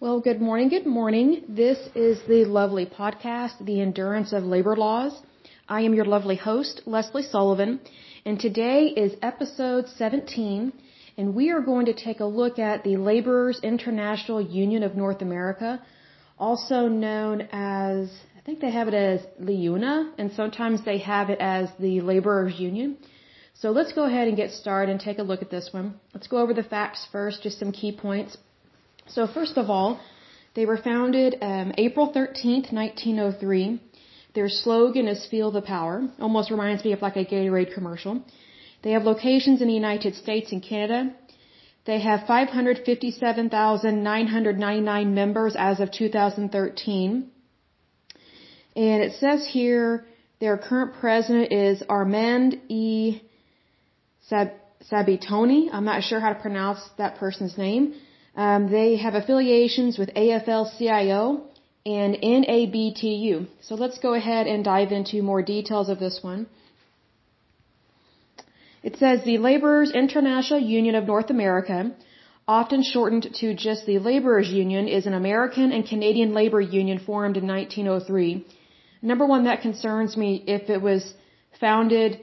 Well, 0.00 0.18
good 0.18 0.40
morning, 0.40 0.70
good 0.70 0.86
morning. 0.86 1.44
This 1.48 1.78
is 1.94 2.18
the 2.26 2.44
lovely 2.46 2.84
podcast, 2.84 3.64
The 3.64 3.80
Endurance 3.80 4.32
of 4.32 4.42
Labor 4.42 4.74
Laws. 4.74 5.16
I 5.68 5.82
am 5.82 5.94
your 5.94 6.04
lovely 6.04 6.34
host, 6.34 6.82
Leslie 6.84 7.22
Sullivan, 7.22 7.78
and 8.26 8.40
today 8.40 8.88
is 8.88 9.14
episode 9.22 9.86
17, 9.86 10.72
and 11.16 11.32
we 11.32 11.50
are 11.50 11.60
going 11.60 11.86
to 11.86 11.94
take 11.94 12.18
a 12.18 12.24
look 12.24 12.58
at 12.58 12.82
the 12.82 12.96
Laborers 12.96 13.60
International 13.62 14.40
Union 14.40 14.82
of 14.82 14.96
North 14.96 15.22
America, 15.22 15.80
also 16.40 16.88
known 16.88 17.42
as, 17.52 18.10
I 18.36 18.40
think 18.44 18.58
they 18.58 18.72
have 18.72 18.88
it 18.88 18.94
as 18.94 19.20
LIUNA, 19.40 20.14
and 20.18 20.32
sometimes 20.32 20.84
they 20.84 20.98
have 20.98 21.30
it 21.30 21.38
as 21.38 21.68
the 21.78 22.00
Laborers 22.00 22.58
Union. 22.58 22.96
So 23.54 23.70
let's 23.70 23.92
go 23.92 24.06
ahead 24.06 24.26
and 24.26 24.36
get 24.36 24.50
started 24.50 24.90
and 24.90 25.00
take 25.00 25.20
a 25.20 25.22
look 25.22 25.40
at 25.40 25.50
this 25.50 25.68
one. 25.70 26.00
Let's 26.12 26.26
go 26.26 26.38
over 26.38 26.52
the 26.52 26.64
facts 26.64 27.06
first, 27.12 27.44
just 27.44 27.60
some 27.60 27.70
key 27.70 27.96
points. 27.96 28.36
So 29.06 29.26
first 29.26 29.58
of 29.58 29.70
all, 29.70 30.00
they 30.54 30.66
were 30.66 30.78
founded 30.78 31.36
um, 31.42 31.72
April 31.76 32.12
13th, 32.12 32.72
1903. 32.72 33.80
Their 34.34 34.48
slogan 34.48 35.08
is 35.08 35.26
"Feel 35.26 35.50
the 35.50 35.62
Power." 35.62 36.08
Almost 36.20 36.50
reminds 36.50 36.84
me 36.84 36.92
of 36.92 37.02
like 37.02 37.16
a 37.16 37.24
Gatorade 37.24 37.74
commercial. 37.74 38.22
They 38.82 38.92
have 38.92 39.02
locations 39.04 39.60
in 39.60 39.66
the 39.68 39.74
United 39.74 40.14
States 40.14 40.52
and 40.52 40.62
Canada. 40.62 41.12
They 41.86 42.00
have 42.00 42.26
557,999 42.26 45.14
members 45.14 45.54
as 45.56 45.80
of 45.80 45.90
2013. 45.90 47.30
And 48.76 49.02
it 49.02 49.12
says 49.20 49.46
here 49.46 50.06
their 50.40 50.56
current 50.56 50.94
president 51.00 51.52
is 51.52 51.82
Armand 51.88 52.60
E. 52.68 53.20
Sabitoni. 54.30 55.68
I'm 55.72 55.84
not 55.84 56.02
sure 56.02 56.20
how 56.20 56.32
to 56.32 56.40
pronounce 56.40 56.80
that 56.96 57.18
person's 57.18 57.58
name. 57.58 57.94
Um, 58.36 58.70
they 58.70 58.96
have 58.96 59.14
affiliations 59.14 59.98
with 59.98 60.12
AFL-CIO 60.14 61.42
and 61.86 62.14
NABTU. 62.16 63.46
So 63.60 63.74
let's 63.74 63.98
go 63.98 64.14
ahead 64.14 64.46
and 64.46 64.64
dive 64.64 64.90
into 64.90 65.22
more 65.22 65.42
details 65.42 65.88
of 65.88 65.98
this 66.00 66.18
one. 66.22 66.46
It 68.82 68.96
says 68.96 69.24
the 69.24 69.38
Laborers 69.38 69.92
International 69.92 70.58
Union 70.58 70.94
of 70.94 71.06
North 71.06 71.30
America, 71.30 71.92
often 72.46 72.82
shortened 72.82 73.28
to 73.40 73.54
just 73.54 73.86
the 73.86 73.98
Laborers 73.98 74.48
Union, 74.50 74.88
is 74.88 75.06
an 75.06 75.14
American 75.14 75.72
and 75.72 75.86
Canadian 75.86 76.34
labor 76.34 76.60
union 76.60 76.98
formed 76.98 77.36
in 77.36 77.46
1903. 77.46 78.44
Number 79.00 79.26
one, 79.26 79.44
that 79.44 79.62
concerns 79.62 80.16
me 80.16 80.42
if 80.46 80.68
it 80.68 80.82
was 80.82 81.14
founded 81.60 82.20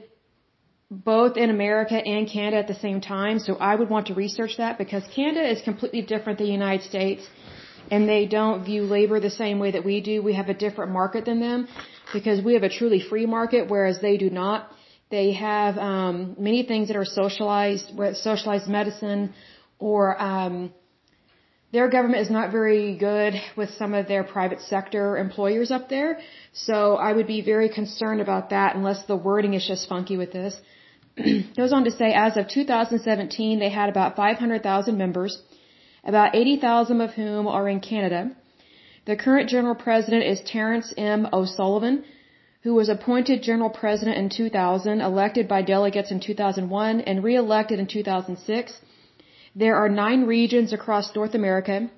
both 0.92 1.38
in 1.38 1.48
America 1.48 1.94
and 1.94 2.28
Canada 2.28 2.58
at 2.58 2.68
the 2.68 2.80
same 2.86 3.00
time. 3.00 3.38
So 3.38 3.56
I 3.56 3.74
would 3.74 3.88
want 3.88 4.08
to 4.08 4.14
research 4.14 4.58
that 4.58 4.76
because 4.76 5.02
Canada 5.14 5.48
is 5.50 5.62
completely 5.62 6.02
different 6.02 6.38
than 6.38 6.48
the 6.48 6.52
United 6.52 6.84
States 6.84 7.26
and 7.90 8.08
they 8.08 8.26
don't 8.26 8.64
view 8.64 8.82
labor 8.82 9.18
the 9.18 9.30
same 9.30 9.58
way 9.58 9.70
that 9.70 9.84
we 9.84 10.00
do. 10.02 10.22
We 10.22 10.34
have 10.34 10.50
a 10.50 10.54
different 10.54 10.92
market 10.92 11.24
than 11.24 11.40
them 11.40 11.66
because 12.12 12.42
we 12.42 12.52
have 12.54 12.62
a 12.62 12.68
truly 12.68 13.00
free 13.00 13.26
market, 13.26 13.70
whereas 13.70 14.00
they 14.00 14.16
do 14.18 14.28
not. 14.28 14.70
They 15.10 15.32
have 15.32 15.78
um, 15.78 16.36
many 16.38 16.62
things 16.62 16.88
that 16.88 16.96
are 16.96 17.04
socialized, 17.04 17.92
socialized 18.14 18.68
medicine, 18.68 19.34
or 19.78 20.20
um, 20.20 20.72
their 21.72 21.88
government 21.88 22.20
is 22.22 22.30
not 22.30 22.52
very 22.52 22.96
good 22.96 23.34
with 23.56 23.70
some 23.80 23.94
of 23.94 24.08
their 24.08 24.24
private 24.24 24.60
sector 24.60 25.16
employers 25.16 25.70
up 25.70 25.88
there. 25.88 26.20
So 26.52 26.96
I 26.96 27.12
would 27.12 27.26
be 27.26 27.40
very 27.40 27.68
concerned 27.70 28.20
about 28.20 28.50
that 28.50 28.76
unless 28.76 29.04
the 29.06 29.16
wording 29.16 29.54
is 29.54 29.66
just 29.66 29.88
funky 29.88 30.16
with 30.18 30.32
this. 30.32 30.54
Goes 31.56 31.72
on 31.72 31.84
to 31.84 31.90
say 31.90 32.12
as 32.14 32.36
of 32.36 32.48
2017 32.48 33.58
they 33.58 33.68
had 33.68 33.88
about 33.88 34.16
500,000 34.16 34.96
members, 34.96 35.42
about 36.04 36.34
80,000 36.34 37.00
of 37.00 37.10
whom 37.10 37.46
are 37.46 37.68
in 37.68 37.80
Canada. 37.80 38.30
The 39.04 39.16
current 39.16 39.48
general 39.48 39.74
president 39.74 40.24
is 40.24 40.40
Terrence 40.40 40.94
M. 40.96 41.28
O'Sullivan, 41.32 42.04
who 42.62 42.74
was 42.74 42.88
appointed 42.88 43.42
general 43.42 43.70
president 43.70 44.16
in 44.16 44.28
2000, 44.30 45.00
elected 45.00 45.48
by 45.48 45.62
delegates 45.62 46.10
in 46.10 46.20
2001, 46.20 47.00
and 47.00 47.24
re-elected 47.24 47.78
in 47.78 47.86
2006. 47.86 48.80
There 49.54 49.76
are 49.76 49.88
nine 49.88 50.24
regions 50.24 50.72
across 50.72 51.14
North 51.14 51.34
America. 51.34 51.90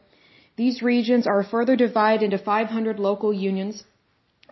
These 0.57 0.83
regions 0.83 1.27
are 1.27 1.45
further 1.45 1.77
divided 1.77 2.25
into 2.25 2.39
500 2.39 2.99
local 2.99 3.33
unions. 3.33 3.85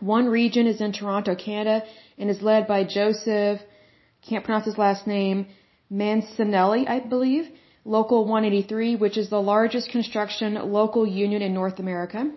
One 0.01 0.27
region 0.29 0.67
is 0.67 0.81
in 0.81 0.93
Toronto, 0.93 1.35
Canada, 1.35 1.85
and 2.19 2.29
is 2.29 2.43
led 2.43 2.67
by 2.67 2.85
Joseph 2.85 3.61
can't 4.29 4.45
pronounce 4.45 4.67
his 4.67 4.79
last 4.79 5.07
name, 5.07 5.47
Mancinelli, 5.93 6.89
I 6.89 7.01
believe, 7.01 7.49
Local 7.85 8.25
183, 8.27 8.95
which 8.97 9.19
is 9.19 9.29
the 9.29 9.43
largest 9.43 9.91
construction 9.91 10.55
local 10.55 11.05
union 11.05 11.43
in 11.43 11.53
North 11.53 11.81
America. 11.81 12.31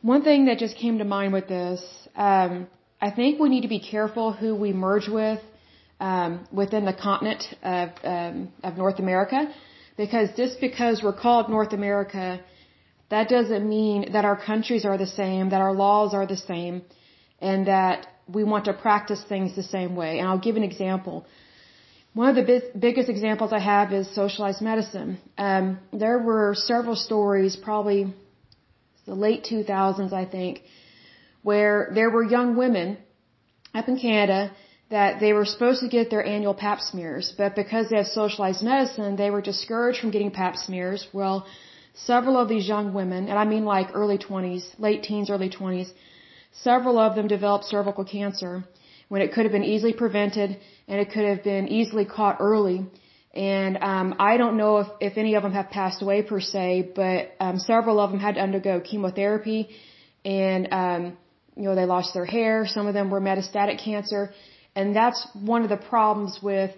One 0.00 0.22
thing 0.22 0.44
that 0.44 0.58
just 0.58 0.76
came 0.76 0.98
to 0.98 1.04
mind 1.04 1.32
with 1.32 1.48
this, 1.48 1.80
um, 2.14 2.68
I 3.00 3.10
think 3.10 3.40
we 3.40 3.48
need 3.48 3.62
to 3.62 3.68
be 3.68 3.80
careful 3.80 4.32
who 4.32 4.54
we 4.54 4.72
merge 4.72 5.08
with 5.08 5.40
um, 5.98 6.46
within 6.52 6.84
the 6.84 6.92
continent 6.92 7.42
of, 7.64 7.90
um, 8.04 8.52
of 8.62 8.76
North 8.76 9.00
America, 9.00 9.52
because 9.96 10.28
just 10.36 10.60
because 10.60 11.02
we're 11.02 11.12
called 11.12 11.48
North 11.48 11.72
America, 11.72 12.40
that 13.08 13.28
doesn't 13.28 13.68
mean 13.68 14.12
that 14.12 14.24
our 14.24 14.36
countries 14.36 14.84
are 14.84 14.98
the 14.98 15.06
same, 15.06 15.50
that 15.50 15.60
our 15.60 15.72
laws 15.72 16.14
are 16.14 16.26
the 16.26 16.36
same, 16.36 16.82
and 17.40 17.66
that 17.66 18.06
we 18.28 18.44
want 18.44 18.64
to 18.66 18.72
practice 18.72 19.22
things 19.28 19.54
the 19.54 19.62
same 19.62 19.94
way. 19.96 20.18
And 20.18 20.28
I'll 20.28 20.44
give 20.46 20.56
an 20.56 20.62
example. 20.64 21.26
One 22.14 22.28
of 22.30 22.36
the 22.36 22.46
bi- 22.50 22.78
biggest 22.78 23.08
examples 23.08 23.52
I 23.52 23.58
have 23.58 23.92
is 23.92 24.08
socialized 24.14 24.62
medicine. 24.62 25.18
Um, 25.36 25.78
there 25.92 26.18
were 26.18 26.54
several 26.54 26.96
stories, 26.96 27.56
probably 27.56 28.14
the 29.06 29.14
late 29.14 29.44
2000s, 29.44 30.12
I 30.12 30.24
think, 30.24 30.62
where 31.42 31.90
there 31.94 32.10
were 32.10 32.24
young 32.24 32.56
women 32.56 32.98
up 33.74 33.88
in 33.88 33.98
Canada 33.98 34.50
that 34.90 35.20
they 35.20 35.32
were 35.32 35.44
supposed 35.44 35.80
to 35.80 35.88
get 35.88 36.10
their 36.10 36.24
annual 36.24 36.54
pap 36.54 36.80
smears, 36.80 37.32
but 37.36 37.54
because 37.56 37.88
they 37.88 37.96
have 37.96 38.06
socialized 38.06 38.62
medicine, 38.62 39.16
they 39.16 39.30
were 39.30 39.42
discouraged 39.42 40.00
from 40.00 40.10
getting 40.10 40.30
pap 40.30 40.56
smears. 40.56 41.06
Well, 41.12 41.46
several 41.94 42.36
of 42.36 42.48
these 42.48 42.68
young 42.68 42.94
women, 42.94 43.28
and 43.28 43.38
I 43.38 43.44
mean 43.44 43.64
like 43.64 43.88
early 43.94 44.18
20s, 44.18 44.64
late 44.78 45.02
teens, 45.02 45.28
early 45.28 45.50
20s, 45.50 45.90
Several 46.62 46.98
of 46.98 47.14
them 47.14 47.28
developed 47.28 47.64
cervical 47.66 48.04
cancer 48.04 48.64
when 49.08 49.20
it 49.22 49.32
could 49.32 49.44
have 49.44 49.52
been 49.52 49.64
easily 49.64 49.92
prevented 49.92 50.58
and 50.88 51.00
it 51.00 51.10
could 51.12 51.24
have 51.24 51.42
been 51.44 51.68
easily 51.68 52.04
caught 52.04 52.36
early. 52.40 52.86
And 53.34 53.76
um, 53.82 54.14
I 54.18 54.38
don't 54.38 54.56
know 54.56 54.78
if, 54.78 54.88
if 55.00 55.18
any 55.18 55.34
of 55.34 55.42
them 55.42 55.52
have 55.52 55.68
passed 55.68 56.00
away 56.00 56.22
per 56.22 56.40
se, 56.40 56.92
but 56.94 57.34
um, 57.38 57.58
several 57.58 58.00
of 58.00 58.10
them 58.10 58.18
had 58.18 58.36
to 58.36 58.40
undergo 58.40 58.80
chemotherapy, 58.80 59.68
and 60.24 60.68
um, 60.72 61.18
you 61.54 61.64
know 61.64 61.74
they 61.74 61.84
lost 61.84 62.14
their 62.14 62.24
hair. 62.24 62.66
Some 62.66 62.86
of 62.86 62.94
them 62.94 63.10
were 63.10 63.20
metastatic 63.20 63.78
cancer, 63.84 64.32
and 64.74 64.96
that's 64.96 65.28
one 65.34 65.62
of 65.64 65.68
the 65.68 65.76
problems 65.76 66.38
with. 66.42 66.70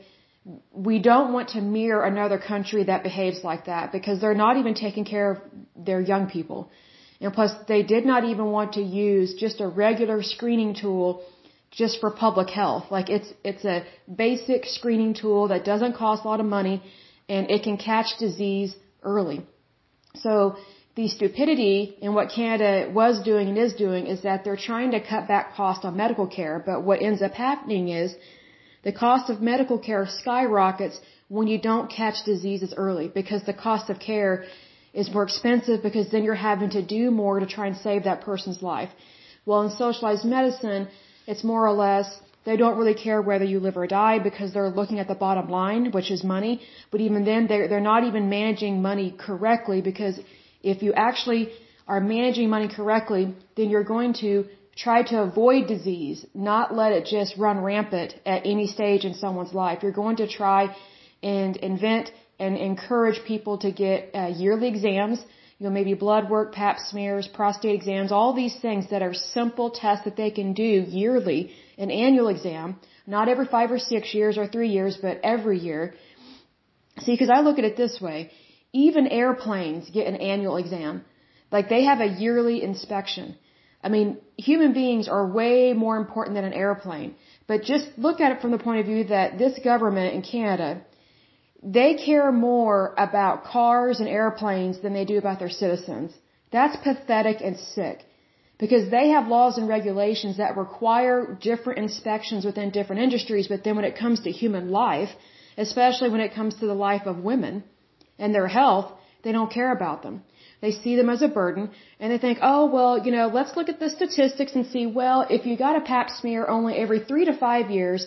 We 0.72 0.98
don't 0.98 1.32
want 1.32 1.50
to 1.50 1.60
mirror 1.60 2.02
another 2.04 2.38
country 2.38 2.82
that 2.84 3.04
behaves 3.04 3.44
like 3.44 3.66
that 3.66 3.92
because 3.92 4.20
they're 4.20 4.34
not 4.46 4.56
even 4.56 4.74
taking 4.74 5.04
care 5.04 5.30
of 5.32 5.38
their 5.76 6.00
young 6.00 6.28
people. 6.28 6.70
And 7.20 7.34
plus, 7.34 7.52
they 7.66 7.82
did 7.82 8.06
not 8.06 8.24
even 8.24 8.46
want 8.46 8.74
to 8.74 8.82
use 8.82 9.34
just 9.34 9.60
a 9.60 9.68
regular 9.68 10.22
screening 10.22 10.74
tool 10.74 11.24
just 11.70 12.00
for 12.00 12.10
public 12.10 12.48
health. 12.48 12.84
Like 12.90 13.10
it's, 13.10 13.30
it's 13.44 13.64
a 13.64 13.84
basic 14.24 14.66
screening 14.66 15.14
tool 15.14 15.48
that 15.48 15.64
doesn't 15.64 15.96
cost 15.96 16.24
a 16.24 16.28
lot 16.28 16.40
of 16.40 16.46
money 16.46 16.82
and 17.28 17.50
it 17.50 17.62
can 17.62 17.76
catch 17.76 18.18
disease 18.18 18.74
early. 19.02 19.44
So 20.16 20.56
the 20.96 21.08
stupidity 21.08 21.96
in 22.00 22.14
what 22.14 22.30
Canada 22.30 22.90
was 22.92 23.22
doing 23.22 23.48
and 23.48 23.58
is 23.58 23.74
doing 23.74 24.06
is 24.06 24.22
that 24.22 24.44
they're 24.44 24.56
trying 24.56 24.92
to 24.92 25.00
cut 25.00 25.28
back 25.28 25.54
cost 25.54 25.84
on 25.84 25.96
medical 25.96 26.26
care, 26.26 26.62
but 26.64 26.82
what 26.82 27.02
ends 27.02 27.22
up 27.22 27.34
happening 27.34 27.88
is 27.88 28.14
the 28.82 28.92
cost 28.92 29.28
of 29.30 29.40
medical 29.40 29.78
care 29.78 30.06
skyrockets 30.06 30.98
when 31.28 31.46
you 31.46 31.58
don't 31.60 31.90
catch 31.90 32.24
diseases 32.24 32.72
early 32.76 33.08
because 33.08 33.42
the 33.44 33.52
cost 33.52 33.90
of 33.90 34.00
care 34.00 34.44
is 35.00 35.10
more 35.16 35.26
expensive 35.30 35.78
because 35.88 36.06
then 36.12 36.24
you're 36.26 36.44
having 36.50 36.70
to 36.78 36.82
do 36.98 37.02
more 37.22 37.34
to 37.42 37.48
try 37.56 37.66
and 37.70 37.76
save 37.88 38.02
that 38.04 38.20
person's 38.30 38.60
life. 38.72 38.90
Well, 39.46 39.60
in 39.66 39.70
socialized 39.84 40.24
medicine, 40.36 40.88
it's 41.30 41.44
more 41.52 41.62
or 41.68 41.74
less 41.86 42.08
they 42.48 42.56
don't 42.62 42.78
really 42.80 42.98
care 43.06 43.20
whether 43.30 43.46
you 43.52 43.58
live 43.66 43.76
or 43.82 43.86
die 43.86 44.18
because 44.28 44.52
they're 44.52 44.74
looking 44.80 44.98
at 45.02 45.08
the 45.12 45.20
bottom 45.26 45.48
line, 45.60 45.90
which 45.96 46.10
is 46.16 46.22
money. 46.36 46.52
But 46.90 47.00
even 47.06 47.24
then, 47.30 47.46
they're, 47.48 47.66
they're 47.70 47.88
not 47.92 48.04
even 48.10 48.30
managing 48.38 48.82
money 48.90 49.08
correctly 49.26 49.80
because 49.90 50.18
if 50.62 50.82
you 50.84 50.92
actually 51.08 51.42
are 51.86 52.00
managing 52.00 52.48
money 52.56 52.68
correctly, 52.78 53.34
then 53.56 53.70
you're 53.70 53.90
going 53.96 54.14
to 54.24 54.32
try 54.84 55.02
to 55.02 55.16
avoid 55.28 55.66
disease, 55.74 56.24
not 56.34 56.74
let 56.80 56.92
it 56.92 57.04
just 57.16 57.36
run 57.36 57.58
rampant 57.70 58.14
at 58.24 58.42
any 58.54 58.66
stage 58.66 59.04
in 59.04 59.14
someone's 59.14 59.54
life. 59.64 59.78
You're 59.82 60.00
going 60.04 60.16
to 60.16 60.28
try 60.28 60.60
and 61.22 61.56
invent 61.56 62.10
and 62.38 62.56
encourage 62.56 63.24
people 63.24 63.58
to 63.58 63.70
get 63.72 64.10
uh, 64.14 64.26
yearly 64.28 64.68
exams, 64.68 65.18
you 65.58 65.66
know, 65.66 65.72
maybe 65.72 65.94
blood 65.94 66.30
work, 66.30 66.52
pap 66.52 66.78
smears, 66.78 67.26
prostate 67.26 67.74
exams, 67.74 68.12
all 68.12 68.32
these 68.32 68.56
things 68.60 68.90
that 68.90 69.02
are 69.02 69.14
simple 69.14 69.70
tests 69.70 70.04
that 70.04 70.16
they 70.16 70.30
can 70.30 70.52
do 70.52 70.84
yearly, 70.88 71.50
an 71.78 71.90
annual 71.90 72.28
exam, 72.28 72.76
not 73.06 73.28
every 73.28 73.46
five 73.46 73.70
or 73.72 73.78
six 73.78 74.14
years 74.14 74.38
or 74.38 74.46
three 74.46 74.68
years, 74.68 74.96
but 75.00 75.18
every 75.24 75.58
year. 75.58 75.94
See, 77.00 77.12
because 77.12 77.30
I 77.30 77.40
look 77.40 77.58
at 77.58 77.64
it 77.64 77.76
this 77.76 78.00
way. 78.00 78.30
Even 78.72 79.06
airplanes 79.08 79.90
get 79.90 80.06
an 80.06 80.16
annual 80.16 80.56
exam. 80.56 81.04
Like 81.50 81.68
they 81.68 81.84
have 81.84 82.00
a 82.00 82.06
yearly 82.06 82.62
inspection. 82.62 83.36
I 83.82 83.88
mean, 83.88 84.18
human 84.36 84.72
beings 84.72 85.08
are 85.08 85.26
way 85.26 85.72
more 85.72 85.96
important 85.96 86.34
than 86.36 86.44
an 86.44 86.52
airplane. 86.52 87.14
But 87.46 87.62
just 87.62 87.86
look 87.96 88.20
at 88.20 88.32
it 88.32 88.40
from 88.40 88.50
the 88.50 88.58
point 88.58 88.80
of 88.80 88.86
view 88.86 89.04
that 89.04 89.38
this 89.38 89.58
government 89.64 90.14
in 90.14 90.22
Canada, 90.22 90.82
they 91.62 91.94
care 91.94 92.30
more 92.30 92.94
about 92.96 93.44
cars 93.44 94.00
and 94.00 94.08
airplanes 94.08 94.80
than 94.80 94.92
they 94.92 95.04
do 95.04 95.18
about 95.18 95.38
their 95.38 95.50
citizens. 95.50 96.12
That's 96.52 96.76
pathetic 96.76 97.40
and 97.40 97.58
sick. 97.58 98.04
Because 98.58 98.90
they 98.90 99.10
have 99.10 99.28
laws 99.28 99.56
and 99.58 99.68
regulations 99.68 100.38
that 100.38 100.56
require 100.56 101.38
different 101.40 101.78
inspections 101.78 102.44
within 102.44 102.70
different 102.70 103.02
industries, 103.02 103.48
but 103.48 103.62
then 103.62 103.76
when 103.76 103.84
it 103.84 103.96
comes 103.96 104.20
to 104.20 104.30
human 104.30 104.70
life, 104.70 105.10
especially 105.56 106.10
when 106.10 106.20
it 106.20 106.34
comes 106.34 106.54
to 106.56 106.66
the 106.66 106.74
life 106.74 107.06
of 107.06 107.18
women 107.18 107.62
and 108.18 108.34
their 108.34 108.48
health, 108.48 108.92
they 109.22 109.32
don't 109.32 109.52
care 109.52 109.72
about 109.72 110.02
them. 110.02 110.22
They 110.60 110.72
see 110.72 110.96
them 110.96 111.08
as 111.08 111.22
a 111.22 111.28
burden 111.28 111.70
and 112.00 112.12
they 112.12 112.18
think, 112.18 112.38
oh, 112.42 112.66
well, 112.66 112.98
you 112.98 113.12
know, 113.12 113.28
let's 113.28 113.56
look 113.56 113.68
at 113.68 113.78
the 113.78 113.90
statistics 113.90 114.54
and 114.56 114.66
see, 114.66 114.86
well, 114.86 115.26
if 115.30 115.46
you 115.46 115.56
got 115.56 115.76
a 115.76 115.80
pap 115.80 116.10
smear 116.10 116.46
only 116.48 116.74
every 116.74 117.00
three 117.00 117.26
to 117.26 117.36
five 117.36 117.70
years, 117.70 118.06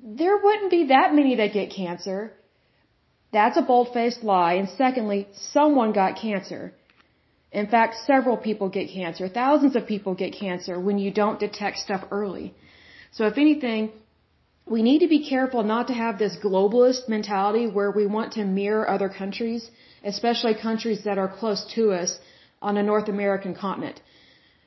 there 0.00 0.36
wouldn't 0.36 0.70
be 0.70 0.88
that 0.88 1.14
many 1.14 1.36
that 1.36 1.54
get 1.54 1.70
cancer. 1.70 2.32
That's 3.32 3.56
a 3.56 3.62
bold-faced 3.62 4.22
lie. 4.24 4.54
And 4.54 4.68
secondly, 4.68 5.28
someone 5.34 5.92
got 5.92 6.16
cancer. 6.16 6.72
In 7.52 7.66
fact, 7.66 7.94
several 8.06 8.36
people 8.36 8.68
get 8.68 8.88
cancer. 8.90 9.28
Thousands 9.28 9.74
of 9.76 9.86
people 9.86 10.14
get 10.14 10.32
cancer 10.32 10.78
when 10.78 10.98
you 10.98 11.10
don't 11.10 11.38
detect 11.40 11.78
stuff 11.78 12.04
early. 12.10 12.54
So 13.12 13.26
if 13.26 13.38
anything, 13.38 13.90
we 14.66 14.82
need 14.82 15.00
to 15.00 15.08
be 15.08 15.28
careful 15.28 15.62
not 15.62 15.86
to 15.88 15.94
have 15.94 16.18
this 16.18 16.36
globalist 16.44 17.08
mentality 17.08 17.66
where 17.66 17.90
we 17.90 18.06
want 18.06 18.32
to 18.34 18.44
mirror 18.44 18.88
other 18.88 19.08
countries 19.08 19.70
especially 20.04 20.54
countries 20.54 21.04
that 21.04 21.18
are 21.18 21.28
close 21.28 21.64
to 21.74 21.92
us 21.92 22.18
on 22.60 22.76
a 22.76 22.82
North 22.82 23.08
American 23.08 23.54
continent. 23.54 24.00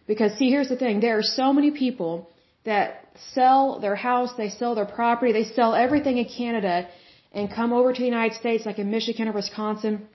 Because 0.08 0.32
see, 0.38 0.50
here's 0.50 0.70
the 0.70 0.76
thing, 0.76 1.00
there 1.00 1.18
are 1.18 1.24
so 1.24 1.54
many 1.54 1.72
people 1.72 2.30
that 2.64 3.08
sell 3.34 3.80
their 3.80 3.96
house, 3.96 4.34
they 4.38 4.50
sell 4.50 4.76
their 4.76 4.86
property, 4.86 5.32
they 5.32 5.44
sell 5.44 5.74
everything 5.74 6.18
in 6.18 6.26
Canada 6.26 6.88
and 7.32 7.52
come 7.60 7.72
over 7.74 7.94
to 7.94 8.00
the 8.00 8.12
United 8.16 8.36
States 8.38 8.66
like 8.66 8.80
in 8.80 8.90
Michigan 8.92 9.28
or 9.28 9.34
Wisconsin 9.34 10.08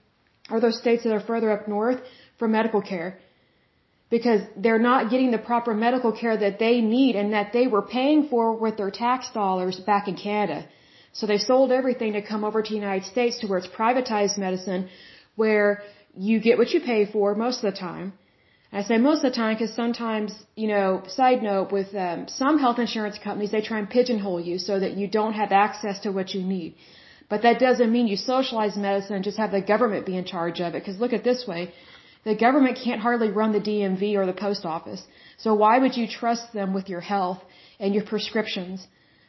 or 0.49 0.59
those 0.59 0.77
states 0.77 1.03
that 1.03 1.13
are 1.13 1.25
further 1.31 1.51
up 1.51 1.67
north 1.67 1.99
for 2.37 2.47
medical 2.47 2.81
care. 2.81 3.19
Because 4.09 4.41
they're 4.55 4.85
not 4.91 5.09
getting 5.11 5.31
the 5.31 5.37
proper 5.37 5.73
medical 5.73 6.11
care 6.13 6.37
that 6.37 6.59
they 6.59 6.79
need 6.79 7.15
and 7.15 7.33
that 7.33 7.51
they 7.51 7.67
were 7.67 7.81
paying 7.81 8.27
for 8.29 8.55
with 8.55 8.77
their 8.77 8.91
tax 8.91 9.29
dollars 9.31 9.79
back 9.91 10.07
in 10.07 10.15
Canada. 10.15 10.65
So 11.11 11.25
they 11.25 11.39
sold 11.39 11.71
everything 11.71 12.13
to 12.13 12.21
come 12.21 12.43
over 12.45 12.61
to 12.61 12.69
the 12.69 12.75
United 12.75 13.05
States 13.05 13.39
to 13.39 13.47
where 13.47 13.59
it's 13.59 13.67
privatized 13.67 14.37
medicine, 14.37 14.87
where 15.35 15.81
you 16.15 16.39
get 16.39 16.57
what 16.57 16.71
you 16.73 16.79
pay 16.79 17.05
for 17.05 17.35
most 17.35 17.63
of 17.63 17.73
the 17.73 17.77
time. 17.77 18.13
I 18.71 18.83
say 18.83 18.97
most 18.97 19.23
of 19.23 19.31
the 19.31 19.35
time 19.35 19.55
because 19.55 19.73
sometimes, 19.73 20.33
you 20.55 20.67
know, 20.67 21.03
side 21.07 21.41
note, 21.41 21.71
with 21.71 21.95
um, 21.95 22.27
some 22.27 22.59
health 22.59 22.79
insurance 22.79 23.17
companies, 23.17 23.51
they 23.51 23.61
try 23.61 23.79
and 23.79 23.89
pigeonhole 23.89 24.41
you 24.41 24.57
so 24.59 24.79
that 24.79 24.97
you 24.97 25.07
don't 25.07 25.33
have 25.33 25.51
access 25.51 25.99
to 26.01 26.11
what 26.11 26.33
you 26.33 26.43
need. 26.43 26.75
But 27.29 27.41
that 27.41 27.59
doesn't 27.59 27.91
mean 27.91 28.07
you 28.07 28.17
socialize 28.17 28.77
medicine 28.77 29.15
and 29.15 29.23
just 29.23 29.37
have 29.37 29.51
the 29.51 29.61
government 29.61 30.05
be 30.05 30.15
in 30.15 30.25
charge 30.25 30.59
of 30.61 30.75
it. 30.75 30.79
Because 30.79 30.99
look 30.99 31.13
at 31.13 31.23
this 31.23 31.45
way, 31.45 31.73
the 32.23 32.35
government 32.35 32.79
can't 32.83 33.01
hardly 33.01 33.29
run 33.29 33.51
the 33.51 33.65
DMV 33.69 34.15
or 34.19 34.25
the 34.25 34.39
post 34.45 34.65
office. 34.65 35.01
So 35.37 35.53
why 35.53 35.79
would 35.79 35.95
you 35.97 36.07
trust 36.07 36.53
them 36.53 36.73
with 36.73 36.87
your 36.93 37.01
health 37.01 37.41
and 37.79 37.93
your 37.93 38.05
prescriptions? 38.05 38.87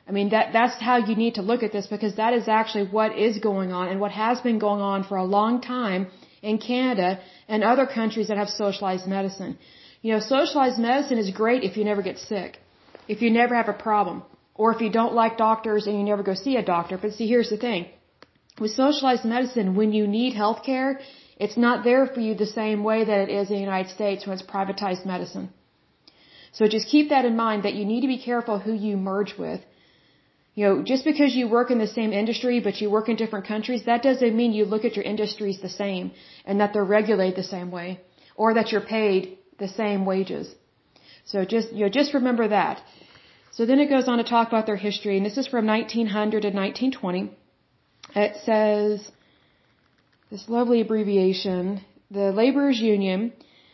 I 0.08 0.12
mean, 0.12 0.30
that, 0.30 0.52
that's 0.52 0.80
how 0.80 0.96
you 1.08 1.14
need 1.16 1.34
to 1.34 1.42
look 1.42 1.62
at 1.62 1.72
this 1.72 1.86
because 1.86 2.14
that 2.16 2.32
is 2.32 2.48
actually 2.48 2.86
what 2.98 3.18
is 3.18 3.38
going 3.38 3.72
on 3.72 3.88
and 3.88 4.00
what 4.00 4.12
has 4.12 4.40
been 4.40 4.58
going 4.58 4.80
on 4.80 5.04
for 5.04 5.16
a 5.18 5.24
long 5.24 5.60
time 5.60 6.06
in 6.40 6.58
Canada 6.58 7.20
and 7.46 7.62
other 7.62 7.86
countries 7.86 8.28
that 8.28 8.38
have 8.38 8.48
socialized 8.48 9.06
medicine. 9.06 9.58
You 10.00 10.12
know, 10.12 10.20
socialized 10.20 10.78
medicine 10.78 11.18
is 11.18 11.30
great 11.30 11.62
if 11.62 11.76
you 11.76 11.84
never 11.84 12.02
get 12.02 12.18
sick, 12.18 12.58
if 13.06 13.20
you 13.22 13.30
never 13.30 13.54
have 13.54 13.68
a 13.68 13.78
problem, 13.88 14.22
or 14.58 14.66
if 14.74 14.80
you 14.84 14.90
don't 14.98 15.14
like 15.20 15.38
doctors 15.38 15.86
and 15.86 15.94
you 15.98 16.04
never 16.10 16.24
go 16.30 16.34
see 16.34 16.56
a 16.56 16.64
doctor. 16.74 16.98
But 17.02 17.14
see, 17.14 17.28
here's 17.34 17.50
the 17.54 17.60
thing. 17.68 17.86
With 18.60 18.72
socialized 18.72 19.24
medicine, 19.36 19.68
when 19.80 19.92
you 19.98 20.06
need 20.18 20.34
health 20.42 20.60
care, 20.70 20.90
it's 21.44 21.58
not 21.66 21.84
there 21.88 22.04
for 22.12 22.20
you 22.26 22.34
the 22.34 22.52
same 22.60 22.82
way 22.90 22.98
that 23.10 23.20
it 23.24 23.30
is 23.40 23.48
in 23.48 23.56
the 23.56 23.66
United 23.70 23.90
States 23.98 24.26
when 24.26 24.36
it's 24.36 24.48
privatized 24.56 25.06
medicine. 25.14 25.48
So 26.56 26.68
just 26.76 26.88
keep 26.94 27.10
that 27.14 27.24
in 27.30 27.36
mind 27.36 27.62
that 27.62 27.74
you 27.78 27.84
need 27.92 28.02
to 28.06 28.12
be 28.16 28.20
careful 28.30 28.58
who 28.58 28.74
you 28.86 28.96
merge 29.10 29.34
with 29.38 29.60
you 30.58 30.64
know, 30.66 30.76
just 30.82 31.04
because 31.04 31.36
you 31.38 31.44
work 31.48 31.68
in 31.74 31.78
the 31.78 31.92
same 31.98 32.12
industry 32.20 32.56
but 32.66 32.80
you 32.80 32.86
work 32.90 33.08
in 33.08 33.16
different 33.22 33.46
countries, 33.46 33.82
that 33.90 34.02
doesn't 34.06 34.36
mean 34.38 34.52
you 34.52 34.64
look 34.64 34.84
at 34.88 34.96
your 34.96 35.04
industries 35.10 35.58
the 35.60 35.74
same 35.82 36.10
and 36.44 36.60
that 36.60 36.72
they're 36.72 36.90
regulated 36.98 37.36
the 37.36 37.50
same 37.56 37.70
way 37.70 38.00
or 38.34 38.54
that 38.54 38.72
you're 38.72 38.88
paid 38.96 39.38
the 39.60 39.68
same 39.68 40.04
wages. 40.04 40.52
So 41.26 41.44
just, 41.44 41.68
you 41.72 41.84
know, 41.84 41.92
just 42.00 42.12
remember 42.12 42.48
that. 42.48 42.82
So 43.58 43.66
then 43.66 43.80
it 43.80 43.90
goes 43.94 44.06
on 44.06 44.18
to 44.18 44.24
talk 44.24 44.46
about 44.46 44.66
their 44.66 44.82
history, 44.88 45.16
and 45.16 45.26
this 45.26 45.36
is 45.36 45.48
from 45.48 45.66
1900 45.66 46.42
to 46.42 46.50
1920. 46.64 47.36
It 48.14 48.36
says, 48.48 49.10
this 50.30 50.48
lovely 50.48 50.80
abbreviation, 50.80 51.80
the 52.08 52.30
laborers 52.30 52.78
union 52.78 53.32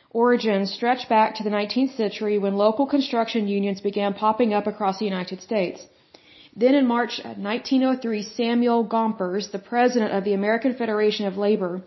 origins 0.08 0.72
stretch 0.72 1.06
back 1.10 1.34
to 1.34 1.42
the 1.42 1.50
19th 1.50 1.98
century 1.98 2.38
when 2.38 2.54
local 2.54 2.86
construction 2.86 3.46
unions 3.46 3.82
began 3.82 4.14
popping 4.14 4.54
up 4.54 4.66
across 4.66 4.98
the 4.98 5.10
United 5.14 5.42
States. 5.42 5.86
Then 6.56 6.74
in 6.74 6.86
March 6.86 7.20
1903, 7.22 8.22
Samuel 8.22 8.84
Gompers, 8.84 9.52
the 9.52 9.64
president 9.74 10.12
of 10.12 10.24
the 10.24 10.32
American 10.32 10.72
Federation 10.82 11.26
of 11.26 11.36
Labor, 11.36 11.82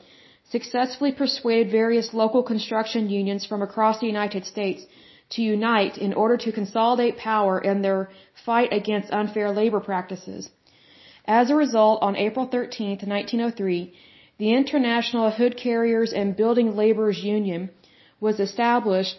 successfully 0.51 1.13
persuaded 1.13 1.71
various 1.71 2.13
local 2.13 2.43
construction 2.43 3.09
unions 3.09 3.43
from 3.47 3.63
across 3.63 3.99
the 3.99 4.11
United 4.15 4.45
States 4.45 4.85
to 5.29 5.41
unite 5.41 5.97
in 5.97 6.13
order 6.13 6.37
to 6.37 6.51
consolidate 6.51 7.17
power 7.17 7.59
in 7.59 7.81
their 7.81 8.09
fight 8.45 8.71
against 8.71 9.11
unfair 9.11 9.51
labor 9.51 9.79
practices. 9.79 10.49
As 11.25 11.49
a 11.49 11.55
result, 11.55 12.01
on 12.01 12.15
April 12.15 12.45
13, 12.45 12.89
1903, 12.89 13.93
the 14.37 14.53
International 14.53 15.29
Hod 15.29 15.57
Carriers 15.57 16.13
and 16.13 16.35
Building 16.35 16.75
Laborers 16.75 17.23
Union 17.23 17.69
was 18.19 18.39
established 18.39 19.17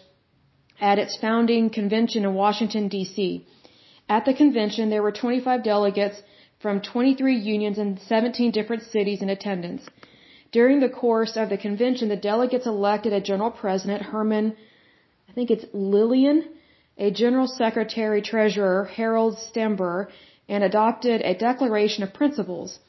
at 0.81 0.97
its 0.97 1.17
founding 1.17 1.69
convention 1.69 2.23
in 2.23 2.33
Washington, 2.33 2.87
D.C. 2.87 3.45
At 4.07 4.25
the 4.25 4.33
convention, 4.33 4.89
there 4.89 5.03
were 5.03 5.11
25 5.11 5.63
delegates 5.63 6.21
from 6.59 6.81
23 6.81 7.35
unions 7.35 7.77
in 7.77 7.97
17 7.97 8.51
different 8.51 8.83
cities 8.83 9.21
in 9.21 9.29
attendance. 9.29 9.83
During 10.51 10.79
the 10.79 10.89
course 10.89 11.37
of 11.37 11.49
the 11.49 11.57
convention, 11.57 12.09
the 12.09 12.15
delegates 12.15 12.65
elected 12.65 13.13
a 13.13 13.21
general 13.21 13.51
president, 13.51 14.01
Herman, 14.01 14.55
I 15.29 15.33
think 15.33 15.51
it's 15.51 15.65
Lillian, 15.73 16.43
a 16.97 17.11
general 17.11 17.47
secretary 17.47 18.21
treasurer, 18.21 18.85
Harold 18.85 19.37
Stember, 19.37 20.07
and 20.47 20.63
adopted 20.63 21.21
a 21.21 21.35
declaration 21.35 22.03
of 22.03 22.13
principles. 22.13 22.79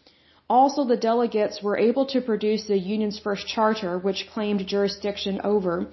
Also, 0.48 0.84
the 0.84 0.96
delegates 0.96 1.62
were 1.62 1.76
able 1.76 2.06
to 2.06 2.22
produce 2.22 2.64
the 2.66 2.78
union's 2.78 3.18
first 3.18 3.46
charter, 3.46 3.98
which 3.98 4.26
claimed 4.32 4.66
jurisdiction 4.66 5.40
over 5.44 5.86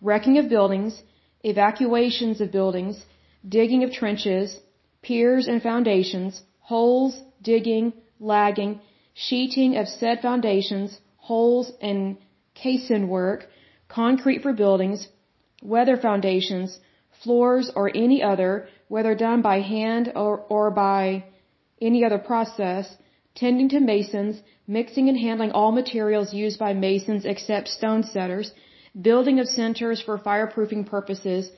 wrecking 0.00 0.38
of 0.38 0.48
buildings, 0.48 1.02
evacuations 1.42 2.40
of 2.40 2.52
buildings, 2.52 3.04
digging 3.46 3.82
of 3.82 3.92
trenches, 3.92 4.58
piers 5.02 5.48
and 5.48 5.60
foundations, 5.60 6.42
holes, 6.60 7.20
digging, 7.42 7.92
lagging, 8.20 8.80
sheeting 9.12 9.76
of 9.76 9.88
said 9.88 10.20
foundations, 10.22 10.98
holes 11.16 11.72
and 11.82 12.16
caisson 12.54 13.08
work, 13.08 13.48
concrete 13.88 14.40
for 14.40 14.52
buildings, 14.52 15.08
whether 15.60 15.96
foundations, 15.96 16.78
floors 17.22 17.70
or 17.76 17.90
any 17.94 18.22
other, 18.22 18.68
whether 18.88 19.14
done 19.14 19.42
by 19.42 19.60
hand 19.60 20.12
or, 20.16 20.40
or 20.48 20.70
by 20.70 21.24
any 21.80 22.04
other 22.04 22.18
process, 22.18 22.96
tending 23.34 23.68
to 23.68 23.80
masons, 23.80 24.40
mixing 24.66 25.08
and 25.08 25.18
handling 25.18 25.52
all 25.52 25.72
materials 25.72 26.32
used 26.34 26.58
by 26.58 26.72
masons 26.72 27.24
except 27.24 27.68
stone 27.68 28.02
setters, 28.02 28.52
building 29.00 29.38
of 29.38 29.46
centers 29.46 30.00
for 30.02 30.18
fireproofing 30.18 30.84
purposes, 30.86 31.50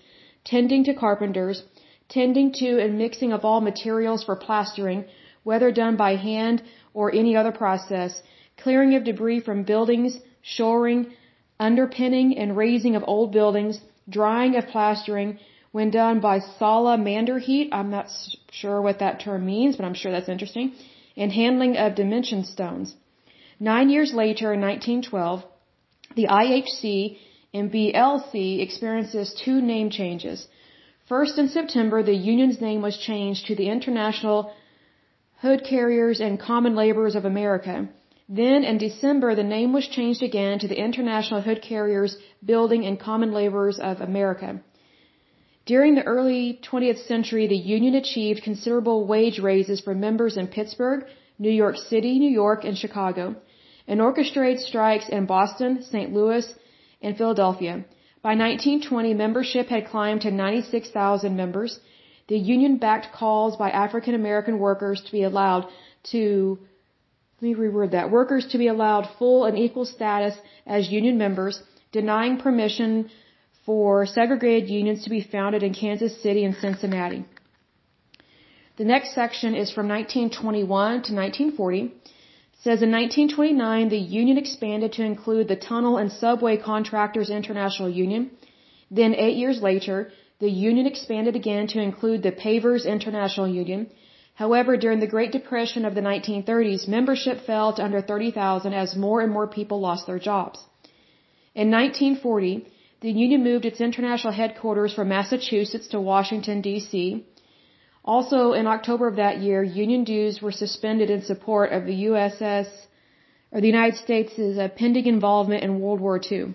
tending 0.45 0.85
to 0.85 0.95
carpenters, 0.95 1.63
tending 2.09 2.53
to 2.53 2.79
and 2.79 2.99
mixing 2.99 3.33
of 3.33 3.45
all 3.45 3.61
materials 3.61 4.23
for 4.25 4.37
plastering, 4.37 5.05
whether 5.45 5.71
done 5.73 5.97
by 5.97 6.15
hand 6.17 6.63
or 6.93 7.15
any 7.15 7.37
other 7.37 7.53
process, 7.53 8.23
clearing 8.57 8.95
of 8.95 9.05
debris 9.05 9.41
from 9.41 9.63
buildings, 9.63 10.19
shoring, 10.43 11.13
underpinning 11.59 12.37
and 12.37 12.57
raising 12.57 12.97
of 12.97 13.05
old 13.07 13.33
buildings, 13.33 13.81
drying 14.19 14.57
of 14.57 14.67
plastering, 14.69 15.39
when 15.73 15.91
done 15.91 16.21
by 16.21 16.39
salamander 16.59 17.39
heat, 17.39 17.71
I'm 17.73 17.91
not 17.91 18.09
sure 18.51 18.81
what 18.87 18.99
that 19.01 19.21
term 19.21 19.47
means, 19.47 19.77
but 19.77 19.87
I'm 19.87 19.99
sure 20.01 20.13
that's 20.13 20.29
interesting, 20.29 20.73
and 21.17 21.33
handling 21.33 21.77
of 21.77 21.95
dimension 21.95 22.45
stones. 22.45 22.95
Nine 23.59 23.89
years 23.91 24.13
later, 24.23 24.53
in 24.53 24.61
1912, 24.61 25.45
the 26.17 26.27
IHC 26.41 27.17
and 27.55 27.73
BLC 27.73 28.61
experiences 28.61 29.35
two 29.45 29.61
name 29.61 29.89
changes. 29.91 30.47
First, 31.09 31.39
in 31.39 31.49
September, 31.49 32.03
the 32.03 32.15
union's 32.15 32.61
name 32.61 32.83
was 32.83 32.97
changed 32.97 33.47
to 33.47 33.55
the 33.57 33.69
International 33.69 34.53
Hod 35.43 35.65
Carriers 35.65 36.21
and 36.21 36.41
Common 36.41 36.75
Laborers 36.75 37.15
of 37.15 37.25
America. 37.25 37.89
Then 38.29 38.65
in 38.65 38.79
December, 38.79 39.35
the 39.35 39.43
name 39.43 39.73
was 39.73 39.89
changed 39.89 40.23
again 40.23 40.59
to 40.61 40.69
the 40.69 40.79
International 40.79 41.41
Hod 41.41 41.61
Carriers 41.61 42.17
Building 42.45 42.87
and 42.87 42.99
Common 42.99 43.33
Laborers 43.33 43.79
of 43.79 44.01
America. 44.01 44.61
During 45.65 45.95
the 45.95 46.03
early 46.03 46.59
20th 46.63 47.07
century, 47.07 47.47
the 47.47 47.57
union 47.57 47.95
achieved 47.95 48.43
considerable 48.43 49.07
wage 49.07 49.39
raises 49.39 49.81
for 49.81 49.95
members 49.95 50.37
in 50.37 50.49
Pittsburgh, 50.49 51.05
New 51.39 51.51
York 51.51 51.77
City, 51.77 52.19
New 52.19 52.31
York, 52.31 52.65
and 52.65 52.77
Chicago, 52.77 53.37
and 53.87 54.01
orchestrated 54.01 54.61
strikes 54.61 55.09
in 55.09 55.27
Boston, 55.27 55.83
St. 55.83 56.13
Louis, 56.13 56.47
and 57.01 57.17
Philadelphia. 57.17 57.85
By 58.23 58.35
1920, 58.35 59.15
membership 59.15 59.69
had 59.69 59.89
climbed 59.89 60.23
to 60.23 60.31
96,000 60.31 61.37
members. 61.37 61.81
The 62.29 62.39
union 62.39 62.77
backed 62.77 63.13
calls 63.13 63.57
by 63.57 63.71
African 63.71 64.15
American 64.15 64.59
workers 64.59 65.03
to 65.03 65.13
be 65.13 65.25
allowed 65.25 65.67
to 66.13 66.59
let 67.43 67.49
me 67.49 67.55
reword 67.57 67.91
that. 67.91 68.11
Workers 68.11 68.47
to 68.53 68.59
be 68.59 68.69
allowed 68.69 69.09
full 69.19 69.45
and 69.47 69.59
equal 69.59 69.85
status 69.85 70.35
as 70.65 70.91
union 70.91 71.19
members, 71.19 71.61
denying 71.91 72.37
permission 72.39 73.11
for 73.67 74.07
segregated 74.07 74.71
unions 74.71 75.03
to 75.05 75.11
be 75.11 75.23
founded 75.35 75.65
in 75.65 75.75
Kansas 75.75 76.23
City 76.23 76.45
and 76.45 76.55
Cincinnati. 76.55 77.25
The 78.77 78.85
next 78.85 79.15
section 79.15 79.57
is 79.57 79.73
from 79.73 79.89
1921 79.89 80.91
to 81.07 81.15
1940. 81.15 81.81
It 81.81 81.93
says 82.63 82.81
in 82.81 82.93
1929 82.93 83.89
the 83.89 83.99
union 83.99 84.39
expanded 84.39 84.93
to 84.93 85.05
include 85.05 85.49
the 85.49 85.57
Tunnel 85.57 85.97
and 85.97 86.13
Subway 86.13 86.57
Contractors 86.59 87.29
International 87.29 87.89
Union. 87.89 88.31
Then 88.89 89.15
8 89.17 89.37
years 89.37 89.61
later, 89.61 90.13
the 90.39 90.49
union 90.49 90.87
expanded 90.87 91.35
again 91.35 91.67
to 91.69 91.81
include 91.81 92.23
the 92.23 92.31
Pavers 92.31 92.87
International 92.87 93.49
Union. 93.49 93.91
However, 94.35 94.77
during 94.77 95.01
the 95.01 95.15
Great 95.15 95.33
Depression 95.33 95.85
of 95.85 95.95
the 95.95 96.01
1930s, 96.01 96.89
membership 96.89 97.41
fell 97.47 97.73
to 97.75 97.85
under 97.85 98.01
30,000 98.01 98.73
as 98.73 98.97
more 98.97 99.21
and 99.21 99.33
more 99.33 99.47
people 99.47 99.81
lost 99.81 100.07
their 100.07 100.19
jobs. 100.19 100.59
In 101.55 101.71
1940, 101.71 102.67
the 103.01 103.11
union 103.11 103.45
moved 103.45 103.67
its 103.67 103.81
international 103.81 104.33
headquarters 104.33 104.95
from 104.95 105.09
Massachusetts 105.09 105.89
to 105.89 106.01
Washington, 106.01 106.61
D.C. 106.63 107.25
Also, 108.05 108.53
in 108.53 108.67
October 108.67 109.07
of 109.07 109.17
that 109.17 109.39
year, 109.39 109.63
union 109.63 110.05
dues 110.05 110.41
were 110.41 110.53
suspended 110.53 111.11
in 111.11 111.23
support 111.23 111.73
of 111.73 111.85
the 111.85 112.05
USS, 112.05 112.69
or 113.53 113.61
the 113.61 113.67
United 113.67 113.97
States' 113.97 114.39
uh, 114.39 114.69
pending 114.77 115.07
involvement 115.07 115.63
in 115.63 115.79
World 115.81 116.01
War 116.01 116.21
II. 116.31 116.55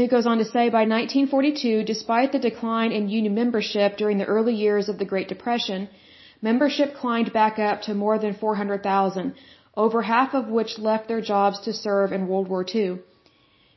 It 0.00 0.10
goes 0.10 0.26
on 0.26 0.38
to 0.38 0.44
say 0.46 0.70
by 0.70 0.84
1942, 0.86 1.82
despite 1.84 2.32
the 2.32 2.38
decline 2.38 2.92
in 2.92 3.10
union 3.10 3.34
membership 3.34 3.98
during 3.98 4.16
the 4.16 4.24
early 4.24 4.54
years 4.54 4.88
of 4.88 4.96
the 4.96 5.04
Great 5.04 5.28
Depression, 5.28 5.90
membership 6.40 6.94
climbed 6.94 7.30
back 7.34 7.58
up 7.58 7.82
to 7.82 7.92
more 7.92 8.18
than 8.18 8.32
400,000, 8.32 9.34
over 9.76 10.00
half 10.00 10.32
of 10.32 10.48
which 10.48 10.78
left 10.78 11.08
their 11.08 11.20
jobs 11.20 11.60
to 11.60 11.74
serve 11.74 12.10
in 12.10 12.26
World 12.26 12.48
War 12.48 12.64
II. 12.74 13.00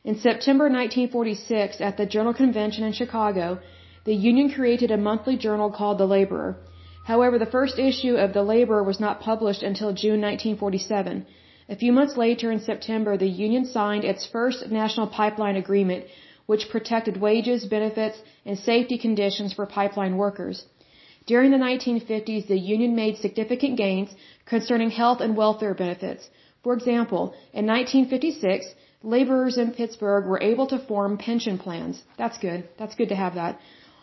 In 0.04 0.16
September 0.16 0.64
1946, 0.64 1.82
at 1.82 1.98
the 1.98 2.06
General 2.06 2.32
Convention 2.32 2.84
in 2.84 2.94
Chicago, 2.94 3.58
the 4.04 4.14
Union 4.14 4.50
created 4.50 4.90
a 4.90 4.96
monthly 4.96 5.36
journal 5.36 5.70
called 5.70 5.98
The 5.98 6.06
Laborer. 6.06 6.56
However, 7.04 7.38
the 7.38 7.52
first 7.56 7.78
issue 7.78 8.16
of 8.16 8.32
The 8.32 8.42
Laborer 8.42 8.82
was 8.82 8.98
not 8.98 9.20
published 9.20 9.62
until 9.62 9.92
June 9.92 10.22
1947. 10.22 11.26
A 11.68 11.74
few 11.74 11.92
months 11.92 12.16
later, 12.16 12.52
in 12.52 12.60
September, 12.60 13.16
the 13.16 13.26
union 13.46 13.64
signed 13.64 14.04
its 14.04 14.24
first 14.24 14.70
national 14.70 15.08
pipeline 15.08 15.56
agreement, 15.56 16.04
which 16.46 16.68
protected 16.68 17.16
wages, 17.16 17.64
benefits, 17.64 18.18
and 18.44 18.56
safety 18.56 18.98
conditions 18.98 19.52
for 19.52 19.66
pipeline 19.66 20.16
workers. 20.16 20.64
During 21.26 21.50
the 21.50 21.64
1950s, 21.68 22.46
the 22.46 22.58
union 22.74 22.94
made 22.94 23.16
significant 23.16 23.76
gains 23.76 24.10
concerning 24.44 24.90
health 24.90 25.20
and 25.20 25.36
welfare 25.36 25.74
benefits. 25.74 26.30
For 26.62 26.72
example, 26.72 27.34
in 27.52 27.66
1956, 27.66 28.74
laborers 29.02 29.58
in 29.58 29.72
Pittsburgh 29.72 30.24
were 30.26 30.40
able 30.40 30.68
to 30.68 30.78
form 30.78 31.18
pension 31.18 31.58
plans. 31.58 32.02
That's 32.16 32.38
good. 32.38 32.68
That's 32.78 32.94
good 32.94 33.08
to 33.08 33.16
have 33.16 33.34
that. 33.34 33.58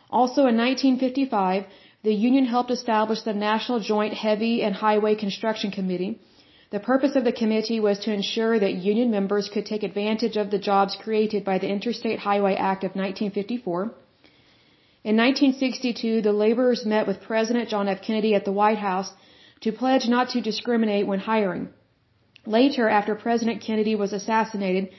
Also 0.10 0.42
in 0.48 0.58
1955, 0.58 1.66
the 2.04 2.14
union 2.14 2.46
helped 2.46 2.72
establish 2.72 3.22
the 3.22 3.34
National 3.34 3.80
Joint 3.80 4.14
Heavy 4.14 4.62
and 4.64 4.76
Highway 4.76 5.16
Construction 5.16 5.72
Committee 5.72 6.20
the 6.74 6.80
purpose 6.80 7.16
of 7.16 7.24
the 7.24 7.40
committee 7.42 7.80
was 7.80 8.00
to 8.00 8.12
ensure 8.12 8.54
that 8.60 8.86
union 8.92 9.12
members 9.16 9.48
could 9.54 9.66
take 9.68 9.84
advantage 9.84 10.38
of 10.38 10.50
the 10.50 10.64
jobs 10.68 10.96
created 11.04 11.42
by 11.50 11.60
the 11.60 11.70
Interstate 11.74 12.18
Highway 12.28 12.56
Act 12.56 12.84
of 12.84 12.96
1954. 13.02 13.82
In 15.10 15.16
1962, 15.16 16.24
the 16.28 16.34
laborers 16.44 16.84
met 16.94 17.06
with 17.06 17.22
President 17.22 17.70
John 17.70 17.88
F. 17.88 18.02
Kennedy 18.02 18.34
at 18.34 18.44
the 18.44 18.56
White 18.62 18.80
House 18.80 19.12
to 19.62 19.72
pledge 19.72 20.08
not 20.08 20.30
to 20.30 20.42
discriminate 20.42 21.06
when 21.06 21.20
hiring. 21.20 21.68
Later, 22.58 22.90
after 22.90 23.14
President 23.14 23.62
Kennedy 23.62 23.94
was 23.94 24.12
assassinated, 24.12 24.90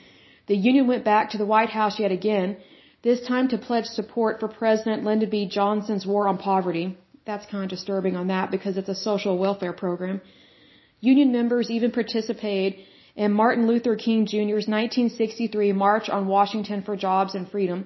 the 0.47 0.55
union 0.69 0.87
went 0.87 1.03
back 1.03 1.31
to 1.31 1.37
the 1.37 1.51
White 1.53 1.73
House 1.79 1.99
yet 1.99 2.13
again, 2.19 2.55
this 3.01 3.27
time 3.27 3.49
to 3.49 3.57
pledge 3.57 3.89
support 3.99 4.39
for 4.39 4.47
President 4.47 5.03
Lyndon 5.03 5.29
B. 5.29 5.45
Johnson's 5.57 6.05
war 6.05 6.29
on 6.29 6.37
poverty. 6.37 6.97
That's 7.25 7.45
kind 7.47 7.65
of 7.65 7.69
disturbing 7.69 8.15
on 8.15 8.27
that 8.27 8.49
because 8.49 8.77
it's 8.77 8.95
a 8.97 9.01
social 9.09 9.37
welfare 9.37 9.73
program. 9.73 10.21
Union 11.13 11.31
members 11.31 11.69
even 11.69 11.91
participated 11.91 12.79
in 13.15 13.31
Martin 13.31 13.67
Luther 13.67 13.95
King 13.95 14.25
Jr.'s 14.25 14.67
1963 14.67 15.71
March 15.73 16.09
on 16.09 16.27
Washington 16.27 16.81
for 16.83 16.95
Jobs 17.07 17.35
and 17.35 17.49
Freedom. 17.49 17.79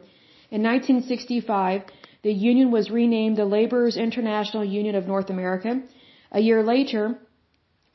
In 0.50 0.62
1965, 0.64 1.84
the 2.24 2.34
union 2.34 2.72
was 2.72 2.90
renamed 2.90 3.38
the 3.38 3.46
Laborers 3.46 3.98
International 3.98 4.66
Union 4.66 4.96
of 4.96 5.08
North 5.08 5.30
America. 5.30 5.82
A 6.32 6.40
year 6.40 6.64
later, 6.64 7.04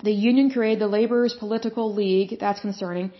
the 0.03 0.13
union 0.13 0.51
created 0.51 0.81
the 0.81 0.95
Laborers 0.99 1.35
Political 1.35 1.95
League, 1.95 2.39
that's 2.39 2.61
concerning, 2.61 3.11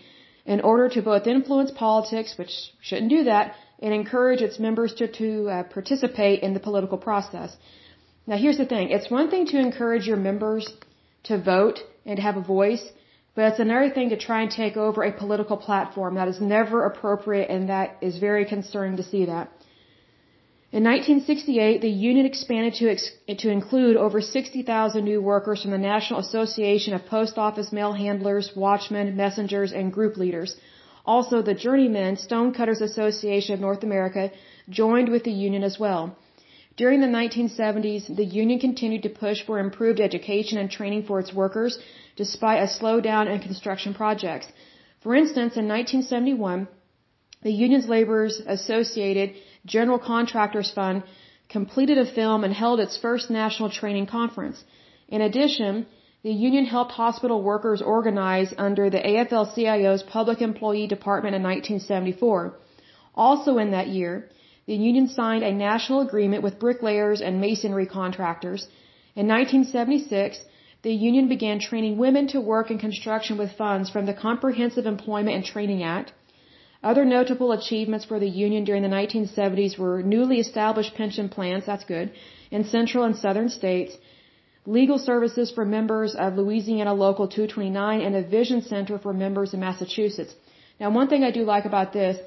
in 0.45 0.61
order 0.61 0.87
to 0.89 1.01
both 1.01 1.27
influence 1.27 1.71
politics, 1.71 2.35
which 2.37 2.53
shouldn't 2.81 3.09
do 3.17 3.23
that, 3.25 3.55
and 3.79 3.93
encourage 3.93 4.41
its 4.41 4.59
members 4.59 4.93
to, 4.99 5.07
to 5.21 5.49
uh, 5.49 5.63
participate 5.63 6.43
in 6.43 6.53
the 6.53 6.59
political 6.59 6.97
process. 6.97 7.57
Now 8.27 8.37
here's 8.37 8.57
the 8.57 8.65
thing, 8.65 8.89
it's 8.89 9.09
one 9.09 9.29
thing 9.29 9.45
to 9.47 9.59
encourage 9.59 10.07
your 10.07 10.17
members 10.17 10.71
to 11.23 11.41
vote 11.41 11.79
and 12.05 12.19
have 12.19 12.37
a 12.37 12.41
voice, 12.41 12.83
but 13.35 13.45
it's 13.49 13.59
another 13.59 13.89
thing 13.89 14.09
to 14.09 14.17
try 14.17 14.41
and 14.41 14.51
take 14.51 14.77
over 14.77 15.03
a 15.03 15.11
political 15.11 15.57
platform. 15.57 16.15
That 16.15 16.27
is 16.27 16.39
never 16.39 16.85
appropriate 16.85 17.49
and 17.49 17.69
that 17.69 17.97
is 18.01 18.17
very 18.17 18.45
concerning 18.45 18.97
to 18.97 19.03
see 19.03 19.25
that. 19.25 19.49
In 20.77 20.83
1968, 20.83 21.81
the 21.81 21.89
union 21.89 22.25
expanded 22.25 22.73
to, 22.75 22.89
ex- 22.89 23.11
to 23.43 23.49
include 23.49 23.95
over 23.95 24.19
60,000 24.19 25.05
new 25.05 25.21
workers 25.21 25.61
from 25.61 25.71
the 25.71 25.77
National 25.77 26.19
Association 26.19 26.93
of 26.93 27.05
Post 27.05 27.37
Office 27.37 27.71
Mail 27.71 27.93
Handlers, 27.93 28.51
Watchmen, 28.55 29.15
Messengers, 29.15 29.71
and 29.71 29.93
Group 29.93 30.17
Leaders. 30.17 30.57
Also, 31.05 31.41
the 31.41 31.53
Journeymen 31.53 32.17
Stonecutters 32.17 32.81
Association 32.81 33.53
of 33.53 33.61
North 33.61 33.83
America 33.83 34.31
joined 34.69 35.09
with 35.09 35.23
the 35.23 35.31
union 35.31 35.63
as 35.63 35.79
well. 35.79 36.17
During 36.77 36.99
the 36.99 37.07
1970s, 37.07 38.13
the 38.13 38.25
union 38.25 38.59
continued 38.59 39.03
to 39.03 39.17
push 39.25 39.41
for 39.45 39.59
improved 39.59 40.01
education 40.01 40.57
and 40.57 40.69
training 40.69 41.03
for 41.03 41.19
its 41.21 41.33
workers, 41.33 41.79
despite 42.17 42.61
a 42.61 42.67
slowdown 42.77 43.31
in 43.33 43.39
construction 43.39 43.93
projects. 43.93 44.47
For 45.03 45.15
instance, 45.15 45.55
in 45.61 45.67
1971, 45.67 46.67
the 47.43 47.51
union's 47.51 47.87
laborers 47.87 48.41
associated 48.45 49.35
General 49.65 49.99
Contractors 49.99 50.71
Fund 50.71 51.03
completed 51.47 51.97
a 51.97 52.11
film 52.19 52.43
and 52.43 52.53
held 52.53 52.79
its 52.79 52.97
first 52.97 53.29
national 53.29 53.69
training 53.69 54.07
conference. 54.07 54.63
In 55.07 55.21
addition, 55.21 55.85
the 56.23 56.31
union 56.31 56.65
helped 56.65 56.91
hospital 56.91 57.41
workers 57.41 57.81
organize 57.81 58.53
under 58.57 58.89
the 58.89 59.03
AFL-CIO's 59.11 60.03
Public 60.03 60.41
Employee 60.41 60.87
Department 60.87 61.35
in 61.35 61.43
1974. 61.43 62.55
Also 63.13 63.59
in 63.59 63.71
that 63.71 63.87
year, 63.87 64.29
the 64.67 64.75
union 64.75 65.07
signed 65.07 65.43
a 65.43 65.51
national 65.51 66.01
agreement 66.01 66.43
with 66.43 66.59
bricklayers 66.59 67.21
and 67.21 67.39
masonry 67.39 67.85
contractors. 67.85 68.67
In 69.15 69.27
1976, 69.27 70.39
the 70.81 70.93
union 70.93 71.27
began 71.27 71.59
training 71.59 71.97
women 71.97 72.27
to 72.27 72.41
work 72.41 72.71
in 72.71 72.77
construction 72.79 73.37
with 73.37 73.57
funds 73.63 73.89
from 73.89 74.05
the 74.05 74.13
Comprehensive 74.13 74.85
Employment 74.85 75.35
and 75.35 75.45
Training 75.45 75.83
Act. 75.83 76.13
Other 76.83 77.05
notable 77.05 77.51
achievements 77.51 78.05
for 78.05 78.19
the 78.19 78.29
union 78.45 78.63
during 78.63 78.83
the 78.83 78.95
1970s 78.95 79.77
were 79.77 80.03
newly 80.03 80.39
established 80.39 80.93
pension 80.95 81.29
plans, 81.29 81.65
that's 81.65 81.85
good, 81.85 82.11
in 82.51 82.63
central 82.63 83.03
and 83.03 83.15
southern 83.15 83.49
states, 83.49 83.97
legal 84.65 84.99
services 84.99 85.51
for 85.51 85.65
members 85.65 86.13
of 86.15 86.37
Louisiana 86.37 86.93
Local 86.93 87.27
229, 87.27 88.01
and 88.01 88.15
a 88.15 88.21
vision 88.21 88.61
center 88.61 88.97
for 88.99 89.13
members 89.13 89.53
in 89.53 89.59
Massachusetts. 89.59 90.35
Now, 90.79 90.89
one 90.91 91.07
thing 91.07 91.23
I 91.23 91.31
do 91.31 91.43
like 91.43 91.65
about 91.65 91.93
this 91.93 92.17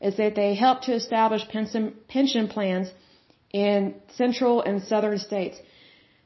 is 0.00 0.16
that 0.16 0.34
they 0.34 0.54
help 0.54 0.82
to 0.82 0.92
establish 0.94 1.42
pension, 1.48 2.48
plans 2.48 2.88
in 3.52 3.94
central 4.16 4.62
and 4.62 4.82
southern 4.82 5.18
states. 5.18 5.56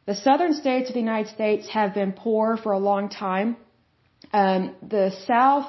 The 0.06 0.14
southern 0.14 0.54
states 0.54 0.88
of 0.90 0.94
the 0.94 1.00
United 1.00 1.32
States 1.32 1.68
have 1.68 1.94
been 1.94 2.12
poor 2.12 2.56
for 2.56 2.72
a 2.72 2.78
long 2.78 3.08
time. 3.08 3.56
Um, 4.32 4.74
the 4.82 5.12
South 5.26 5.66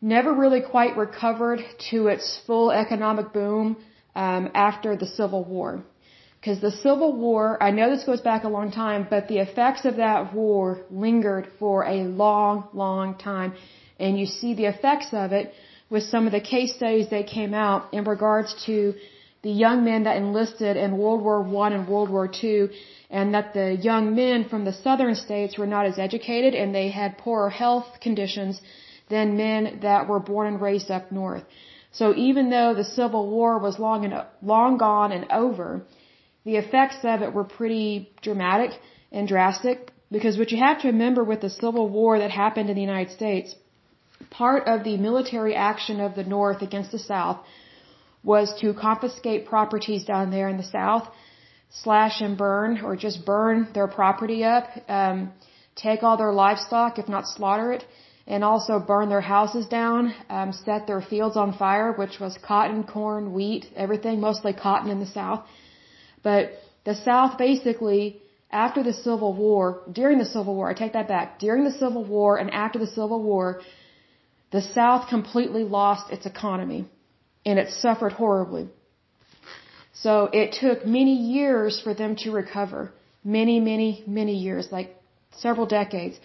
never 0.00 0.32
really 0.32 0.60
quite 0.60 0.96
recovered 0.96 1.60
to 1.90 2.08
its 2.08 2.40
full 2.46 2.70
economic 2.70 3.32
boom 3.32 3.76
um, 4.14 4.50
after 4.54 4.96
the 4.96 5.06
Civil 5.06 5.44
War. 5.44 5.82
Because 6.40 6.60
the 6.60 6.72
Civil 6.72 7.16
War, 7.16 7.62
I 7.62 7.70
know 7.70 7.88
this 7.88 8.04
goes 8.04 8.20
back 8.20 8.42
a 8.42 8.48
long 8.48 8.72
time, 8.72 9.06
but 9.08 9.28
the 9.28 9.38
effects 9.38 9.84
of 9.84 9.96
that 9.96 10.34
war 10.34 10.80
lingered 10.90 11.46
for 11.60 11.84
a 11.84 12.02
long, 12.02 12.68
long 12.72 13.16
time. 13.16 13.54
And 14.00 14.18
you 14.18 14.26
see 14.26 14.54
the 14.54 14.64
effects 14.64 15.10
of 15.12 15.30
it 15.32 15.54
with 15.92 16.04
some 16.04 16.26
of 16.26 16.32
the 16.32 16.46
case 16.54 16.70
studies 16.74 17.08
that 17.10 17.26
came 17.38 17.52
out 17.52 17.80
in 17.92 18.02
regards 18.04 18.50
to 18.66 18.94
the 19.42 19.54
young 19.64 19.84
men 19.84 20.04
that 20.04 20.16
enlisted 20.16 20.74
in 20.84 20.96
World 21.02 21.20
War 21.26 21.42
One 21.42 21.72
and 21.76 21.86
World 21.86 22.10
War 22.16 22.26
Two, 22.42 22.70
and 23.10 23.34
that 23.34 23.52
the 23.58 23.68
young 23.88 24.04
men 24.14 24.48
from 24.50 24.64
the 24.64 24.72
southern 24.84 25.14
states 25.14 25.58
were 25.58 25.70
not 25.74 25.84
as 25.90 25.98
educated 25.98 26.54
and 26.54 26.74
they 26.74 26.88
had 27.00 27.18
poorer 27.18 27.50
health 27.50 27.88
conditions 28.00 28.62
than 29.10 29.36
men 29.36 29.80
that 29.82 30.08
were 30.08 30.22
born 30.30 30.46
and 30.50 30.60
raised 30.68 30.90
up 30.90 31.12
north. 31.12 31.44
So 31.90 32.14
even 32.16 32.48
though 32.48 32.72
the 32.74 32.90
Civil 32.98 33.24
War 33.28 33.58
was 33.58 33.78
long 33.78 34.06
and 34.06 34.14
long 34.40 34.78
gone 34.78 35.12
and 35.12 35.26
over, 35.30 35.82
the 36.44 36.56
effects 36.56 37.00
of 37.04 37.20
it 37.20 37.34
were 37.34 37.44
pretty 37.58 37.88
dramatic 38.22 38.70
and 39.10 39.28
drastic 39.28 39.92
because 40.10 40.38
what 40.38 40.52
you 40.52 40.58
have 40.58 40.80
to 40.82 40.88
remember 40.88 41.22
with 41.22 41.42
the 41.42 41.50
Civil 41.50 41.86
War 41.88 42.18
that 42.18 42.30
happened 42.30 42.70
in 42.70 42.76
the 42.76 42.88
United 42.90 43.12
States, 43.12 43.54
part 44.30 44.66
of 44.66 44.84
the 44.84 44.96
military 44.96 45.54
action 45.54 46.00
of 46.00 46.14
the 46.14 46.24
North 46.24 46.62
against 46.62 46.92
the 46.92 46.98
South 46.98 47.38
was 48.22 48.54
to 48.60 48.72
confiscate 48.74 49.46
properties 49.46 50.04
down 50.04 50.30
there 50.30 50.48
in 50.48 50.56
the 50.56 50.70
South, 50.78 51.08
slash 51.70 52.20
and 52.20 52.36
burn, 52.36 52.80
or 52.84 52.96
just 52.96 53.24
burn 53.24 53.68
their 53.74 53.88
property 53.88 54.44
up, 54.44 54.68
um, 54.88 55.32
take 55.74 56.02
all 56.02 56.16
their 56.16 56.32
livestock, 56.32 56.98
if 56.98 57.08
not 57.08 57.26
slaughter 57.26 57.72
it, 57.72 57.84
and 58.26 58.44
also 58.44 58.78
burn 58.78 59.08
their 59.08 59.20
houses 59.20 59.66
down, 59.66 60.14
um, 60.28 60.52
set 60.52 60.86
their 60.86 61.00
fields 61.00 61.36
on 61.36 61.52
fire, 61.54 61.92
which 61.92 62.20
was 62.20 62.38
cotton, 62.46 62.84
corn, 62.84 63.32
wheat, 63.32 63.66
everything, 63.74 64.20
mostly 64.20 64.52
cotton 64.52 64.90
in 64.90 65.00
the 65.00 65.06
South. 65.06 65.44
But 66.22 66.52
the 66.84 66.94
South 66.94 67.38
basically, 67.38 68.22
after 68.50 68.82
the 68.82 68.92
Civil 68.92 69.32
War, 69.34 69.82
during 69.90 70.18
the 70.18 70.26
Civil 70.26 70.54
War, 70.54 70.70
I 70.70 70.74
take 70.74 70.92
that 70.92 71.08
back, 71.08 71.38
during 71.38 71.64
the 71.64 71.72
Civil 71.72 72.04
War 72.04 72.36
and 72.36 72.50
after 72.50 72.78
the 72.78 72.86
Civil 72.86 73.22
War, 73.22 73.62
the 74.52 74.62
South 74.62 75.08
completely 75.08 75.64
lost 75.64 76.12
its 76.12 76.26
economy 76.26 76.80
and 77.44 77.58
it 77.58 77.70
suffered 77.70 78.12
horribly. 78.12 78.68
So 80.04 80.28
it 80.32 80.52
took 80.60 80.86
many 80.86 81.14
years 81.36 81.80
for 81.84 81.94
them 81.94 82.16
to 82.22 82.30
recover. 82.30 82.92
Many, 83.24 83.60
many, 83.60 84.02
many 84.06 84.36
years, 84.46 84.68
like 84.72 84.88
several 85.44 85.66
decades. 85.66 86.16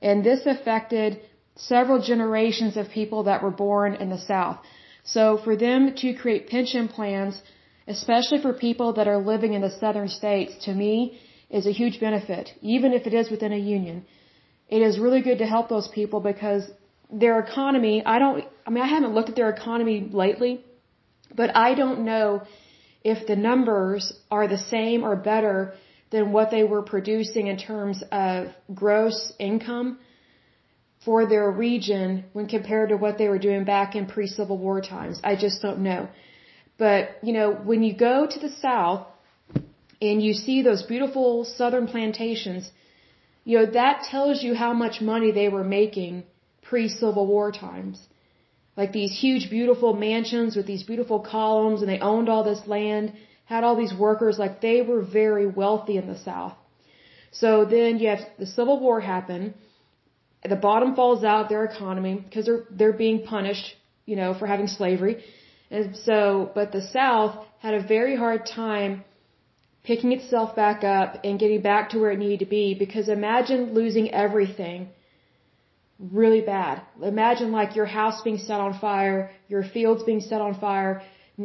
And 0.00 0.24
this 0.24 0.46
affected 0.46 1.20
several 1.56 2.00
generations 2.00 2.76
of 2.76 2.88
people 2.88 3.24
that 3.24 3.42
were 3.42 3.56
born 3.66 3.94
in 3.94 4.08
the 4.10 4.18
South. 4.18 4.58
So 5.04 5.38
for 5.44 5.56
them 5.56 5.94
to 6.02 6.14
create 6.14 6.48
pension 6.48 6.88
plans, 6.88 7.40
especially 7.86 8.40
for 8.40 8.52
people 8.52 8.92
that 8.94 9.08
are 9.08 9.18
living 9.18 9.52
in 9.54 9.62
the 9.62 9.70
southern 9.70 10.08
states, 10.08 10.52
to 10.66 10.72
me, 10.74 11.18
is 11.50 11.66
a 11.66 11.72
huge 11.72 11.98
benefit, 12.00 12.50
even 12.60 12.92
if 12.92 13.06
it 13.06 13.14
is 13.14 13.30
within 13.30 13.52
a 13.52 13.62
union. 13.76 14.04
It 14.68 14.82
is 14.82 14.98
really 14.98 15.22
good 15.22 15.38
to 15.38 15.46
help 15.46 15.68
those 15.68 15.88
people 15.88 16.20
because 16.20 16.70
their 17.10 17.38
economy, 17.38 18.02
I 18.04 18.18
don't, 18.18 18.44
I 18.66 18.70
mean, 18.70 18.84
I 18.84 18.86
haven't 18.86 19.14
looked 19.14 19.30
at 19.30 19.36
their 19.36 19.50
economy 19.50 20.08
lately, 20.12 20.64
but 21.34 21.56
I 21.56 21.74
don't 21.74 22.00
know 22.04 22.42
if 23.02 23.26
the 23.26 23.36
numbers 23.36 24.12
are 24.30 24.46
the 24.48 24.58
same 24.58 25.02
or 25.04 25.16
better 25.16 25.74
than 26.10 26.32
what 26.32 26.50
they 26.50 26.64
were 26.64 26.82
producing 26.82 27.46
in 27.46 27.56
terms 27.56 28.02
of 28.10 28.48
gross 28.74 29.32
income 29.38 29.98
for 31.04 31.26
their 31.26 31.50
region 31.50 32.24
when 32.32 32.46
compared 32.46 32.88
to 32.90 32.96
what 32.96 33.18
they 33.18 33.28
were 33.28 33.38
doing 33.38 33.64
back 33.64 33.94
in 33.94 34.06
pre-Civil 34.06 34.58
War 34.58 34.80
times. 34.80 35.20
I 35.22 35.36
just 35.36 35.62
don't 35.62 35.80
know. 35.80 36.08
But, 36.76 37.18
you 37.22 37.32
know, 37.32 37.52
when 37.52 37.82
you 37.82 37.94
go 37.94 38.26
to 38.26 38.38
the 38.38 38.50
South 38.50 39.06
and 40.00 40.22
you 40.22 40.32
see 40.32 40.62
those 40.62 40.82
beautiful 40.82 41.44
southern 41.44 41.86
plantations, 41.86 42.70
you 43.44 43.58
know, 43.58 43.66
that 43.66 44.02
tells 44.10 44.42
you 44.42 44.54
how 44.54 44.72
much 44.72 45.00
money 45.00 45.30
they 45.32 45.48
were 45.48 45.64
making 45.64 46.24
pre-Civil 46.68 47.26
War 47.26 47.50
times. 47.52 47.98
Like 48.76 48.92
these 48.92 49.12
huge, 49.24 49.50
beautiful 49.50 49.92
mansions 50.08 50.54
with 50.56 50.66
these 50.66 50.84
beautiful 50.90 51.20
columns, 51.20 51.80
and 51.80 51.88
they 51.90 51.98
owned 51.98 52.28
all 52.28 52.44
this 52.44 52.62
land, 52.66 53.12
had 53.44 53.64
all 53.64 53.76
these 53.76 53.94
workers, 54.06 54.38
like 54.38 54.60
they 54.60 54.82
were 54.82 55.02
very 55.02 55.46
wealthy 55.46 55.96
in 55.96 56.06
the 56.06 56.18
South. 56.18 56.54
So 57.32 57.64
then 57.64 57.98
you 57.98 58.08
have 58.08 58.20
the 58.38 58.46
Civil 58.46 58.78
War 58.80 59.00
happen. 59.00 59.54
The 60.54 60.62
bottom 60.68 60.94
falls 60.94 61.24
out 61.24 61.42
of 61.44 61.48
their 61.48 61.64
economy 61.64 62.14
because 62.24 62.46
they're 62.46 62.64
they're 62.78 62.98
being 63.06 63.18
punished, 63.24 63.68
you 64.06 64.16
know, 64.20 64.30
for 64.38 64.46
having 64.46 64.68
slavery. 64.68 65.14
And 65.70 65.96
so, 65.96 66.50
but 66.54 66.72
the 66.72 66.84
South 66.98 67.34
had 67.58 67.74
a 67.74 67.82
very 67.96 68.16
hard 68.16 68.46
time 68.46 69.04
picking 69.82 70.12
itself 70.12 70.54
back 70.54 70.84
up 70.84 71.08
and 71.24 71.38
getting 71.42 71.60
back 71.60 71.90
to 71.90 71.98
where 71.98 72.12
it 72.12 72.18
needed 72.18 72.40
to 72.40 72.50
be 72.60 72.74
because 72.84 73.08
imagine 73.08 73.74
losing 73.74 74.06
everything 74.24 74.88
really 75.98 76.40
bad. 76.40 76.82
Imagine 77.02 77.50
like 77.52 77.74
your 77.74 77.86
house 77.86 78.22
being 78.22 78.38
set 78.38 78.60
on 78.60 78.78
fire, 78.78 79.30
your 79.48 79.64
fields 79.64 80.02
being 80.04 80.20
set 80.20 80.40
on 80.40 80.54
fire, 80.58 81.02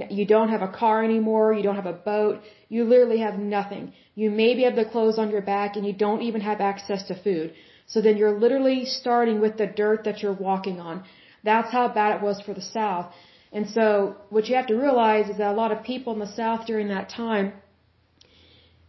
you 0.09 0.25
don't 0.25 0.49
have 0.49 0.61
a 0.61 0.67
car 0.67 1.03
anymore, 1.03 1.53
you 1.53 1.63
don't 1.63 1.75
have 1.75 1.85
a 1.85 1.93
boat, 1.93 2.41
you 2.69 2.83
literally 2.83 3.19
have 3.19 3.37
nothing. 3.37 3.93
You 4.15 4.29
maybe 4.29 4.63
have 4.63 4.75
the 4.75 4.85
clothes 4.85 5.17
on 5.17 5.29
your 5.29 5.41
back 5.41 5.75
and 5.75 5.85
you 5.85 5.93
don't 5.93 6.21
even 6.21 6.41
have 6.41 6.61
access 6.61 7.03
to 7.07 7.15
food. 7.23 7.53
So 7.87 8.01
then 8.01 8.17
you're 8.17 8.39
literally 8.39 8.85
starting 8.85 9.41
with 9.41 9.57
the 9.57 9.67
dirt 9.67 10.03
that 10.05 10.21
you're 10.21 10.33
walking 10.33 10.79
on. 10.79 11.03
That's 11.43 11.71
how 11.71 11.87
bad 11.89 12.17
it 12.17 12.21
was 12.21 12.41
for 12.41 12.53
the 12.53 12.61
South. 12.61 13.13
And 13.51 13.69
so 13.69 14.15
what 14.29 14.47
you 14.47 14.55
have 14.55 14.67
to 14.67 14.75
realize 14.75 15.29
is 15.29 15.37
that 15.37 15.51
a 15.51 15.59
lot 15.63 15.71
of 15.71 15.83
people 15.83 16.13
in 16.13 16.19
the 16.19 16.35
South 16.35 16.65
during 16.65 16.87
that 16.87 17.09
time 17.09 17.53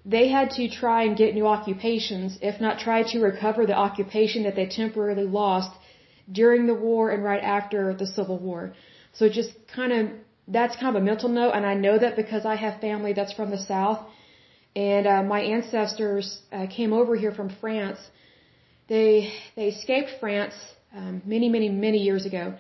they 0.05 0.29
had 0.29 0.51
to 0.51 0.69
try 0.69 1.05
and 1.05 1.17
get 1.17 1.35
new 1.35 1.47
occupations, 1.47 2.39
if 2.43 2.61
not 2.61 2.79
try 2.79 3.03
to 3.13 3.21
recover 3.21 3.65
the 3.67 3.75
occupation 3.75 4.43
that 4.43 4.55
they 4.55 4.67
temporarily 4.67 5.25
lost 5.25 5.71
during 6.31 6.67
the 6.67 6.75
war 6.75 7.11
and 7.11 7.25
right 7.25 7.43
after 7.43 7.95
the 7.95 8.07
Civil 8.07 8.39
War. 8.39 8.75
So 9.13 9.29
just 9.29 9.51
kind 9.75 9.93
of, 9.93 10.11
that's 10.49 10.77
kind 10.77 10.95
of 10.95 11.03
a 11.03 11.05
mental 11.05 11.29
note, 11.29 11.53
and 11.55 11.65
I 11.65 11.75
know 11.75 11.99
that 11.99 12.17
because 12.17 12.45
I 12.45 12.57
have 12.57 12.81
family 12.81 13.13
that's 13.15 13.33
from 13.33 13.51
the 13.51 13.59
South, 13.59 14.01
and 14.77 15.07
uh, 15.07 15.23
my 15.23 15.41
ancestors 15.41 16.41
uh, 16.53 16.67
came 16.67 16.93
over 16.93 17.17
here 17.17 17.33
from 17.33 17.49
France. 17.61 17.99
They 18.89 19.33
they 19.57 19.69
escaped 19.69 20.11
France 20.21 20.55
um, 20.95 21.23
many 21.25 21.49
many 21.49 21.69
many 21.71 21.99
years 21.99 22.27
ago. 22.27 22.55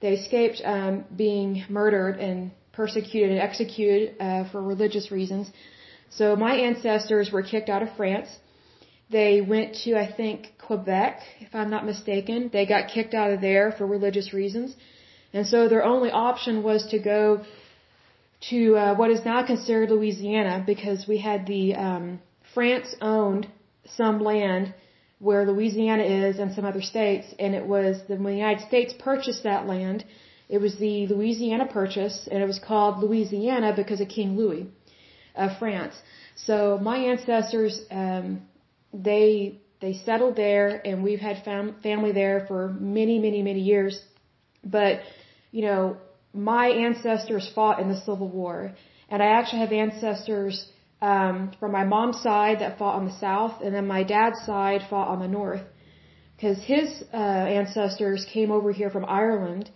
They 0.00 0.12
escaped 0.12 0.62
um, 0.64 1.04
being 1.14 1.64
murdered 1.68 2.18
and 2.18 2.52
persecuted 2.72 3.30
and 3.32 3.40
executed 3.40 4.14
uh, 4.20 4.48
for 4.50 4.62
religious 4.62 5.10
reasons. 5.10 5.50
So 6.10 6.36
my 6.36 6.54
ancestors 6.56 7.30
were 7.30 7.42
kicked 7.42 7.68
out 7.68 7.82
of 7.82 7.90
France. 7.96 8.28
They 9.10 9.40
went 9.40 9.74
to, 9.84 9.96
I 9.96 10.10
think, 10.10 10.52
Quebec, 10.58 11.20
if 11.40 11.54
I'm 11.54 11.70
not 11.70 11.86
mistaken. 11.86 12.50
They 12.52 12.66
got 12.66 12.88
kicked 12.88 13.14
out 13.14 13.30
of 13.30 13.40
there 13.40 13.72
for 13.72 13.86
religious 13.86 14.32
reasons. 14.32 14.74
And 15.32 15.46
so 15.46 15.68
their 15.68 15.84
only 15.84 16.10
option 16.10 16.62
was 16.62 16.86
to 16.88 16.98
go 16.98 17.44
to 18.50 18.76
uh, 18.76 18.94
what 18.94 19.10
is 19.10 19.24
now 19.24 19.46
considered 19.46 19.90
Louisiana 19.90 20.62
because 20.66 21.06
we 21.06 21.18
had 21.18 21.46
the 21.46 21.74
um, 21.74 22.20
France 22.54 22.94
owned 23.00 23.48
some 23.84 24.20
land 24.20 24.74
where 25.18 25.46
Louisiana 25.46 26.02
is 26.02 26.38
and 26.38 26.52
some 26.54 26.64
other 26.64 26.82
states, 26.82 27.26
and 27.38 27.54
it 27.54 27.66
was 27.66 27.96
the, 28.08 28.16
when 28.16 28.34
the 28.34 28.38
United 28.38 28.66
States 28.66 28.92
purchased 28.98 29.44
that 29.44 29.66
land, 29.66 30.04
it 30.48 30.58
was 30.58 30.76
the 30.76 31.06
Louisiana 31.06 31.66
Purchase, 31.66 32.28
and 32.30 32.42
it 32.42 32.46
was 32.46 32.58
called 32.58 33.02
Louisiana 33.02 33.72
because 33.74 34.00
of 34.00 34.08
King 34.08 34.36
Louis 34.36 34.66
of 35.36 35.58
France. 35.58 35.94
So 36.34 36.78
my 36.82 36.98
ancestors, 37.12 37.80
um, 37.90 38.42
they 38.92 39.60
they 39.80 39.92
settled 39.92 40.36
there, 40.36 40.80
and 40.86 41.02
we've 41.02 41.20
had 41.20 41.44
fam- 41.44 41.76
family 41.82 42.12
there 42.12 42.46
for 42.48 42.68
many, 42.80 43.18
many, 43.18 43.42
many 43.42 43.60
years. 43.60 44.00
But 44.64 45.00
you 45.50 45.62
know, 45.62 45.96
my 46.32 46.68
ancestors 46.68 47.50
fought 47.54 47.80
in 47.80 47.88
the 47.88 48.00
Civil 48.00 48.28
War, 48.28 48.72
and 49.10 49.22
I 49.22 49.26
actually 49.26 49.60
have 49.60 49.72
ancestors 49.72 50.66
um, 51.02 51.52
from 51.60 51.72
my 51.72 51.84
mom's 51.84 52.20
side 52.22 52.60
that 52.60 52.78
fought 52.78 52.96
on 52.96 53.06
the 53.06 53.18
south, 53.18 53.60
and 53.62 53.74
then 53.74 53.86
my 53.86 54.02
dad's 54.02 54.40
side 54.44 54.80
fought 54.88 55.08
on 55.08 55.20
the 55.20 55.28
north. 55.28 55.62
Because 56.34 56.58
his 56.62 57.02
uh, 57.14 57.16
ancestors 57.16 58.26
came 58.32 58.50
over 58.50 58.70
here 58.72 58.90
from 58.90 59.06
Ireland, 59.06 59.70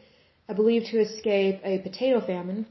I 0.49 0.53
believe, 0.53 0.85
to 0.91 0.99
escape 1.01 1.61
a 1.65 1.79
potato 1.79 2.21
famine 2.21 2.67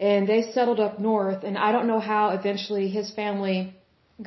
and 0.00 0.26
they 0.26 0.40
settled 0.52 0.80
up 0.80 0.98
north. 0.98 1.44
And 1.44 1.56
I 1.58 1.70
don't 1.72 1.86
know 1.86 2.00
how 2.00 2.30
eventually 2.30 2.88
his 2.88 3.10
family 3.12 3.74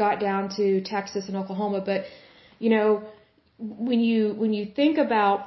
got 0.04 0.20
down 0.20 0.50
to 0.58 0.82
Texas 0.82 1.28
and 1.28 1.36
Oklahoma, 1.36 1.82
but 1.86 2.06
you 2.60 2.70
know, 2.70 3.04
when 3.58 4.00
you 4.00 4.34
when 4.34 4.54
you 4.54 4.66
think 4.66 4.98
about 4.98 5.40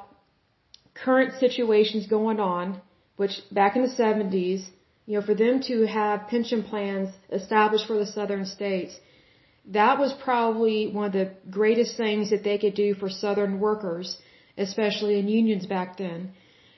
current 1.05 1.33
situations 1.45 2.07
going 2.07 2.41
on, 2.41 2.81
which 3.17 3.35
back 3.53 3.77
in 3.77 3.83
the 3.83 3.95
70s, 4.03 4.63
you 5.07 5.15
know, 5.15 5.25
for 5.25 5.35
them 5.35 5.61
to 5.69 5.87
have 5.87 6.29
pension 6.29 6.63
plans 6.63 7.11
established 7.31 7.87
for 7.87 7.99
the 7.99 8.07
southern 8.07 8.45
states, 8.45 8.95
that 9.79 9.99
was 9.99 10.13
probably 10.25 10.89
one 10.89 11.07
of 11.07 11.13
the 11.13 11.31
greatest 11.51 11.97
things 11.97 12.31
that 12.31 12.43
they 12.45 12.59
could 12.59 12.75
do 12.75 12.95
for 12.95 13.09
southern 13.09 13.61
workers, 13.61 14.19
especially 14.57 15.19
in 15.19 15.29
unions 15.29 15.67
back 15.67 15.97
then. 15.97 16.33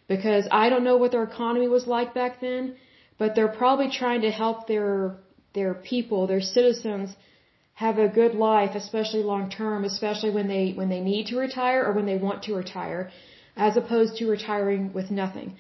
Because 0.09 0.45
I 0.51 0.69
don't 0.71 0.85
know 0.85 0.97
what 0.97 1.13
their 1.13 1.25
economy 1.25 1.69
was 1.69 1.87
like 1.87 2.15
back 2.15 2.41
then, 2.41 2.77
but 3.19 3.35
they're 3.35 3.57
probably 3.63 3.91
trying 3.91 4.23
to 4.23 4.31
help 4.31 4.67
their 4.67 5.17
their 5.55 5.75
people, 5.75 6.27
their 6.27 6.41
citizens 6.41 7.17
have 7.75 7.99
a 7.99 8.09
good 8.09 8.35
life, 8.35 8.73
especially 8.75 9.23
long 9.23 9.51
term, 9.51 9.85
especially 9.85 10.31
when 10.39 10.49
they 10.49 10.65
when 10.81 10.89
they 10.89 11.01
need 11.01 11.27
to 11.27 11.37
retire 11.39 11.83
or 11.87 11.93
when 11.93 12.07
they 12.07 12.19
want 12.27 12.43
to 12.45 12.55
retire, 12.55 13.11
as 13.57 13.77
opposed 13.77 14.17
to 14.19 14.31
retiring 14.37 14.93
with 14.93 15.11
nothing. 15.11 15.57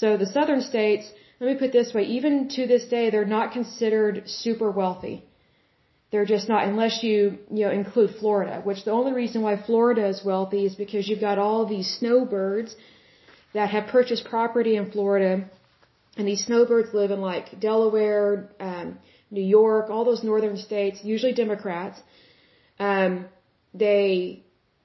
So 0.00 0.16
the 0.16 0.30
southern 0.36 0.62
states, 0.62 1.04
let 1.40 1.46
me 1.50 1.58
put 1.58 1.72
this 1.72 1.92
way, 1.94 2.04
even 2.18 2.48
to 2.56 2.66
this 2.66 2.84
day, 2.96 3.10
they're 3.10 3.34
not 3.38 3.52
considered 3.52 4.22
super 4.26 4.70
wealthy. 4.70 5.16
They're 6.10 6.30
just 6.36 6.48
not, 6.48 6.64
unless 6.68 7.02
you, 7.02 7.38
you 7.50 7.64
know, 7.64 7.70
include 7.70 8.10
Florida, 8.20 8.60
which 8.62 8.84
the 8.84 8.90
only 8.90 9.12
reason 9.12 9.40
why 9.40 9.56
Florida 9.56 10.06
is 10.08 10.22
wealthy 10.24 10.66
is 10.66 10.74
because 10.74 11.08
you've 11.08 11.26
got 11.28 11.38
all 11.38 11.64
these 11.64 11.88
snowbirds 11.98 12.76
that 13.54 13.70
have 13.70 13.86
purchased 13.86 14.24
property 14.26 14.76
in 14.76 14.90
Florida, 14.90 15.32
and 16.16 16.28
these 16.28 16.44
snowbirds 16.44 16.92
live 16.92 17.10
in 17.10 17.20
like 17.20 17.58
Delaware, 17.60 18.50
um, 18.60 18.98
New 19.30 19.42
York, 19.42 19.88
all 19.88 20.04
those 20.04 20.22
northern 20.22 20.56
states, 20.58 21.00
usually 21.02 21.32
Democrats. 21.32 21.98
Um, 22.78 23.26
they 23.72 24.44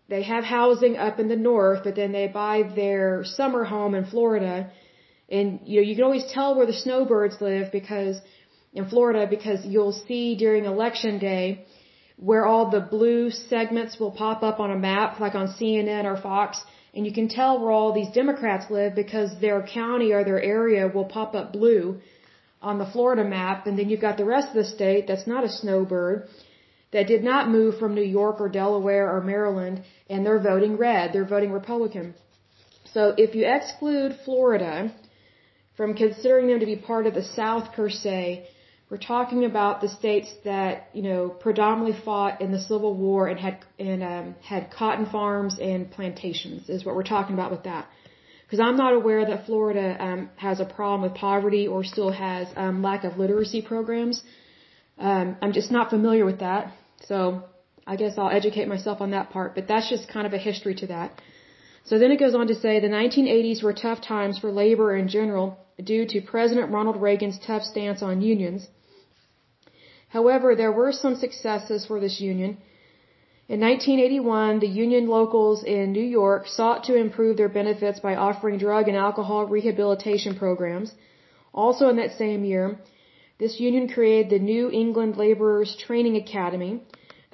they 0.09 0.23
have 0.23 0.43
housing 0.45 0.95
up 0.95 1.19
in 1.19 1.27
the 1.27 1.35
north, 1.35 1.83
but 1.83 1.95
then 1.95 2.13
they 2.13 2.27
buy 2.27 2.63
their 2.63 3.23
summer 3.25 3.65
home 3.65 3.93
in 3.93 4.05
Florida, 4.05 4.71
and 5.29 5.59
you 5.65 5.81
know 5.81 5.87
you 5.87 5.95
can 5.95 6.05
always 6.05 6.31
tell 6.31 6.55
where 6.55 6.65
the 6.65 6.79
snowbirds 6.85 7.41
live 7.41 7.71
because 7.71 8.21
in 8.73 8.87
Florida 8.87 9.27
because 9.29 9.65
you'll 9.65 9.97
see 10.07 10.35
during 10.35 10.65
election 10.65 11.19
day 11.19 11.65
where 12.17 12.45
all 12.45 12.69
the 12.69 12.79
blue 12.79 13.29
segments 13.29 13.99
will 13.99 14.11
pop 14.11 14.43
up 14.43 14.59
on 14.59 14.71
a 14.71 14.77
map 14.77 15.19
like 15.19 15.35
on 15.35 15.47
CNN 15.59 16.05
or 16.05 16.19
Fox 16.19 16.61
and 16.97 17.05
you 17.05 17.13
can 17.13 17.27
tell 17.29 17.60
where 17.60 17.71
all 17.71 17.93
these 17.93 18.10
Democrats 18.21 18.71
live 18.71 18.95
because 18.95 19.29
their 19.39 19.62
county 19.62 20.12
or 20.13 20.23
their 20.23 20.41
area 20.41 20.88
will 20.88 21.05
pop 21.05 21.36
up 21.36 21.53
blue 21.53 22.01
on 22.60 22.79
the 22.79 22.88
Florida 22.93 23.23
map 23.23 23.67
and 23.67 23.77
then 23.77 23.88
you've 23.88 24.01
got 24.01 24.17
the 24.17 24.25
rest 24.25 24.47
of 24.47 24.55
the 24.55 24.65
state 24.65 25.05
that's 25.07 25.27
not 25.27 25.43
a 25.43 25.49
snowbird 25.62 26.27
that 26.91 27.05
did 27.05 27.23
not 27.23 27.51
move 27.51 27.77
from 27.77 27.93
New 27.93 28.10
York 28.19 28.41
or 28.41 28.49
Delaware 28.49 29.15
or 29.15 29.21
Maryland 29.21 29.83
and 30.10 30.25
they're 30.25 30.39
voting 30.39 30.75
red, 30.75 31.13
they're 31.13 31.33
voting 31.36 31.51
Republican. 31.51 32.15
So 32.95 33.13
if 33.15 33.36
you 33.36 33.45
exclude 33.45 34.17
Florida 34.25 34.91
from 35.75 35.93
considering 35.93 36.47
them 36.47 36.62
to 36.62 36.65
be 36.65 36.77
part 36.77 37.05
of 37.05 37.13
the 37.13 37.23
South 37.23 37.73
per 37.73 37.91
se, 37.91 38.47
we're 38.89 38.97
talking 38.97 39.43
about 39.43 39.82
the 39.82 39.89
states 39.89 40.30
that 40.45 40.89
you 40.93 41.02
know 41.02 41.30
predominantly 41.30 42.00
fought 42.06 42.39
in 42.41 42.52
the 42.52 42.60
Civil 42.60 42.93
War 42.95 43.28
and 43.28 43.39
had 43.39 43.60
and 43.78 44.02
um, 44.02 44.36
had 44.41 44.71
cotton 44.71 45.06
farms 45.06 45.58
and 45.60 45.91
plantations 45.91 46.69
is 46.69 46.86
what 46.86 46.95
we're 46.95 47.12
talking 47.15 47.34
about 47.34 47.52
with 47.52 47.63
that. 47.63 47.88
Because 48.45 48.62
I'm 48.62 48.78
not 48.78 48.93
aware 48.93 49.26
that 49.26 49.45
Florida 49.45 49.88
um, 50.00 50.30
has 50.38 50.62
a 50.62 50.65
problem 50.65 51.02
with 51.02 51.13
poverty 51.15 51.67
or 51.67 51.84
still 51.84 52.12
has 52.12 52.47
um, 52.56 52.82
lack 52.82 53.04
of 53.04 53.17
literacy 53.17 53.62
programs. 53.62 54.23
Um, 54.97 55.36
I'm 55.41 55.52
just 55.52 55.69
not 55.69 55.89
familiar 55.89 56.23
with 56.23 56.39
that, 56.39 56.71
so 57.06 57.43
I 57.86 57.97
guess 57.97 58.13
I'll 58.17 58.30
educate 58.30 58.69
myself 58.69 59.02
on 59.02 59.12
that 59.12 59.32
part. 59.32 59.54
But 59.54 59.67
that's 59.67 59.89
just 59.89 60.08
kind 60.08 60.26
of 60.26 60.34
a 60.34 60.38
history 60.38 60.76
to 60.76 60.88
that. 60.88 61.21
So 61.84 62.00
then 62.00 62.12
it 62.12 62.19
goes 62.19 62.36
on 62.36 62.47
to 62.47 62.56
say 62.56 62.80
the 62.80 62.88
1980s 62.88 63.63
were 63.63 63.73
tough 63.73 64.02
times 64.02 64.39
for 64.39 64.50
labor 64.52 64.95
in 64.95 65.08
general 65.10 65.58
due 65.84 66.06
to 66.08 66.21
President 66.21 66.71
Ronald 66.71 67.02
Reagan's 67.02 67.39
tough 67.45 67.63
stance 67.63 68.02
on 68.02 68.21
unions. 68.21 68.67
However, 70.17 70.49
there 70.56 70.75
were 70.80 70.93
some 71.03 71.15
successes 71.23 71.86
for 71.86 71.97
this 71.99 72.17
union. 72.19 72.51
In 73.53 73.60
1981, 73.60 74.60
the 74.65 74.73
union 74.86 75.06
locals 75.17 75.60
in 75.75 75.91
New 75.97 76.08
York 76.21 76.47
sought 76.47 76.80
to 76.86 76.95
improve 77.06 77.34
their 77.38 77.53
benefits 77.60 77.99
by 78.08 78.13
offering 78.27 78.58
drug 78.58 78.88
and 78.88 78.97
alcohol 79.08 79.41
rehabilitation 79.58 80.34
programs. 80.43 80.89
Also 81.63 81.84
in 81.91 81.97
that 81.97 82.17
same 82.23 82.41
year, 82.53 82.65
this 83.43 83.60
union 83.67 83.86
created 83.95 84.32
the 84.32 84.45
New 84.53 84.65
England 84.84 85.17
Laborers 85.23 85.71
Training 85.86 86.15
Academy. 86.25 86.73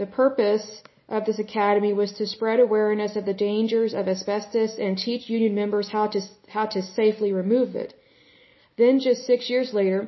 The 0.02 0.10
purpose 0.22 0.68
of 1.08 1.26
this 1.26 1.40
academy 1.48 1.94
was 2.02 2.12
to 2.18 2.28
spread 2.36 2.60
awareness 2.60 3.16
of 3.16 3.26
the 3.30 3.40
dangers 3.50 3.94
of 4.00 4.10
asbestos 4.16 4.74
and 4.78 4.98
teach 4.98 5.30
union 5.38 5.56
members 5.62 5.88
how 5.96 6.08
to, 6.14 6.20
how 6.56 6.66
to 6.76 6.82
safely 6.82 7.32
remove 7.32 7.78
it. 7.84 7.94
Then 8.82 9.00
just 9.08 9.26
six 9.32 9.50
years 9.54 9.74
later, 9.74 10.02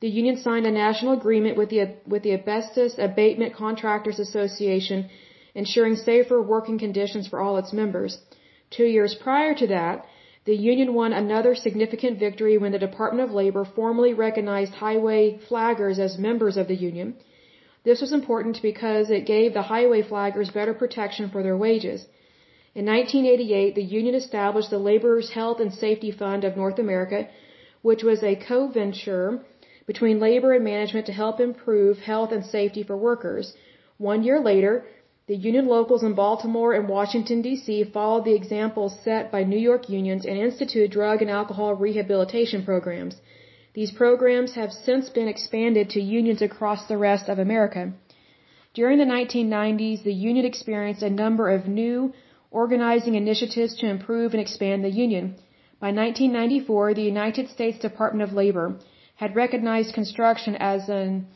the 0.00 0.08
union 0.08 0.36
signed 0.36 0.66
a 0.66 0.70
national 0.70 1.12
agreement 1.12 1.56
with 1.56 1.70
the, 1.70 1.96
with 2.06 2.22
the 2.22 2.34
Asbestos 2.34 2.98
Abatement 2.98 3.54
Contractors 3.54 4.18
Association, 4.18 5.08
ensuring 5.54 5.96
safer 5.96 6.40
working 6.40 6.78
conditions 6.78 7.26
for 7.26 7.40
all 7.40 7.56
its 7.56 7.72
members. 7.72 8.18
Two 8.70 8.84
years 8.84 9.14
prior 9.14 9.54
to 9.54 9.66
that, 9.66 10.06
the 10.44 10.54
union 10.54 10.94
won 10.94 11.12
another 11.12 11.54
significant 11.54 12.18
victory 12.18 12.56
when 12.56 12.72
the 12.72 12.86
Department 12.86 13.28
of 13.28 13.34
Labor 13.34 13.64
formally 13.64 14.14
recognized 14.14 14.72
highway 14.74 15.38
flaggers 15.48 15.98
as 15.98 16.16
members 16.16 16.56
of 16.56 16.68
the 16.68 16.76
union. 16.76 17.14
This 17.84 18.00
was 18.00 18.12
important 18.12 18.62
because 18.62 19.10
it 19.10 19.26
gave 19.26 19.52
the 19.52 19.68
highway 19.74 20.02
flaggers 20.02 20.54
better 20.54 20.74
protection 20.74 21.28
for 21.28 21.42
their 21.42 21.56
wages. 21.56 22.06
In 22.74 22.86
1988, 22.86 23.74
the 23.74 23.82
union 23.82 24.14
established 24.14 24.70
the 24.70 24.78
Laborers 24.78 25.30
Health 25.30 25.58
and 25.60 25.72
Safety 25.72 26.10
Fund 26.12 26.44
of 26.44 26.56
North 26.56 26.78
America, 26.78 27.28
which 27.82 28.02
was 28.02 28.22
a 28.22 28.36
co-venture 28.36 29.44
between 29.88 30.20
labor 30.20 30.50
and 30.52 30.64
management 30.74 31.06
to 31.06 31.18
help 31.22 31.40
improve 31.40 31.98
health 32.10 32.30
and 32.36 32.44
safety 32.44 32.82
for 32.88 32.96
workers. 33.08 33.54
One 33.96 34.22
year 34.22 34.38
later, 34.50 34.72
the 35.28 35.42
union 35.48 35.66
locals 35.66 36.02
in 36.08 36.12
Baltimore 36.14 36.74
and 36.74 36.88
Washington, 36.88 37.40
D.C. 37.46 37.84
followed 37.96 38.24
the 38.26 38.38
examples 38.40 38.98
set 39.06 39.32
by 39.32 39.42
New 39.44 39.62
York 39.70 39.88
unions 39.88 40.26
and 40.26 40.36
instituted 40.38 40.90
drug 40.90 41.22
and 41.22 41.30
alcohol 41.30 41.74
rehabilitation 41.74 42.64
programs. 42.70 43.14
These 43.72 43.92
programs 44.02 44.54
have 44.60 44.72
since 44.72 45.08
been 45.08 45.28
expanded 45.28 45.90
to 45.90 46.10
unions 46.18 46.42
across 46.42 46.86
the 46.86 47.02
rest 47.08 47.28
of 47.30 47.38
America. 47.38 47.82
During 48.74 48.98
the 48.98 49.12
1990s, 49.16 50.02
the 50.02 50.20
union 50.30 50.44
experienced 50.46 51.02
a 51.02 51.18
number 51.22 51.48
of 51.56 51.66
new 51.66 52.12
organizing 52.50 53.14
initiatives 53.14 53.74
to 53.76 53.86
improve 53.86 54.32
and 54.34 54.42
expand 54.42 54.84
the 54.84 54.98
union. 55.04 55.36
By 55.80 55.90
1994, 55.92 56.94
the 56.94 57.10
United 57.14 57.48
States 57.48 57.78
Department 57.78 58.28
of 58.28 58.36
Labor 58.36 58.66
had 59.22 59.34
recognized 59.34 59.94
construction 59.94 60.54
as 60.72 60.88
an 60.88 61.26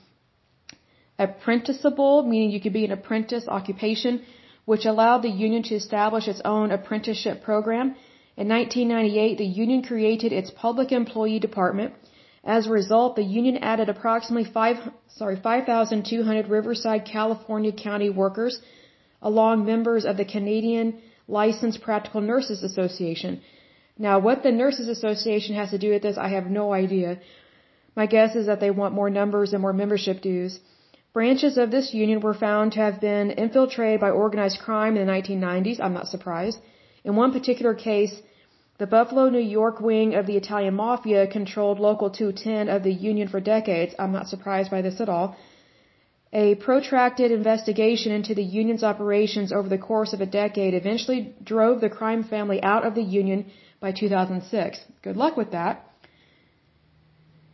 apprenticeable, 1.18 2.22
meaning 2.22 2.50
you 2.50 2.60
could 2.64 2.78
be 2.80 2.84
an 2.84 2.92
apprentice 2.98 3.46
occupation, 3.48 4.22
which 4.70 4.84
allowed 4.86 5.22
the 5.22 5.34
union 5.46 5.62
to 5.64 5.74
establish 5.74 6.28
its 6.28 6.42
own 6.44 6.70
apprenticeship 6.76 7.42
program. 7.48 7.86
In 8.36 8.48
1998, 8.48 9.36
the 9.38 9.50
union 9.64 9.82
created 9.82 10.32
its 10.32 10.50
public 10.64 10.92
employee 10.92 11.40
department. 11.48 11.92
As 12.44 12.66
a 12.66 12.70
result, 12.70 13.16
the 13.16 13.28
union 13.40 13.56
added 13.72 13.88
approximately 13.88 14.48
5, 14.60 14.76
sorry, 15.18 15.36
5,200 15.36 16.48
Riverside, 16.48 17.04
California 17.04 17.72
county 17.72 18.10
workers, 18.10 18.60
along 19.20 19.66
members 19.66 20.04
of 20.04 20.16
the 20.16 20.24
Canadian 20.36 21.00
Licensed 21.26 21.82
Practical 21.82 22.20
Nurses 22.20 22.62
Association. 22.62 23.40
Now, 23.98 24.20
what 24.20 24.42
the 24.44 24.52
Nurses 24.52 24.88
Association 24.88 25.56
has 25.56 25.70
to 25.70 25.78
do 25.78 25.90
with 25.90 26.02
this, 26.02 26.16
I 26.16 26.28
have 26.28 26.46
no 26.46 26.72
idea. 26.72 27.18
My 27.94 28.06
guess 28.06 28.34
is 28.34 28.46
that 28.46 28.60
they 28.60 28.70
want 28.70 28.94
more 28.94 29.10
numbers 29.10 29.52
and 29.52 29.60
more 29.60 29.72
membership 29.72 30.20
dues. 30.22 30.60
Branches 31.12 31.58
of 31.58 31.70
this 31.70 31.92
union 31.92 32.20
were 32.20 32.32
found 32.32 32.72
to 32.72 32.80
have 32.80 33.00
been 33.00 33.30
infiltrated 33.32 34.00
by 34.00 34.10
organized 34.10 34.60
crime 34.60 34.96
in 34.96 35.06
the 35.06 35.12
1990s. 35.12 35.78
I'm 35.78 35.92
not 35.92 36.08
surprised. 36.08 36.58
In 37.04 37.16
one 37.16 37.32
particular 37.32 37.74
case, 37.74 38.14
the 38.78 38.86
Buffalo, 38.86 39.28
New 39.28 39.46
York 39.60 39.80
wing 39.80 40.14
of 40.14 40.26
the 40.26 40.38
Italian 40.38 40.74
Mafia 40.74 41.26
controlled 41.26 41.78
Local 41.78 42.08
210 42.08 42.70
of 42.74 42.82
the 42.82 42.92
Union 42.92 43.28
for 43.28 43.40
decades. 43.40 43.94
I'm 43.98 44.12
not 44.12 44.28
surprised 44.28 44.70
by 44.70 44.80
this 44.80 45.00
at 45.00 45.10
all. 45.10 45.36
A 46.32 46.54
protracted 46.54 47.30
investigation 47.30 48.10
into 48.10 48.34
the 48.34 48.42
Union's 48.42 48.82
operations 48.82 49.52
over 49.52 49.68
the 49.68 49.76
course 49.76 50.14
of 50.14 50.22
a 50.22 50.32
decade 50.40 50.72
eventually 50.72 51.34
drove 51.44 51.82
the 51.82 51.90
crime 51.90 52.24
family 52.24 52.62
out 52.62 52.86
of 52.86 52.94
the 52.94 53.02
Union 53.02 53.52
by 53.80 53.92
2006. 53.92 54.80
Good 55.02 55.18
luck 55.18 55.36
with 55.36 55.50
that 55.50 55.91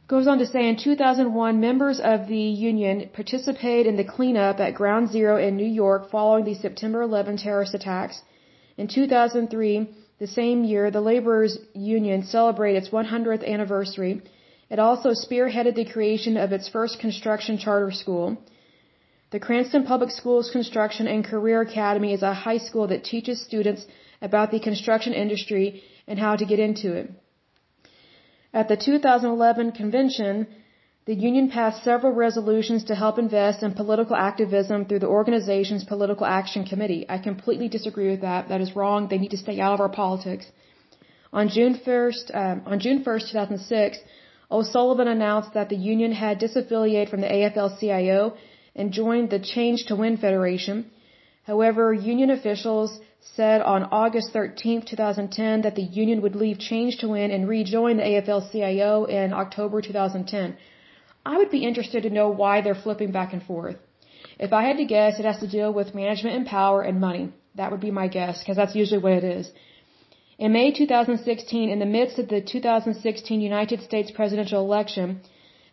goes 0.09 0.27
on 0.27 0.39
to 0.39 0.47
say 0.47 0.67
in 0.67 0.77
2001, 0.77 1.61
members 1.61 2.01
of 2.01 2.27
the 2.29 2.47
union 2.71 3.11
participated 3.13 3.87
in 3.87 3.97
the 3.97 4.11
cleanup 4.17 4.59
at 4.59 4.75
Ground 4.75 5.11
Zero 5.11 5.37
in 5.37 5.57
New 5.57 5.73
York 5.85 6.11
following 6.11 6.47
the 6.47 6.55
September 6.55 7.03
11 7.03 7.37
terrorist 7.37 7.75
attacks. 7.75 8.23
In 8.79 8.89
2003, 8.89 9.89
the 10.19 10.27
same 10.27 10.65
year, 10.65 10.91
the 10.91 11.03
laborers 11.03 11.59
union 11.75 12.23
celebrated 12.25 12.85
its 12.85 12.91
100th 12.91 13.47
anniversary. 13.47 14.23
It 14.71 14.79
also 14.79 15.11
spearheaded 15.11 15.75
the 15.75 15.91
creation 15.93 16.39
of 16.39 16.53
its 16.53 16.69
first 16.69 16.99
construction 16.99 17.59
charter 17.59 17.91
school. 17.91 18.39
The 19.31 19.41
Cranston 19.41 19.85
Public 19.85 20.11
Schools 20.11 20.51
Construction 20.51 21.07
and 21.07 21.23
Career 21.23 21.61
Academy 21.61 22.15
is 22.15 22.23
a 22.23 22.33
high 22.33 22.57
school 22.69 22.87
that 22.87 23.05
teaches 23.05 23.45
students 23.45 23.85
about 24.23 24.51
the 24.53 24.61
construction 24.61 25.13
industry 25.13 25.83
and 26.07 26.19
how 26.19 26.35
to 26.37 26.47
get 26.47 26.59
into 26.59 26.95
it. 26.95 27.11
At 28.61 28.67
the 28.67 28.77
2011 28.77 29.71
convention, 29.81 30.49
the 31.09 31.15
union 31.15 31.49
passed 31.49 31.85
several 31.85 32.13
resolutions 32.13 32.83
to 32.87 32.95
help 33.03 33.17
invest 33.17 33.63
in 33.63 33.73
political 33.81 34.17
activism 34.17 34.85
through 34.85 35.03
the 35.05 35.13
organization's 35.19 35.85
Political 35.85 36.27
Action 36.27 36.65
Committee. 36.71 37.03
I 37.09 37.19
completely 37.19 37.69
disagree 37.77 38.09
with 38.15 38.23
that. 38.23 38.49
That 38.49 38.61
is 38.65 38.75
wrong. 38.75 39.07
They 39.07 39.21
need 39.25 39.35
to 39.37 39.43
stay 39.45 39.61
out 39.61 39.75
of 39.75 39.81
our 39.85 39.95
politics. 40.03 40.47
On 41.41 41.49
June 41.57 41.75
1st, 41.87 42.27
um, 42.41 42.57
on 42.73 42.81
June 42.81 43.05
1st, 43.05 43.31
2006, 43.31 43.99
O'Sullivan 44.51 45.11
announced 45.17 45.55
that 45.55 45.69
the 45.69 45.81
union 45.95 46.11
had 46.25 46.41
disaffiliated 46.41 47.11
from 47.11 47.21
the 47.21 47.33
AFL-CIO 47.39 48.21
and 48.75 48.99
joined 49.03 49.31
the 49.31 49.43
Change 49.55 49.85
to 49.87 49.95
Win 50.03 50.17
Federation. 50.27 50.77
However, 51.49 51.95
union 51.95 52.31
officials 52.31 52.91
said 53.35 53.63
on 53.63 53.85
August 54.01 54.33
13, 54.35 54.83
2010 54.83 55.63
that 55.63 55.77
the 55.77 55.89
union 56.03 56.21
would 56.21 56.37
leave 56.37 56.59
Change 56.59 56.99
to 56.99 57.09
Win 57.15 57.31
and 57.31 57.49
rejoin 57.49 57.97
the 57.97 58.09
AFL-CIO 58.11 59.05
in 59.05 59.33
October 59.33 59.81
2010. 59.81 60.59
I 61.25 61.39
would 61.39 61.51
be 61.51 61.65
interested 61.69 62.03
to 62.03 62.17
know 62.19 62.29
why 62.29 62.61
they're 62.61 62.83
flipping 62.87 63.13
back 63.13 63.33
and 63.33 63.43
forth. 63.43 63.77
If 64.39 64.53
I 64.53 64.63
had 64.69 64.77
to 64.77 64.85
guess, 64.85 65.19
it 65.19 65.25
has 65.31 65.39
to 65.39 65.55
deal 65.57 65.73
with 65.73 65.95
management 65.95 66.37
and 66.37 66.47
power 66.47 66.83
and 66.83 67.01
money. 67.01 67.25
That 67.55 67.71
would 67.71 67.85
be 67.89 67.99
my 68.03 68.09
guess, 68.09 68.41
because 68.41 68.59
that's 68.61 68.77
usually 68.83 69.03
what 69.05 69.19
it 69.21 69.25
is. 69.25 69.51
In 70.39 70.53
May 70.53 70.71
2016, 70.71 71.71
in 71.71 71.79
the 71.79 71.93
midst 71.97 72.19
of 72.19 72.29
the 72.29 72.43
2016 72.43 73.41
United 73.41 73.81
States 73.89 74.11
presidential 74.11 74.61
election, 74.69 75.23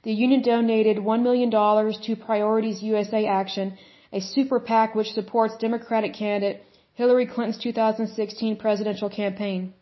the 0.04 0.14
union 0.14 0.42
donated 0.42 0.98
$1 0.98 1.22
million 1.28 1.52
to 1.52 2.16
Priorities 2.16 2.82
USA 2.82 3.26
Action, 3.26 3.78
a 4.18 4.22
super 4.22 4.60
PAC 4.60 4.96
which 4.96 5.12
supports 5.20 5.64
Democratic 5.68 6.14
candidate 6.14 6.64
Hillary 7.00 7.28
Clinton's 7.34 7.62
2016 7.62 8.56
presidential 8.66 9.10
campaign. 9.10 9.74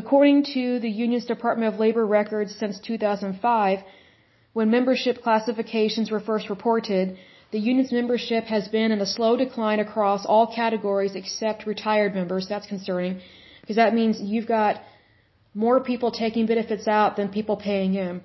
According 0.00 0.38
to 0.54 0.64
the 0.84 0.90
union's 1.04 1.24
Department 1.34 1.72
of 1.72 1.80
Labor 1.80 2.04
records 2.06 2.54
since 2.62 2.78
2005, 2.78 3.78
when 4.52 4.70
membership 4.70 5.22
classifications 5.22 6.10
were 6.10 6.20
first 6.20 6.50
reported, 6.50 7.16
the 7.54 7.62
union's 7.70 7.92
membership 8.00 8.44
has 8.44 8.68
been 8.68 8.92
in 8.92 9.00
a 9.00 9.10
slow 9.16 9.32
decline 9.44 9.80
across 9.80 10.26
all 10.26 10.46
categories 10.60 11.14
except 11.14 11.66
retired 11.66 12.14
members. 12.14 12.46
That's 12.48 12.66
concerning 12.74 13.20
because 13.62 13.76
that 13.76 13.94
means 13.94 14.20
you've 14.20 14.46
got 14.58 14.80
more 15.54 15.78
people 15.90 16.10
taking 16.12 16.46
benefits 16.46 16.86
out 16.86 17.16
than 17.16 17.28
people 17.38 17.56
paying 17.56 17.94
in, 17.94 18.20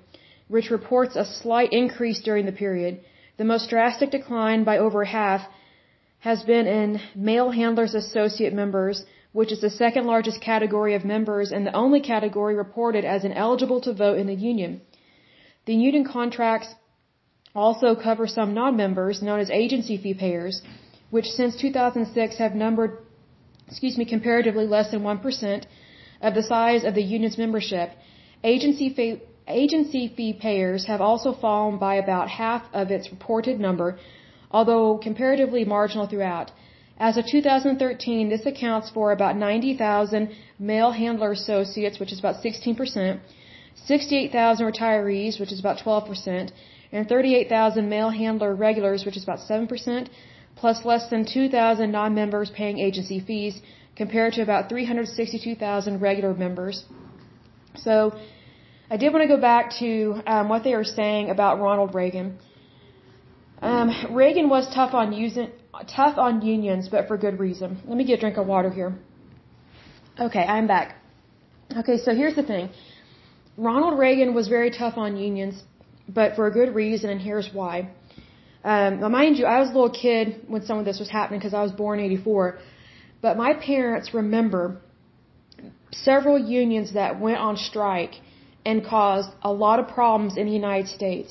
which 0.48 0.70
reports 0.70 1.16
a 1.16 1.24
slight 1.24 1.70
increase 1.72 2.20
during 2.20 2.44
the 2.46 2.56
period. 2.64 3.00
The 3.38 3.44
most 3.44 3.68
drastic 3.68 4.10
decline 4.10 4.64
by 4.64 4.78
over 4.78 5.04
half 5.04 5.42
has 6.20 6.42
been 6.42 6.66
in 6.66 7.00
mail 7.14 7.50
handlers 7.50 7.94
associate 7.94 8.54
members, 8.54 9.04
which 9.32 9.52
is 9.52 9.60
the 9.60 9.70
second 9.70 10.06
largest 10.06 10.40
category 10.40 10.94
of 10.94 11.04
members 11.04 11.52
and 11.52 11.66
the 11.66 11.76
only 11.84 12.00
category 12.00 12.54
reported 12.54 13.04
as 13.04 13.24
ineligible 13.24 13.80
to 13.82 13.92
vote 13.92 14.18
in 14.18 14.26
the 14.26 14.34
union. 14.34 14.80
The 15.66 15.74
union 15.74 16.04
contracts 16.04 16.68
also 17.54 17.94
cover 17.94 18.26
some 18.26 18.54
non-members 18.54 19.22
known 19.22 19.40
as 19.40 19.50
agency 19.50 19.96
fee 19.98 20.14
payers, 20.14 20.62
which 21.10 21.26
since 21.26 21.56
2006 21.56 22.38
have 22.38 22.54
numbered, 22.54 22.98
excuse 23.68 23.98
me, 23.98 24.04
comparatively 24.04 24.66
less 24.66 24.90
than 24.90 25.02
1% 25.02 25.64
of 26.22 26.34
the 26.34 26.42
size 26.42 26.84
of 26.84 26.94
the 26.94 27.02
union's 27.02 27.38
membership. 27.38 27.90
Agency 28.42 28.88
fee, 28.94 29.20
agency 29.48 30.08
fee 30.16 30.32
payers 30.32 30.84
have 30.86 31.00
also 31.00 31.32
fallen 31.32 31.78
by 31.78 31.96
about 31.96 32.28
half 32.28 32.62
of 32.72 32.90
its 32.90 33.10
reported 33.10 33.60
number, 33.60 33.98
although 34.50 34.98
comparatively 34.98 35.64
marginal 35.64 36.06
throughout. 36.06 36.50
As 36.98 37.16
of 37.18 37.26
2013, 37.26 38.28
this 38.28 38.46
accounts 38.46 38.88
for 38.90 39.12
about 39.12 39.36
90,000 39.36 40.30
mail 40.58 40.90
handler 40.92 41.32
associates, 41.32 41.98
which 42.00 42.12
is 42.12 42.18
about 42.18 42.36
16%, 42.42 43.20
68,000 43.74 44.72
retirees, 44.72 45.38
which 45.38 45.52
is 45.52 45.60
about 45.60 45.78
12%, 45.78 46.50
and 46.92 47.08
38,000 47.08 47.88
mail 47.88 48.10
handler 48.10 48.54
regulars, 48.54 49.04
which 49.04 49.16
is 49.16 49.24
about 49.24 49.40
7%, 49.40 50.08
plus 50.56 50.84
less 50.84 51.10
than 51.10 51.26
2,000 51.26 51.90
non-members 51.90 52.50
paying 52.50 52.78
agency 52.78 53.20
fees, 53.20 53.60
compared 53.94 54.32
to 54.34 54.42
about 54.42 54.68
362,000 54.70 56.00
regular 56.00 56.34
members. 56.34 56.84
So, 57.76 58.14
I 58.88 58.96
did 58.96 59.12
want 59.12 59.22
to 59.22 59.28
go 59.28 59.40
back 59.40 59.72
to 59.80 60.22
um, 60.28 60.48
what 60.48 60.62
they 60.62 60.74
were 60.76 60.84
saying 60.84 61.30
about 61.30 61.58
Ronald 61.58 61.92
Reagan. 61.92 62.38
Um, 63.60 64.14
Reagan 64.14 64.48
was 64.48 64.72
tough 64.72 64.94
on 64.94 65.12
using, 65.12 65.50
tough 65.96 66.18
on 66.18 66.40
unions, 66.42 66.88
but 66.88 67.08
for 67.08 67.16
good 67.16 67.40
reason. 67.40 67.82
Let 67.84 67.96
me 67.96 68.04
get 68.04 68.18
a 68.18 68.20
drink 68.20 68.36
of 68.36 68.46
water 68.46 68.70
here. 68.70 68.94
Okay, 70.20 70.44
I'm 70.44 70.68
back. 70.68 70.94
Okay, 71.76 71.98
so 71.98 72.14
here's 72.14 72.36
the 72.36 72.44
thing. 72.44 72.70
Ronald 73.56 73.98
Reagan 73.98 74.34
was 74.34 74.46
very 74.46 74.70
tough 74.70 74.96
on 74.96 75.16
unions, 75.16 75.64
but 76.08 76.36
for 76.36 76.46
a 76.46 76.52
good 76.52 76.72
reason, 76.72 77.10
and 77.10 77.20
here's 77.20 77.50
why. 77.52 77.90
Um, 78.62 79.00
now, 79.00 79.08
mind 79.08 79.36
you, 79.36 79.46
I 79.46 79.58
was 79.58 79.70
a 79.70 79.72
little 79.72 79.90
kid 79.90 80.42
when 80.46 80.64
some 80.64 80.78
of 80.78 80.84
this 80.84 81.00
was 81.00 81.10
happening 81.10 81.40
because 81.40 81.54
I 81.54 81.62
was 81.62 81.72
born 81.72 81.98
in 81.98 82.04
'84, 82.04 82.58
but 83.20 83.36
my 83.36 83.52
parents 83.54 84.14
remember 84.14 84.80
several 85.90 86.38
unions 86.38 86.92
that 86.94 87.18
went 87.18 87.38
on 87.38 87.56
strike 87.56 88.14
and 88.70 88.84
caused 88.94 89.30
a 89.50 89.52
lot 89.64 89.76
of 89.82 89.86
problems 89.98 90.32
in 90.40 90.44
the 90.50 90.56
United 90.64 90.88
States. 90.98 91.30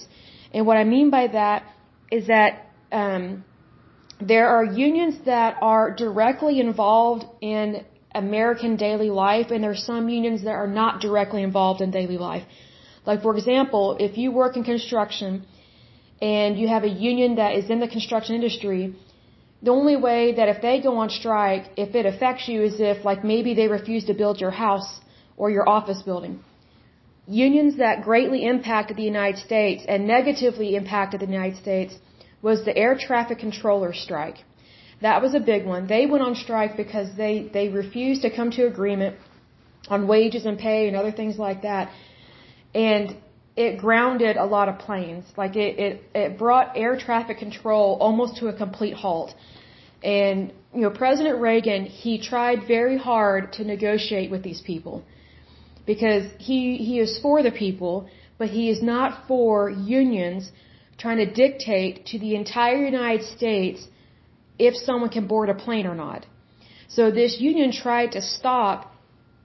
And 0.53 0.61
what 0.67 0.77
I 0.83 0.85
mean 0.95 1.07
by 1.19 1.25
that 1.39 1.59
is 2.17 2.23
that 2.35 2.51
um, 3.01 3.23
there 4.31 4.47
are 4.55 4.65
unions 4.87 5.15
that 5.25 5.51
are 5.73 5.87
directly 6.05 6.55
involved 6.67 7.25
in 7.55 7.83
American 8.25 8.71
daily 8.87 9.11
life, 9.25 9.47
and 9.51 9.59
there 9.63 9.75
are 9.77 9.85
some 9.93 10.03
unions 10.19 10.39
that 10.47 10.57
are 10.63 10.71
not 10.81 11.01
directly 11.07 11.41
involved 11.49 11.81
in 11.85 11.91
daily 11.99 12.19
life. 12.29 12.45
Like, 13.09 13.21
for 13.25 13.33
example, 13.37 13.83
if 14.07 14.17
you 14.21 14.31
work 14.41 14.53
in 14.59 14.63
construction 14.63 15.45
and 16.21 16.57
you 16.61 16.67
have 16.75 16.85
a 16.91 16.93
union 17.11 17.35
that 17.41 17.51
is 17.59 17.69
in 17.69 17.79
the 17.85 17.91
construction 17.97 18.33
industry, 18.39 18.81
the 19.61 19.71
only 19.79 19.97
way 20.07 20.21
that 20.37 20.47
if 20.53 20.61
they 20.61 20.75
go 20.87 20.93
on 21.03 21.09
strike, 21.09 21.65
if 21.75 21.93
it 21.99 22.05
affects 22.13 22.47
you 22.47 22.63
is 22.69 22.75
if, 22.79 23.03
like, 23.09 23.21
maybe 23.33 23.53
they 23.59 23.67
refuse 23.67 24.05
to 24.05 24.13
build 24.21 24.39
your 24.39 24.55
house 24.65 24.91
or 25.35 25.47
your 25.57 25.67
office 25.77 26.01
building. 26.09 26.35
Unions 27.27 27.77
that 27.77 28.03
greatly 28.03 28.45
impacted 28.45 28.97
the 28.97 29.03
United 29.03 29.39
States 29.39 29.83
and 29.87 30.07
negatively 30.07 30.75
impacted 30.75 31.21
the 31.21 31.25
United 31.25 31.57
States 31.57 31.95
was 32.41 32.63
the 32.65 32.77
air 32.77 32.95
traffic 32.95 33.39
controller 33.39 33.93
strike. 33.93 34.37
That 35.01 35.21
was 35.21 35.33
a 35.33 35.39
big 35.39 35.65
one. 35.65 35.87
They 35.87 36.05
went 36.05 36.23
on 36.23 36.35
strike 36.35 36.77
because 36.77 37.15
they, 37.17 37.49
they 37.51 37.69
refused 37.69 38.21
to 38.21 38.29
come 38.29 38.51
to 38.51 38.67
agreement 38.67 39.17
on 39.89 40.07
wages 40.07 40.45
and 40.45 40.57
pay 40.57 40.87
and 40.87 40.95
other 40.95 41.11
things 41.11 41.37
like 41.37 41.63
that 41.63 41.91
and 42.75 43.15
it 43.55 43.77
grounded 43.77 44.35
a 44.35 44.45
lot 44.45 44.67
of 44.67 44.77
planes. 44.79 45.25
Like 45.37 45.55
it, 45.55 45.79
it, 45.79 46.03
it 46.13 46.37
brought 46.37 46.73
air 46.75 46.97
traffic 46.97 47.37
control 47.39 47.97
almost 47.99 48.37
to 48.37 48.47
a 48.47 48.53
complete 48.53 48.93
halt. 48.93 49.33
And, 50.03 50.51
you 50.73 50.81
know, 50.81 50.89
President 50.89 51.39
Reagan, 51.39 51.85
he 51.85 52.21
tried 52.21 52.67
very 52.67 52.97
hard 52.97 53.53
to 53.53 53.63
negotiate 53.63 54.29
with 54.29 54.43
these 54.43 54.61
people 54.61 55.03
because 55.85 56.23
he, 56.37 56.77
he 56.77 56.99
is 56.99 57.19
for 57.19 57.43
the 57.43 57.51
people, 57.51 58.09
but 58.37 58.49
he 58.49 58.69
is 58.69 58.81
not 58.81 59.27
for 59.27 59.69
unions 59.69 60.51
trying 60.97 61.17
to 61.17 61.31
dictate 61.31 62.05
to 62.07 62.19
the 62.19 62.35
entire 62.35 62.85
United 62.85 63.25
States 63.25 63.87
if 64.57 64.75
someone 64.75 65.09
can 65.09 65.27
board 65.27 65.49
a 65.49 65.53
plane 65.53 65.85
or 65.85 65.95
not. 65.95 66.25
So 66.87 67.11
this 67.11 67.37
union 67.39 67.71
tried 67.71 68.13
to 68.13 68.21
stop 68.21 68.93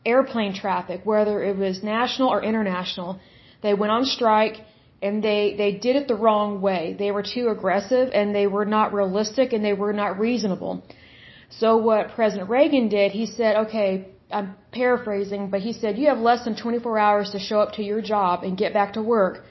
airplane 0.07 0.55
traffic, 0.55 1.01
whether 1.05 1.43
it 1.43 1.57
was 1.57 1.83
national 1.83 2.29
or 2.29 2.43
international. 2.43 3.19
They 3.63 3.75
went 3.75 3.93
on 3.93 4.05
strike 4.05 4.57
and 5.03 5.23
they, 5.23 5.55
they 5.57 5.73
did 5.73 5.97
it 5.97 6.09
the 6.09 6.15
wrong 6.15 6.61
way. 6.61 6.95
They 6.99 7.11
were 7.11 7.23
too 7.23 7.49
aggressive 7.49 8.11
and 8.13 8.35
they 8.35 8.47
were 8.47 8.65
not 8.65 8.93
realistic 8.93 9.53
and 9.53 9.65
they 9.65 9.73
were 9.73 9.93
not 9.93 10.19
reasonable. 10.19 10.83
So 11.51 11.77
what 11.79 12.13
President 12.15 12.49
Reagan 12.49 12.89
did, 12.89 13.13
he 13.13 13.27
said, 13.27 13.57
okay, 13.67 14.09
I'm 14.33 14.55
paraphrasing, 14.73 15.51
but 15.51 15.61
he 15.61 15.73
said, 15.73 15.99
you 15.99 16.09
have 16.09 16.19
less 16.19 16.45
than 16.45 16.57
24 16.57 16.99
hours 16.99 17.31
to 17.31 17.39
show 17.39 17.61
up 17.61 17.73
to 17.75 17.83
your 17.83 18.01
job 18.01 18.43
and 18.45 18.57
get 18.57 18.73
back 18.73 18.93
to 18.95 19.03
work 19.03 19.45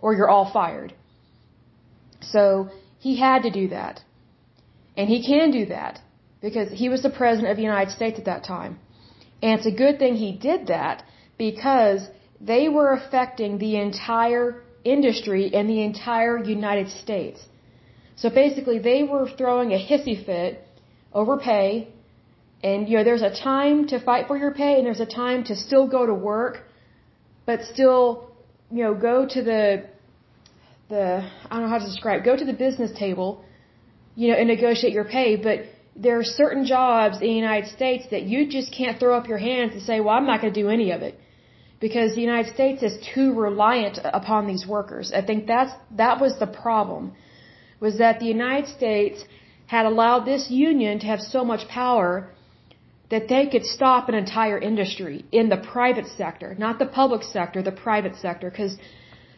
or 0.00 0.14
you're 0.14 0.28
all 0.28 0.50
fired. 0.52 0.94
So 2.20 2.68
he 2.98 3.18
had 3.18 3.42
to 3.42 3.50
do 3.50 3.68
that. 3.68 4.02
And 4.96 5.08
he 5.08 5.26
can 5.26 5.50
do 5.50 5.66
that 5.66 6.00
because 6.40 6.70
he 6.72 6.88
was 6.88 7.02
the 7.02 7.10
president 7.10 7.50
of 7.50 7.56
the 7.56 7.62
United 7.62 7.92
States 7.92 8.18
at 8.18 8.26
that 8.26 8.44
time. 8.44 8.78
And 9.42 9.58
it's 9.58 9.66
a 9.66 9.76
good 9.84 9.98
thing 9.98 10.14
he 10.16 10.32
did 10.32 10.68
that 10.68 11.02
because 11.38 12.02
they 12.40 12.68
were 12.68 12.92
affecting 12.92 13.58
the 13.58 13.76
entire 13.76 14.62
industry 14.84 15.54
and 15.54 15.68
the 15.68 15.82
entire 15.82 16.42
United 16.42 16.88
States. 16.90 17.40
So 18.16 18.30
basically, 18.30 18.78
they 18.78 19.02
were 19.02 19.28
throwing 19.36 19.72
a 19.72 19.78
hissy 19.90 20.24
fit 20.24 20.66
over 21.12 21.36
pay, 21.36 21.88
and 22.66 22.88
you 22.88 22.94
know, 22.96 23.04
there's 23.08 23.26
a 23.32 23.34
time 23.52 23.76
to 23.92 23.96
fight 24.08 24.24
for 24.30 24.36
your 24.42 24.52
pay, 24.62 24.72
and 24.78 24.84
there's 24.86 25.04
a 25.08 25.12
time 25.24 25.40
to 25.50 25.54
still 25.66 25.86
go 25.96 26.02
to 26.12 26.16
work, 26.32 26.54
but 27.48 27.58
still, 27.74 28.02
you 28.76 28.82
know, 28.84 28.94
go 29.10 29.16
to 29.34 29.40
the 29.50 29.62
the 30.92 31.04
I 31.48 31.52
don't 31.52 31.64
know 31.64 31.72
how 31.76 31.82
to 31.84 31.90
describe, 31.92 32.24
go 32.30 32.36
to 32.42 32.46
the 32.52 32.58
business 32.66 32.92
table, 33.04 33.28
you 34.20 34.26
know, 34.28 34.36
and 34.40 34.48
negotiate 34.56 34.92
your 34.98 35.08
pay, 35.18 35.30
but 35.48 35.58
there 36.04 36.16
are 36.20 36.28
certain 36.42 36.64
jobs 36.76 37.14
in 37.22 37.28
the 37.34 37.40
United 37.46 37.68
States 37.78 38.04
that 38.12 38.22
you 38.30 38.40
just 38.56 38.68
can't 38.80 38.96
throw 39.00 39.14
up 39.18 39.26
your 39.32 39.42
hands 39.50 39.70
and 39.74 39.82
say, 39.90 39.96
well, 40.00 40.14
I'm 40.18 40.26
not 40.26 40.40
going 40.42 40.52
to 40.52 40.60
do 40.62 40.68
any 40.68 40.90
of 40.96 41.00
it. 41.08 41.14
Because 41.86 42.14
the 42.14 42.24
United 42.30 42.54
States 42.54 42.82
is 42.82 42.94
too 43.14 43.28
reliant 43.34 43.98
upon 44.20 44.46
these 44.46 44.64
workers. 44.66 45.06
I 45.20 45.22
think 45.28 45.46
that's, 45.46 45.72
that 46.02 46.20
was 46.20 46.38
the 46.38 46.50
problem. 46.64 47.12
Was 47.80 47.98
that 47.98 48.18
the 48.18 48.26
United 48.26 48.68
States 48.78 49.24
had 49.66 49.84
allowed 49.86 50.22
this 50.24 50.44
union 50.50 50.98
to 51.00 51.06
have 51.06 51.20
so 51.20 51.44
much 51.44 51.62
power 51.68 52.12
that 53.10 53.28
they 53.28 53.46
could 53.46 53.64
stop 53.64 54.08
an 54.08 54.14
entire 54.14 54.58
industry 54.58 55.24
in 55.30 55.48
the 55.48 55.56
private 55.56 56.06
sector, 56.16 56.56
not 56.58 56.78
the 56.78 56.86
public 56.86 57.22
sector, 57.22 57.62
the 57.62 57.72
private 57.72 58.16
sector, 58.16 58.50
because 58.50 58.76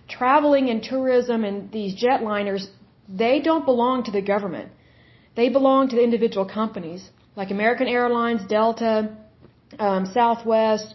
traveling 0.09 0.71
and 0.71 0.83
tourism 0.83 1.45
and 1.45 1.71
these 1.71 1.95
jetliners, 2.03 2.67
they 3.09 3.41
don't 3.41 3.67
belong 3.67 4.05
to 4.05 4.11
the 4.11 4.23
government. 4.23 4.71
They 5.37 5.51
belong 5.51 5.89
to 5.91 5.97
the 5.97 6.03
individual 6.03 6.47
companies, 6.47 7.09
like 7.37 7.51
American 7.51 7.87
Airlines, 7.87 8.43
Delta, 8.49 9.15
um, 9.79 10.07
Southwest. 10.07 10.95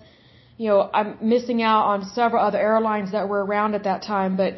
You 0.57 0.69
know, 0.69 0.89
I'm 0.93 1.17
missing 1.21 1.61
out 1.61 1.83
on 1.85 2.05
several 2.05 2.43
other 2.43 2.57
airlines 2.57 3.11
that 3.11 3.29
were 3.29 3.43
around 3.45 3.75
at 3.75 3.83
that 3.83 4.01
time, 4.01 4.35
but 4.35 4.55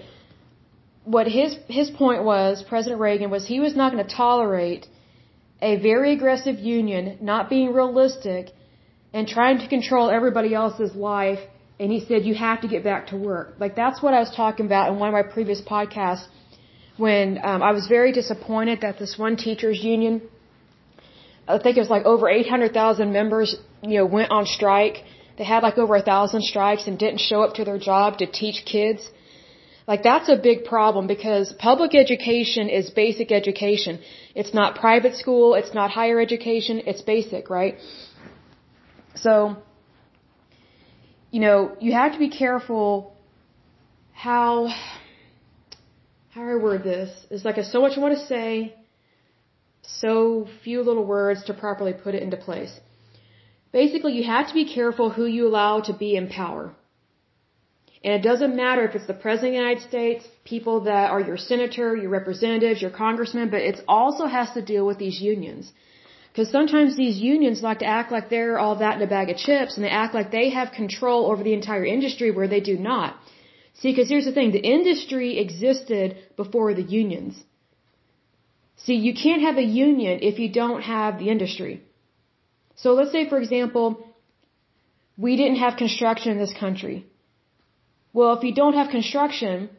what 1.04 1.28
his 1.28 1.56
his 1.68 1.90
point 1.92 2.24
was, 2.24 2.64
President 2.64 3.00
Reagan 3.00 3.30
was 3.30 3.46
he 3.46 3.60
was 3.60 3.76
not 3.76 3.92
going 3.92 4.04
to 4.06 4.16
tolerate 4.16 4.88
a 5.62 5.78
very 5.78 6.14
aggressive 6.14 6.60
union 6.60 7.18
not 7.22 7.50
being 7.50 7.74
realistic 7.74 8.52
and 9.14 9.28
trying 9.28 9.60
to 9.60 9.68
control 9.68 10.10
everybody 10.10 10.54
else's 10.54 10.94
life 10.96 11.40
and 11.80 11.92
he 11.92 12.00
said 12.06 12.26
you 12.26 12.36
have 12.36 12.62
to 12.62 12.68
get 12.68 12.84
back 12.84 13.08
to 13.08 13.18
work. 13.18 13.54
Like 13.60 13.76
that's 13.76 14.02
what 14.02 14.14
I 14.14 14.20
was 14.20 14.34
talking 14.36 14.66
about 14.66 14.92
in 14.92 15.00
one 15.00 15.10
of 15.10 15.14
my 15.14 15.24
previous 15.24 15.62
podcasts 15.62 16.26
when 16.98 17.40
um, 17.44 17.62
I 17.62 17.72
was 17.72 17.88
very 17.88 18.12
disappointed 18.12 18.82
that 18.82 19.00
this 19.00 19.18
one 19.18 19.36
teachers 19.36 19.84
union 19.84 20.22
I 21.48 21.60
think 21.60 21.78
it 21.78 21.80
was 21.80 21.90
like 21.90 22.06
over 22.06 22.28
800,000 22.28 23.12
members, 23.12 23.56
you 23.84 23.98
know, 24.00 24.06
went 24.06 24.32
on 24.32 24.46
strike. 24.46 25.04
They 25.38 25.44
had 25.44 25.62
like 25.64 25.78
over 25.78 25.96
a 25.96 26.02
thousand 26.02 26.44
strikes 26.44 26.88
and 26.88 26.98
didn't 26.98 27.20
show 27.20 27.42
up 27.44 27.56
to 27.56 27.66
their 27.66 27.78
job 27.78 28.18
to 28.20 28.26
teach 28.26 28.66
kids. 28.66 29.10
Like 29.88 30.02
that's 30.04 30.30
a 30.30 30.36
big 30.36 30.66
problem 30.66 31.08
because 31.08 31.54
public 31.54 31.94
education 31.94 32.70
is 32.70 32.90
basic 32.90 33.32
education. 33.32 34.00
It's 34.34 34.54
not 34.54 34.76
private 34.76 35.16
school, 35.16 35.54
it's 35.54 35.74
not 35.74 35.92
higher 35.92 36.20
education, 36.20 36.82
it's 36.88 37.02
basic, 37.02 37.50
right? 37.50 37.78
So, 39.16 39.58
you 41.32 41.40
know, 41.40 41.76
you 41.80 41.92
have 41.94 42.14
to 42.14 42.20
be 42.20 42.30
careful 42.30 43.16
how 44.14 44.74
how 46.30 46.42
I 46.42 46.56
word 46.56 46.84
this? 46.84 47.12
It's 47.30 47.46
like 47.46 47.62
so 47.64 47.82
much 47.82 47.98
I 47.98 48.02
want 48.02 48.18
to 48.18 48.26
say, 48.26 48.76
so 49.84 50.48
few 50.64 50.82
little 50.82 51.06
words 51.06 51.44
to 51.46 51.54
properly 51.54 51.94
put 51.94 52.16
it 52.16 52.24
into 52.24 52.38
place. 52.38 52.74
Basically, 53.72 54.14
you 54.14 54.24
have 54.24 54.48
to 54.48 54.54
be 54.54 54.66
careful 54.66 55.10
who 55.12 55.26
you 55.26 55.48
allow 55.48 55.82
to 55.82 55.94
be 55.94 56.16
in 56.16 56.28
power. 56.28 56.74
And 58.06 58.14
it 58.14 58.24
doesn't 58.30 58.56
matter 58.56 58.84
if 58.88 58.94
it's 58.98 59.08
the 59.08 59.22
President 59.26 59.50
of 59.50 59.54
the 59.54 59.64
United 59.66 59.84
States, 59.92 60.28
people 60.54 60.82
that 60.90 61.06
are 61.14 61.22
your 61.30 61.38
senator, 61.38 61.88
your 62.02 62.12
representatives, 62.20 62.80
your 62.86 62.92
congressman, 63.04 63.50
but 63.54 63.62
it 63.70 63.78
also 63.88 64.28
has 64.28 64.52
to 64.58 64.62
deal 64.74 64.86
with 64.90 65.00
these 65.00 65.20
unions. 65.20 65.72
Because 66.30 66.52
sometimes 66.58 66.96
these 66.96 67.18
unions 67.34 67.64
like 67.68 67.80
to 67.80 67.88
act 68.00 68.12
like 68.16 68.30
they're 68.30 68.60
all 68.64 68.76
that 68.84 68.98
in 68.98 69.02
a 69.08 69.08
bag 69.16 69.32
of 69.32 69.38
chips 69.38 69.76
and 69.76 69.84
they 69.84 69.94
act 70.04 70.14
like 70.14 70.30
they 70.30 70.50
have 70.58 70.80
control 70.82 71.22
over 71.32 71.42
the 71.48 71.56
entire 71.62 71.86
industry 71.96 72.30
where 72.30 72.48
they 72.54 72.60
do 72.60 72.78
not. 72.78 73.16
See, 73.80 73.92
because 73.92 74.10
here's 74.14 74.30
the 74.30 74.36
thing, 74.38 74.52
the 74.52 74.70
industry 74.78 75.40
existed 75.46 76.16
before 76.44 76.76
the 76.76 76.88
unions. 77.02 77.42
See, 78.84 78.98
you 79.08 79.16
can't 79.24 79.42
have 79.48 79.58
a 79.58 79.68
union 79.88 80.20
if 80.22 80.38
you 80.38 80.50
don't 80.62 80.84
have 80.84 81.18
the 81.18 81.30
industry. 81.36 81.82
So 82.76 82.94
let's 82.94 83.12
say, 83.12 83.28
for 83.34 83.40
example, 83.40 83.88
we 85.18 85.36
didn't 85.38 85.62
have 85.66 85.84
construction 85.86 86.34
in 86.34 86.38
this 86.38 86.56
country. 86.66 86.98
Well, 88.18 88.34
if 88.38 88.44
you 88.48 88.54
don't 88.62 88.80
have 88.80 88.96
construction, 88.98 89.70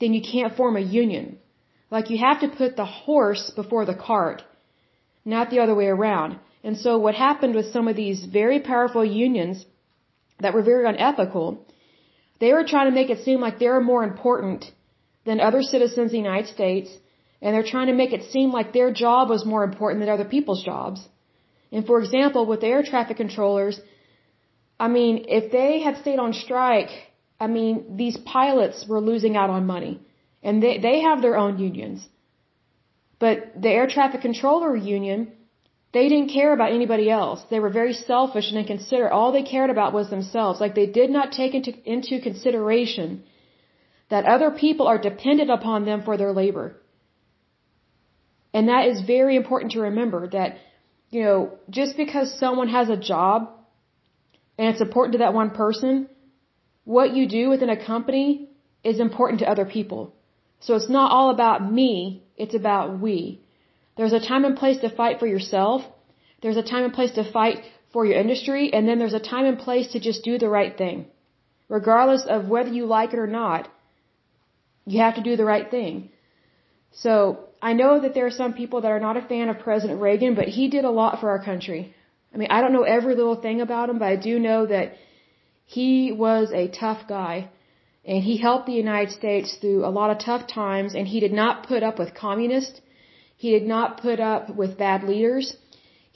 then 0.00 0.14
you 0.16 0.22
can't 0.32 0.56
form 0.58 0.76
a 0.76 0.90
union. 1.02 1.38
Like 1.94 2.10
you 2.10 2.18
have 2.18 2.38
to 2.42 2.56
put 2.60 2.76
the 2.76 2.90
horse 3.06 3.44
before 3.60 3.84
the 3.84 4.00
cart, 4.08 4.44
not 5.34 5.50
the 5.50 5.58
other 5.62 5.74
way 5.80 5.88
around. 5.96 6.38
And 6.62 6.78
so 6.84 6.90
what 7.04 7.16
happened 7.28 7.56
with 7.56 7.72
some 7.72 7.88
of 7.88 7.96
these 7.96 8.20
very 8.40 8.60
powerful 8.60 9.04
unions 9.04 9.66
that 10.38 10.54
were 10.54 10.62
very 10.70 10.86
unethical, 10.92 11.66
they 12.38 12.52
were 12.52 12.70
trying 12.72 12.88
to 12.90 12.98
make 13.00 13.10
it 13.10 13.24
seem 13.24 13.40
like 13.40 13.58
they're 13.58 13.88
more 13.92 14.04
important 14.04 14.70
than 15.26 15.40
other 15.40 15.62
citizens 15.74 16.06
of 16.06 16.12
the 16.12 16.24
United 16.28 16.48
States, 16.56 16.90
and 17.42 17.52
they're 17.52 17.72
trying 17.74 17.88
to 17.88 18.00
make 18.04 18.12
it 18.12 18.30
seem 18.30 18.52
like 18.52 18.72
their 18.72 18.92
job 19.04 19.28
was 19.34 19.52
more 19.54 19.64
important 19.64 20.00
than 20.00 20.16
other 20.16 20.30
people's 20.36 20.62
jobs. 20.72 21.08
And 21.72 21.84
for 21.84 21.98
example, 22.02 22.46
with 22.46 22.60
the 22.60 22.68
air 22.68 22.84
traffic 22.84 23.16
controllers, 23.16 23.80
I 24.78 24.86
mean, 24.96 25.24
if 25.40 25.50
they 25.50 25.80
had 25.80 25.96
stayed 26.02 26.20
on 26.20 26.32
strike 26.46 26.92
I 27.40 27.46
mean, 27.46 27.96
these 27.96 28.16
pilots 28.18 28.86
were 28.86 29.00
losing 29.00 29.36
out 29.36 29.50
on 29.50 29.66
money. 29.66 30.00
And 30.42 30.62
they, 30.62 30.78
they 30.78 31.00
have 31.00 31.20
their 31.22 31.36
own 31.36 31.58
unions. 31.58 32.06
But 33.18 33.36
the 33.60 33.68
air 33.68 33.86
traffic 33.86 34.20
controller 34.22 34.74
union, 34.76 35.32
they 35.92 36.08
didn't 36.08 36.30
care 36.30 36.52
about 36.54 36.72
anybody 36.72 37.10
else. 37.10 37.40
They 37.50 37.60
were 37.60 37.70
very 37.70 37.92
selfish 37.92 38.48
and 38.50 38.58
inconsiderate. 38.58 39.12
All 39.12 39.32
they 39.32 39.42
cared 39.42 39.70
about 39.70 39.92
was 39.92 40.08
themselves. 40.08 40.60
Like 40.60 40.74
they 40.74 40.86
did 40.86 41.10
not 41.10 41.32
take 41.32 41.54
into, 41.54 41.72
into 41.84 42.20
consideration 42.20 43.22
that 44.08 44.24
other 44.24 44.50
people 44.50 44.86
are 44.86 44.98
dependent 44.98 45.50
upon 45.50 45.84
them 45.84 46.02
for 46.02 46.16
their 46.16 46.32
labor. 46.32 46.76
And 48.52 48.68
that 48.68 48.86
is 48.86 49.02
very 49.02 49.36
important 49.36 49.72
to 49.72 49.80
remember 49.82 50.28
that, 50.28 50.56
you 51.10 51.22
know, 51.22 51.58
just 51.68 51.96
because 51.96 52.38
someone 52.38 52.68
has 52.68 52.88
a 52.88 52.96
job 52.96 53.50
and 54.58 54.68
it's 54.68 54.80
important 54.80 55.12
to 55.12 55.18
that 55.18 55.34
one 55.34 55.50
person, 55.50 56.08
what 56.96 57.14
you 57.16 57.24
do 57.38 57.42
within 57.52 57.70
a 57.70 57.82
company 57.90 58.28
is 58.90 58.98
important 59.06 59.40
to 59.40 59.50
other 59.52 59.66
people. 59.76 60.02
So 60.64 60.70
it's 60.78 60.92
not 60.98 61.12
all 61.16 61.28
about 61.36 61.58
me, 61.80 61.94
it's 62.44 62.56
about 62.62 62.98
we. 63.04 63.16
There's 63.96 64.16
a 64.18 64.26
time 64.30 64.44
and 64.48 64.56
place 64.62 64.78
to 64.84 64.90
fight 65.00 65.18
for 65.20 65.28
yourself. 65.34 65.82
There's 66.42 66.60
a 66.62 66.68
time 66.72 66.84
and 66.86 66.94
place 66.98 67.12
to 67.18 67.24
fight 67.38 67.58
for 67.92 68.04
your 68.08 68.18
industry. 68.24 68.64
And 68.74 68.88
then 68.88 68.98
there's 68.98 69.18
a 69.18 69.26
time 69.34 69.46
and 69.50 69.58
place 69.66 69.88
to 69.92 70.00
just 70.08 70.24
do 70.28 70.38
the 70.38 70.48
right 70.58 70.74
thing. 70.82 70.98
Regardless 71.68 72.24
of 72.36 72.48
whether 72.54 72.72
you 72.78 72.86
like 72.86 73.12
it 73.16 73.20
or 73.24 73.32
not, 73.42 73.68
you 74.92 75.00
have 75.00 75.16
to 75.20 75.26
do 75.28 75.36
the 75.40 75.48
right 75.52 75.68
thing. 75.76 75.94
So 77.04 77.12
I 77.70 77.72
know 77.80 77.92
that 78.02 78.14
there 78.14 78.26
are 78.30 78.38
some 78.42 78.54
people 78.60 78.80
that 78.80 78.94
are 78.96 79.04
not 79.06 79.20
a 79.22 79.28
fan 79.32 79.48
of 79.48 79.60
President 79.68 80.00
Reagan, 80.08 80.34
but 80.40 80.48
he 80.56 80.68
did 80.76 80.84
a 80.84 80.96
lot 81.02 81.20
for 81.20 81.30
our 81.34 81.42
country. 81.50 81.82
I 82.34 82.38
mean, 82.38 82.50
I 82.56 82.60
don't 82.60 82.76
know 82.78 82.88
every 82.96 83.14
little 83.20 83.40
thing 83.46 83.60
about 83.60 83.90
him, 83.90 83.98
but 84.00 84.08
I 84.14 84.16
do 84.16 84.38
know 84.48 84.60
that 84.66 84.96
he 85.78 86.10
was 86.10 86.46
a 86.50 86.66
tough 86.66 87.02
guy 87.16 87.48
and 88.04 88.24
he 88.28 88.36
helped 88.46 88.66
the 88.66 88.80
United 88.86 89.12
States 89.20 89.48
through 89.60 89.80
a 89.84 89.94
lot 89.98 90.10
of 90.10 90.18
tough 90.18 90.44
times 90.48 90.94
and 90.96 91.06
he 91.06 91.20
did 91.24 91.34
not 91.40 91.66
put 91.70 91.84
up 91.88 91.96
with 92.00 92.20
communists. 92.26 92.80
He 93.36 93.50
did 93.56 93.66
not 93.74 94.00
put 94.06 94.18
up 94.18 94.44
with 94.60 94.76
bad 94.86 95.04
leaders. 95.10 95.46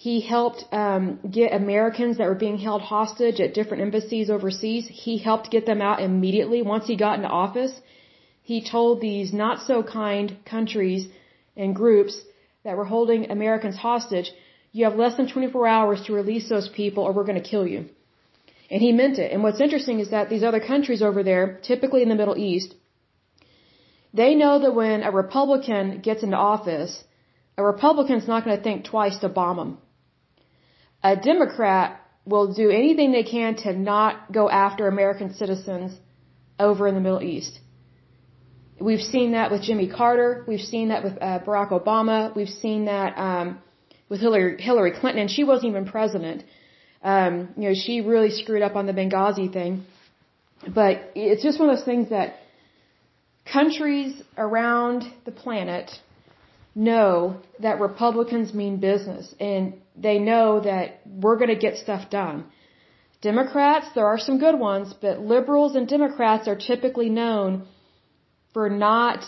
He 0.07 0.15
helped 0.35 0.65
um, 0.73 1.05
get 1.39 1.53
Americans 1.63 2.19
that 2.19 2.27
were 2.33 2.43
being 2.47 2.59
held 2.59 2.83
hostage 2.83 3.39
at 3.45 3.55
different 3.59 3.85
embassies 3.87 4.29
overseas. 4.29 4.89
He 5.05 5.19
helped 5.19 5.53
get 5.53 5.67
them 5.67 5.81
out 5.81 6.03
immediately 6.09 6.61
once 6.75 6.89
he 6.89 6.97
got 6.97 7.19
into 7.19 7.29
office. 7.45 7.75
He 8.43 8.59
told 8.75 9.01
these 9.01 9.33
not 9.45 9.61
so 9.69 9.85
kind 9.85 10.37
countries 10.45 11.07
and 11.57 11.77
groups 11.83 12.15
that 12.65 12.77
were 12.77 12.91
holding 12.97 13.31
Americans 13.31 13.77
hostage, 13.77 14.33
you 14.73 14.85
have 14.87 14.97
less 14.97 15.17
than 15.17 15.29
24 15.29 15.69
hours 15.69 16.03
to 16.07 16.13
release 16.13 16.49
those 16.49 16.69
people 16.81 17.05
or 17.05 17.13
we're 17.13 17.31
going 17.31 17.43
to 17.43 17.51
kill 17.55 17.69
you. 17.75 17.85
And 18.71 18.81
he 18.81 18.93
meant 18.93 19.19
it. 19.19 19.33
And 19.33 19.43
what's 19.43 19.61
interesting 19.61 20.01
is 20.01 20.11
that 20.11 20.31
these 20.31 20.43
other 20.43 20.61
countries 20.61 21.03
over 21.03 21.23
there, 21.23 21.61
typically 21.63 22.03
in 22.03 22.09
the 22.09 22.15
Middle 22.15 22.37
East, 22.37 22.75
they 24.13 24.35
know 24.35 24.59
that 24.61 24.75
when 24.75 25.03
a 25.03 25.11
Republican 25.11 26.01
gets 26.01 26.23
into 26.23 26.37
office, 26.37 27.03
a 27.59 27.65
Republican's 27.65 28.29
not 28.29 28.45
going 28.45 28.57
to 28.57 28.63
think 28.63 28.85
twice 28.85 29.19
to 29.19 29.29
bomb 29.29 29.57
them. 29.57 29.79
A 31.03 31.17
Democrat 31.17 32.01
will 32.25 32.55
do 32.55 32.71
anything 32.71 33.13
they 33.13 33.25
can 33.25 33.57
to 33.57 33.73
not 33.73 34.33
go 34.33 34.49
after 34.49 34.89
American 34.89 35.35
citizens 35.35 35.93
over 36.59 36.89
in 36.89 36.95
the 36.95 37.01
Middle 37.01 37.23
East. 37.23 37.61
We've 38.81 39.07
seen 39.15 39.33
that 39.33 39.51
with 39.51 39.63
Jimmy 39.63 39.89
Carter. 39.89 40.45
We've 40.49 40.61
seen 40.75 40.89
that 40.89 41.05
with 41.05 41.21
uh, 41.21 41.41
Barack 41.47 41.71
Obama. 41.71 42.35
We've 42.35 42.49
seen 42.49 42.87
that 42.87 43.17
um, 43.19 43.59
with 44.09 44.21
Hillary, 44.21 44.61
Hillary 44.61 44.93
Clinton, 44.93 45.23
and 45.23 45.31
she 45.31 45.45
wasn't 45.45 45.71
even 45.71 45.85
president 45.87 46.45
um, 47.05 47.51
you 47.57 47.69
know, 47.69 47.75
she 47.75 48.01
really 48.01 48.31
screwed 48.31 48.63
up 48.63 48.75
on 48.75 48.87
the 48.87 48.93
Benghazi 48.93 49.53
thing. 49.53 49.85
But 50.67 51.13
it's 51.15 51.43
just 51.43 51.61
one 51.61 51.69
of 51.69 51.77
those 51.77 51.85
things 51.85 52.09
that 52.09 52.37
countries 53.45 54.23
around 54.39 55.05
the 55.27 55.31
planet 55.31 55.91
know 56.75 57.41
that 57.61 57.79
Republicans 57.79 58.55
mean 58.55 58.79
business 58.79 59.35
and 59.39 59.75
they 59.95 60.19
know 60.19 60.61
that 60.61 61.01
we're 61.07 61.37
going 61.37 61.51
to 61.51 61.63
get 61.67 61.77
stuff 61.77 62.11
done. 62.11 62.47
Democrats, 63.21 63.87
there 63.95 64.07
are 64.07 64.19
some 64.19 64.39
good 64.39 64.59
ones, 64.59 64.95
but 65.01 65.21
liberals 65.21 65.77
and 65.77 65.87
Democrats 65.87 66.49
are 66.49 66.57
typically 66.57 67.11
known 67.11 67.67
for 68.55 68.69
not 68.71 69.25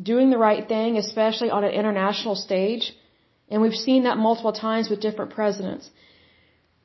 doing 0.00 0.30
the 0.30 0.38
right 0.38 0.66
thing, 0.68 0.96
especially 0.96 1.50
on 1.50 1.64
an 1.64 1.70
international 1.70 2.34
stage. 2.34 2.92
And 3.48 3.60
we've 3.62 3.80
seen 3.88 4.04
that 4.04 4.16
multiple 4.16 4.52
times 4.52 4.88
with 4.88 5.00
different 5.00 5.32
presidents. 5.32 5.90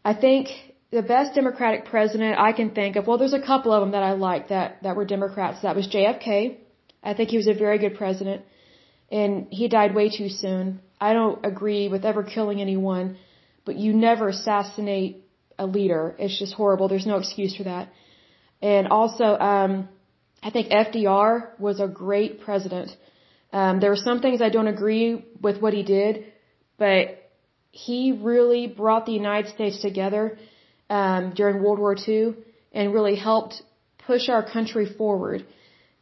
I 0.03 0.13
think 0.13 0.49
the 0.91 1.01
best 1.01 1.35
Democratic 1.35 1.85
president 1.85 2.39
I 2.39 2.51
can 2.53 2.71
think 2.71 2.95
of, 2.95 3.05
well, 3.07 3.17
there's 3.17 3.33
a 3.33 3.41
couple 3.41 3.71
of 3.71 3.81
them 3.81 3.91
that 3.91 4.03
I 4.03 4.13
like 4.13 4.49
that, 4.49 4.81
that 4.83 4.95
were 4.95 5.05
Democrats. 5.05 5.61
That 5.61 5.75
was 5.75 5.87
JFK. 5.87 6.57
I 7.03 7.13
think 7.13 7.29
he 7.29 7.37
was 7.37 7.47
a 7.47 7.53
very 7.53 7.77
good 7.77 7.95
president. 7.95 8.43
And 9.11 9.47
he 9.51 9.67
died 9.67 9.93
way 9.93 10.09
too 10.09 10.29
soon. 10.29 10.81
I 10.99 11.13
don't 11.13 11.45
agree 11.45 11.87
with 11.87 12.05
ever 12.05 12.23
killing 12.23 12.61
anyone, 12.61 13.17
but 13.65 13.75
you 13.75 13.93
never 13.93 14.29
assassinate 14.29 15.23
a 15.57 15.65
leader. 15.65 16.15
It's 16.19 16.37
just 16.37 16.53
horrible. 16.53 16.87
There's 16.87 17.05
no 17.05 17.17
excuse 17.17 17.55
for 17.55 17.63
that. 17.63 17.89
And 18.61 18.87
also, 18.87 19.25
um, 19.25 19.89
I 20.41 20.49
think 20.49 20.69
FDR 20.69 21.59
was 21.59 21.79
a 21.79 21.87
great 21.87 22.41
president. 22.41 22.95
Um, 23.51 23.79
there 23.79 23.89
were 23.89 24.03
some 24.09 24.21
things 24.21 24.41
I 24.41 24.49
don't 24.49 24.67
agree 24.67 25.25
with 25.41 25.61
what 25.61 25.73
he 25.73 25.83
did, 25.83 26.25
but 26.77 27.18
he 27.71 28.11
really 28.11 28.67
brought 28.67 29.05
the 29.05 29.11
United 29.11 29.53
States 29.53 29.81
together 29.81 30.37
um, 30.89 31.33
during 31.35 31.61
World 31.63 31.79
War 31.79 31.95
II 32.07 32.35
and 32.71 32.93
really 32.93 33.15
helped 33.15 33.61
push 34.05 34.29
our 34.29 34.43
country 34.43 34.85
forward 34.85 35.45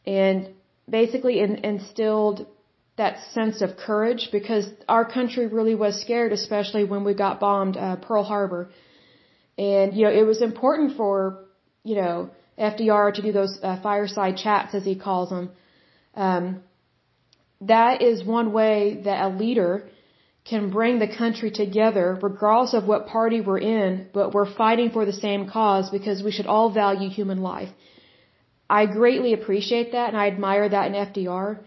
and 0.05 0.49
basically 0.89 1.39
in, 1.39 1.65
instilled 1.65 2.47
that 2.97 3.20
sense 3.34 3.61
of 3.61 3.78
courage 3.78 4.30
because 4.32 4.68
our 4.88 5.05
country 5.05 5.45
really 5.47 5.76
was 5.76 6.01
scared, 6.01 6.32
especially 6.32 6.84
when 6.84 7.03
we 7.03 7.13
got 7.13 7.39
bombed 7.39 7.78
uh, 7.78 7.95
Pearl 7.97 8.24
Harbor. 8.24 8.70
And 9.57 9.93
you 9.93 10.05
know, 10.05 10.11
it 10.11 10.26
was 10.26 10.41
important 10.41 10.97
for 10.97 11.45
you 11.84 11.95
know 11.95 12.30
FDR 12.57 13.13
to 13.13 13.22
do 13.22 13.32
those 13.32 13.59
uh, 13.61 13.80
fireside 13.82 14.38
chats, 14.38 14.74
as 14.74 14.84
he 14.84 14.95
calls 14.95 15.30
them. 15.30 15.51
Um, 16.15 16.63
that 17.61 18.01
is 18.01 18.24
one 18.24 18.51
way 18.51 19.01
that 19.03 19.26
a 19.26 19.30
leader 19.30 19.89
can 20.49 20.69
bring 20.69 20.99
the 20.99 21.07
country 21.07 21.51
together, 21.51 22.17
regardless 22.21 22.73
of 22.73 22.87
what 22.87 23.07
party 23.07 23.41
we're 23.41 23.57
in, 23.57 24.07
but 24.13 24.33
we're 24.33 24.51
fighting 24.63 24.89
for 24.91 25.05
the 25.05 25.13
same 25.13 25.49
cause 25.49 25.89
because 25.89 26.23
we 26.23 26.31
should 26.31 26.47
all 26.47 26.69
value 26.71 27.09
human 27.09 27.41
life. 27.41 27.69
I 28.69 28.85
greatly 28.85 29.33
appreciate 29.33 29.91
that 29.91 30.09
and 30.09 30.17
I 30.17 30.27
admire 30.27 30.67
that 30.69 30.87
in 30.87 30.93
FDR. 30.93 31.59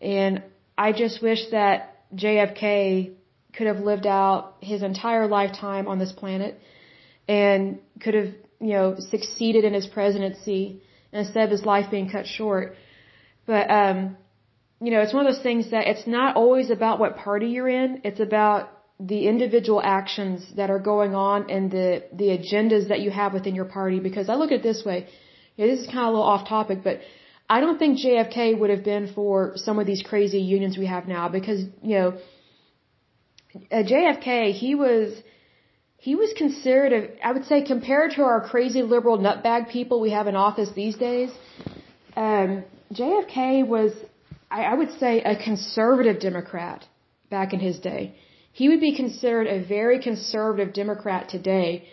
And 0.00 0.42
I 0.76 0.92
just 0.92 1.22
wish 1.22 1.40
that 1.50 2.04
JFK 2.14 3.14
could 3.54 3.66
have 3.66 3.80
lived 3.80 4.06
out 4.06 4.56
his 4.60 4.82
entire 4.82 5.26
lifetime 5.26 5.86
on 5.86 5.98
this 5.98 6.12
planet 6.12 6.58
and 7.28 7.78
could 8.00 8.14
have, 8.14 8.32
you 8.60 8.74
know, 8.74 8.96
succeeded 8.98 9.64
in 9.64 9.74
his 9.74 9.86
presidency 9.86 10.82
instead 11.12 11.44
of 11.44 11.50
his 11.50 11.64
life 11.64 11.90
being 11.90 12.10
cut 12.10 12.26
short. 12.26 12.76
But, 13.46 13.70
um, 13.70 14.16
you 14.82 14.90
know, 14.90 15.00
it's 15.00 15.14
one 15.14 15.26
of 15.26 15.32
those 15.32 15.42
things 15.42 15.70
that 15.70 15.86
it's 15.86 16.06
not 16.06 16.36
always 16.36 16.70
about 16.70 16.98
what 16.98 17.16
party 17.16 17.48
you're 17.54 17.68
in. 17.68 18.00
It's 18.04 18.20
about 18.20 18.70
the 18.98 19.26
individual 19.28 19.80
actions 19.82 20.38
that 20.56 20.70
are 20.70 20.78
going 20.78 21.14
on 21.14 21.50
and 21.50 21.70
the, 21.70 22.04
the 22.12 22.28
agendas 22.36 22.88
that 22.88 23.00
you 23.00 23.10
have 23.10 23.32
within 23.32 23.54
your 23.54 23.64
party. 23.64 24.00
Because 24.00 24.28
I 24.28 24.34
look 24.34 24.50
at 24.50 24.60
it 24.60 24.62
this 24.62 24.84
way. 24.84 25.06
Know, 25.56 25.66
this 25.66 25.80
is 25.80 25.86
kind 25.86 26.00
of 26.00 26.06
a 26.06 26.10
little 26.16 26.30
off 26.34 26.48
topic, 26.48 26.78
but 26.82 27.00
I 27.48 27.60
don't 27.60 27.78
think 27.78 27.98
JFK 27.98 28.58
would 28.58 28.70
have 28.70 28.84
been 28.84 29.12
for 29.14 29.52
some 29.56 29.78
of 29.78 29.86
these 29.86 30.02
crazy 30.02 30.40
unions 30.40 30.78
we 30.78 30.86
have 30.86 31.06
now 31.06 31.28
because, 31.28 31.60
you 31.82 31.96
know, 31.98 32.18
uh, 33.70 33.82
JFK, 33.92 34.52
he 34.52 34.74
was, 34.74 35.12
he 35.98 36.14
was 36.16 36.32
considered, 36.36 36.92
a, 36.92 37.26
I 37.26 37.32
would 37.32 37.44
say 37.44 37.62
compared 37.62 38.12
to 38.12 38.22
our 38.22 38.40
crazy 38.40 38.82
liberal 38.82 39.18
nutbag 39.18 39.68
people 39.70 40.00
we 40.00 40.10
have 40.10 40.26
in 40.26 40.36
office 40.36 40.70
these 40.74 40.96
days, 40.96 41.30
um, 42.16 42.64
JFK 42.92 43.66
was, 43.66 43.92
I, 44.52 44.74
would 44.74 44.92
say, 44.98 45.22
a 45.22 45.34
conservative 45.36 46.20
Democrat 46.20 46.86
back 47.30 47.52
in 47.54 47.60
his 47.60 47.78
day. 47.78 48.14
He 48.52 48.68
would 48.68 48.80
be 48.80 48.94
considered 48.94 49.46
a 49.46 49.64
very 49.76 49.98
conservative 49.98 50.74
Democrat 50.74 51.28
today, 51.30 51.84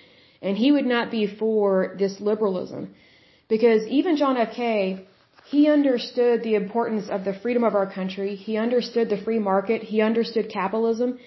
and 0.41 0.57
he 0.57 0.71
would 0.71 0.85
not 0.85 1.09
be 1.09 1.25
for 1.25 1.95
this 1.97 2.19
liberalism. 2.19 2.93
Because 3.47 3.87
even 3.87 4.17
John 4.17 4.35
F. 4.37 4.51
K., 4.53 5.05
he 5.45 5.67
understood 5.67 6.43
the 6.43 6.55
importance 6.55 7.09
of 7.09 7.23
the 7.23 7.33
freedom 7.33 7.63
of 7.63 7.75
our 7.75 7.89
country. 7.99 8.35
He 8.35 8.57
understood 8.57 9.09
the 9.09 9.17
free 9.17 9.39
market. 9.39 9.81
He 9.81 10.01
understood 10.01 10.49
capitalism. 10.49 11.17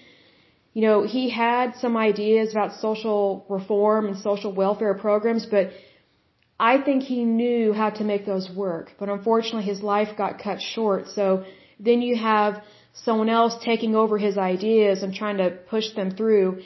You 0.75 0.83
know, 0.83 1.03
he 1.03 1.31
had 1.31 1.77
some 1.77 1.97
ideas 1.97 2.53
about 2.53 2.75
social 2.75 3.45
reform 3.49 4.07
and 4.07 4.17
social 4.19 4.53
welfare 4.53 4.95
programs, 4.95 5.45
but 5.47 5.73
I 6.71 6.81
think 6.87 7.03
he 7.03 7.25
knew 7.25 7.73
how 7.73 7.91
to 7.99 8.05
make 8.05 8.25
those 8.25 8.49
work. 8.65 8.93
But 9.01 9.09
unfortunately, 9.09 9.65
his 9.65 9.83
life 9.83 10.11
got 10.17 10.39
cut 10.47 10.61
short. 10.75 11.09
So 11.19 11.45
then 11.81 12.03
you 12.03 12.15
have 12.17 12.63
someone 13.07 13.29
else 13.29 13.55
taking 13.71 13.97
over 14.03 14.17
his 14.17 14.39
ideas 14.39 15.03
and 15.03 15.13
trying 15.13 15.39
to 15.39 15.49
push 15.75 15.93
them 15.97 16.13
through. 16.19 16.63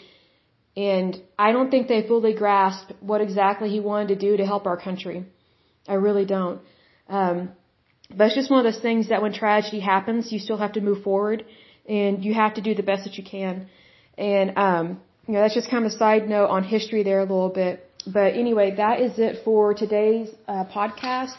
And 0.77 1.17
I 1.39 1.53
don't 1.53 1.71
think 1.71 1.89
they 1.89 2.03
fully 2.07 2.35
grasped 2.35 2.93
what 3.01 3.23
exactly 3.23 3.71
he 3.71 3.81
wanted 3.81 4.09
to 4.09 4.17
do 4.27 4.37
to 4.37 4.45
help 4.45 4.67
our 4.67 4.77
country. 4.77 5.25
I 5.89 5.95
really 5.95 6.27
don't. 6.27 6.61
Um, 7.09 7.53
but 8.17 8.27
it's 8.27 8.35
just 8.35 8.51
one 8.51 8.61
of 8.67 8.71
those 8.71 8.83
things 8.83 9.09
that 9.09 9.23
when 9.23 9.33
tragedy 9.33 9.81
happens, 9.81 10.31
you 10.31 10.39
still 10.39 10.59
have 10.59 10.75
to 10.75 10.83
move 10.83 11.03
forward 11.05 11.47
and 11.89 12.23
you 12.23 12.35
have 12.35 12.55
to 12.55 12.61
do 12.61 12.75
the 12.75 12.83
best 12.83 13.05
that 13.05 13.17
you 13.17 13.25
can. 13.25 13.69
And, 14.19 14.59
um, 14.59 15.01
you 15.27 15.35
know, 15.35 15.41
that's 15.41 15.55
just 15.55 15.71
kind 15.71 15.87
of 15.87 15.93
a 15.93 15.97
side 15.97 16.29
note 16.29 16.49
on 16.49 16.65
history 16.65 17.03
there 17.03 17.21
a 17.21 17.29
little 17.35 17.49
bit. 17.49 17.86
But 18.07 18.35
anyway, 18.35 18.75
that 18.77 19.01
is 19.01 19.19
it 19.19 19.45
for 19.45 19.75
today's 19.75 20.29
uh, 20.47 20.65
podcast. 20.65 21.35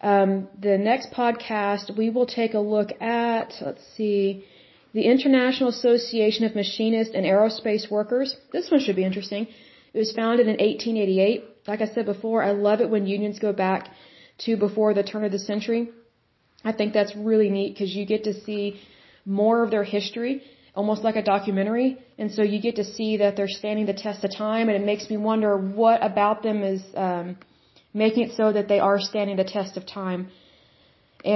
Um, 0.00 0.48
the 0.58 0.78
next 0.78 1.12
podcast, 1.12 1.96
we 1.96 2.08
will 2.08 2.26
take 2.26 2.54
a 2.54 2.58
look 2.58 2.90
at, 3.02 3.52
let's 3.60 3.84
see, 3.96 4.44
the 4.92 5.02
International 5.02 5.68
Association 5.68 6.44
of 6.44 6.54
Machinists 6.54 7.14
and 7.14 7.26
Aerospace 7.26 7.90
Workers. 7.90 8.34
This 8.52 8.70
one 8.70 8.80
should 8.80 8.96
be 8.96 9.04
interesting. 9.04 9.46
It 9.92 9.98
was 9.98 10.12
founded 10.12 10.46
in 10.46 10.56
1888 10.56 11.44
like 11.66 11.80
I 11.80 11.86
said 11.86 12.06
before, 12.06 12.42
I 12.42 12.52
love 12.52 12.80
it 12.80 12.90
when 12.90 13.06
unions 13.06 13.38
go 13.38 13.52
back 13.52 13.90
to 14.44 14.56
before 14.56 14.94
the 14.94 15.02
turn 15.02 15.24
of 15.24 15.32
the 15.32 15.38
century. 15.38 15.90
I 16.64 16.72
think 16.72 16.92
that's 16.92 17.14
really 17.16 17.50
neat 17.50 17.74
because 17.74 17.94
you 17.94 18.04
get 18.06 18.24
to 18.24 18.34
see 18.34 18.80
more 19.24 19.62
of 19.62 19.70
their 19.70 19.84
history, 19.84 20.42
almost 20.80 21.02
like 21.08 21.16
a 21.22 21.26
documentary. 21.34 21.90
And 22.20 22.28
so 22.36 22.40
you 22.52 22.58
get 22.68 22.76
to 22.82 22.86
see 22.96 23.10
that 23.22 23.32
they're 23.36 23.54
standing 23.62 23.86
the 23.92 23.98
test 24.06 24.20
of 24.26 24.30
time, 24.46 24.64
and 24.68 24.76
it 24.80 24.86
makes 24.92 25.04
me 25.12 25.16
wonder 25.30 25.52
what 25.82 25.98
about 26.10 26.36
them 26.46 26.58
is 26.74 26.82
um, 27.06 27.26
making 28.02 28.22
it 28.26 28.32
so 28.40 28.46
that 28.56 28.66
they 28.72 28.80
are 28.88 28.98
standing 29.10 29.36
the 29.44 29.50
test 29.58 29.72
of 29.80 29.84
time. 30.02 30.20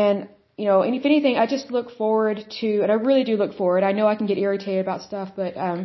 And 0.02 0.16
you 0.56 0.66
know, 0.68 0.78
and 0.86 0.94
if 0.98 1.04
anything, 1.12 1.34
I 1.42 1.46
just 1.54 1.66
look 1.76 1.88
forward 2.02 2.38
to, 2.60 2.68
and 2.82 2.90
I 2.94 2.96
really 3.08 3.24
do 3.30 3.34
look 3.42 3.54
forward. 3.60 3.82
I 3.90 3.92
know 3.96 4.06
I 4.06 4.16
can 4.20 4.28
get 4.32 4.38
irritated 4.38 4.82
about 4.86 5.00
stuff, 5.02 5.28
but 5.40 5.52
um, 5.68 5.80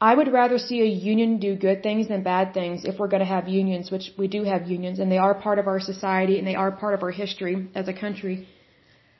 I 0.00 0.12
would 0.18 0.30
rather 0.32 0.58
see 0.58 0.80
a 0.80 0.90
union 1.12 1.30
do 1.46 1.56
good 1.56 1.82
things 1.82 2.04
than 2.10 2.22
bad 2.22 2.54
things 2.54 2.84
if 2.90 2.94
we're 2.98 3.12
going 3.14 3.26
to 3.28 3.32
have 3.36 3.48
unions, 3.48 3.90
which 3.94 4.06
we 4.16 4.28
do 4.36 4.44
have 4.52 4.62
unions, 4.76 5.00
and 5.00 5.10
they 5.14 5.18
are 5.26 5.34
part 5.34 5.58
of 5.58 5.66
our 5.72 5.80
society 5.92 6.38
and 6.38 6.46
they 6.46 6.54
are 6.62 6.70
part 6.70 6.94
of 6.94 7.02
our 7.02 7.14
history 7.22 7.68
as 7.74 7.88
a 7.88 7.96
country. 8.04 8.36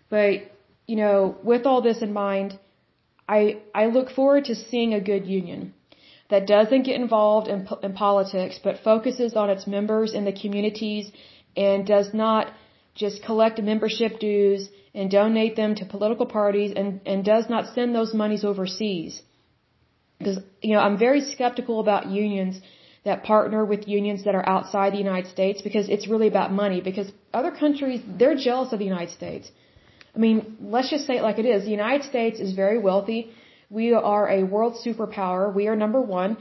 But, 0.09 0.35
you 0.87 0.97
know, 1.03 1.17
with 1.51 1.67
all 1.67 1.83
this 1.83 2.01
in 2.01 2.13
mind, 2.13 2.59
I, 3.37 3.41
I 3.83 3.87
look 3.97 4.09
forward 4.19 4.45
to 4.47 4.55
seeing 4.55 4.93
a 4.95 5.01
good 5.11 5.25
union 5.27 5.61
that 6.31 6.47
doesn't 6.47 6.85
get 6.89 6.97
involved 7.05 7.49
in, 7.55 7.69
in 7.87 7.93
politics, 7.93 8.59
but 8.67 8.83
focuses 8.91 9.35
on 9.43 9.51
its 9.55 9.67
members 9.77 10.13
in 10.19 10.25
the 10.25 10.37
communities 10.43 11.07
and 11.57 11.87
does 11.87 12.09
not 12.25 12.53
just 13.03 13.23
collect 13.29 13.63
membership 13.73 14.19
dues 14.27 14.69
and 14.95 15.11
donate 15.11 15.55
them 15.57 15.75
to 15.77 15.85
political 15.97 16.27
parties 16.27 16.73
and, 16.77 17.01
and 17.07 17.25
does 17.25 17.47
not 17.55 17.73
send 17.75 17.95
those 17.95 18.13
monies 18.23 18.45
overseas 18.45 19.23
because, 20.21 20.39
you 20.61 20.75
know, 20.75 20.81
I'm 20.87 20.99
very 20.99 21.23
skeptical 21.35 21.81
about 21.81 22.07
unions 22.07 22.61
that 23.05 23.23
partner 23.25 23.65
with 23.65 23.89
unions 23.89 24.25
that 24.25 24.35
are 24.35 24.47
outside 24.47 24.93
the 24.93 25.05
United 25.09 25.31
States 25.31 25.63
because 25.63 25.89
it's 25.89 26.07
really 26.07 26.29
about 26.29 26.53
money 26.53 26.81
because 26.83 27.11
other 27.33 27.51
countries, 27.51 28.01
they're 28.19 28.37
jealous 28.37 28.73
of 28.75 28.79
the 28.79 28.85
United 28.85 29.13
States. 29.21 29.51
I 30.15 30.19
mean, 30.19 30.57
let's 30.61 30.91
just 30.91 31.07
say 31.07 31.17
it 31.19 31.23
like 31.23 31.39
it 31.39 31.47
is. 31.47 31.65
The 31.65 31.71
United 31.71 32.05
States 32.05 32.41
is 32.41 32.53
very 32.53 32.79
wealthy. 32.79 33.31
We 33.69 33.93
are 33.95 34.29
a 34.29 34.43
world 34.43 34.77
superpower. 34.85 35.55
We 35.55 35.69
are 35.69 35.77
number 35.77 36.01
one. 36.01 36.37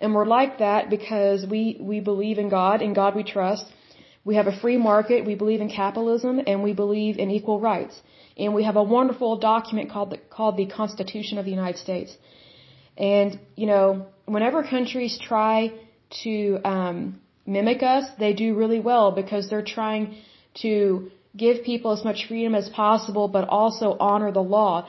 And 0.00 0.14
we're 0.14 0.24
like 0.26 0.58
that 0.58 0.88
because 0.88 1.44
we, 1.46 1.76
we 1.80 2.00
believe 2.00 2.38
in 2.38 2.48
God. 2.48 2.80
In 2.80 2.94
God 2.94 3.14
we 3.14 3.22
trust. 3.22 3.66
We 4.24 4.36
have 4.36 4.46
a 4.46 4.56
free 4.62 4.78
market. 4.78 5.26
We 5.26 5.34
believe 5.34 5.60
in 5.60 5.68
capitalism 5.68 6.40
and 6.46 6.62
we 6.62 6.72
believe 6.72 7.18
in 7.18 7.30
equal 7.30 7.60
rights. 7.60 8.00
And 8.38 8.54
we 8.54 8.64
have 8.64 8.76
a 8.76 8.82
wonderful 8.82 9.38
document 9.38 9.90
called 9.90 10.10
the, 10.10 10.18
called 10.36 10.56
the 10.56 10.66
Constitution 10.66 11.36
of 11.36 11.44
the 11.44 11.50
United 11.50 11.78
States. 11.78 12.16
And, 12.96 13.38
you 13.56 13.66
know, 13.66 14.06
whenever 14.24 14.62
countries 14.62 15.18
try 15.20 15.72
to 16.24 16.58
um, 16.64 17.20
mimic 17.46 17.82
us, 17.82 18.04
they 18.18 18.32
do 18.32 18.54
really 18.54 18.80
well 18.80 19.12
because 19.12 19.50
they're 19.50 19.70
trying 19.78 20.16
to 20.62 21.10
give 21.36 21.62
people 21.64 21.92
as 21.92 22.04
much 22.04 22.26
freedom 22.28 22.54
as 22.54 22.68
possible, 22.68 23.28
but 23.28 23.48
also 23.48 23.96
honor 23.98 24.32
the 24.32 24.42
law. 24.42 24.88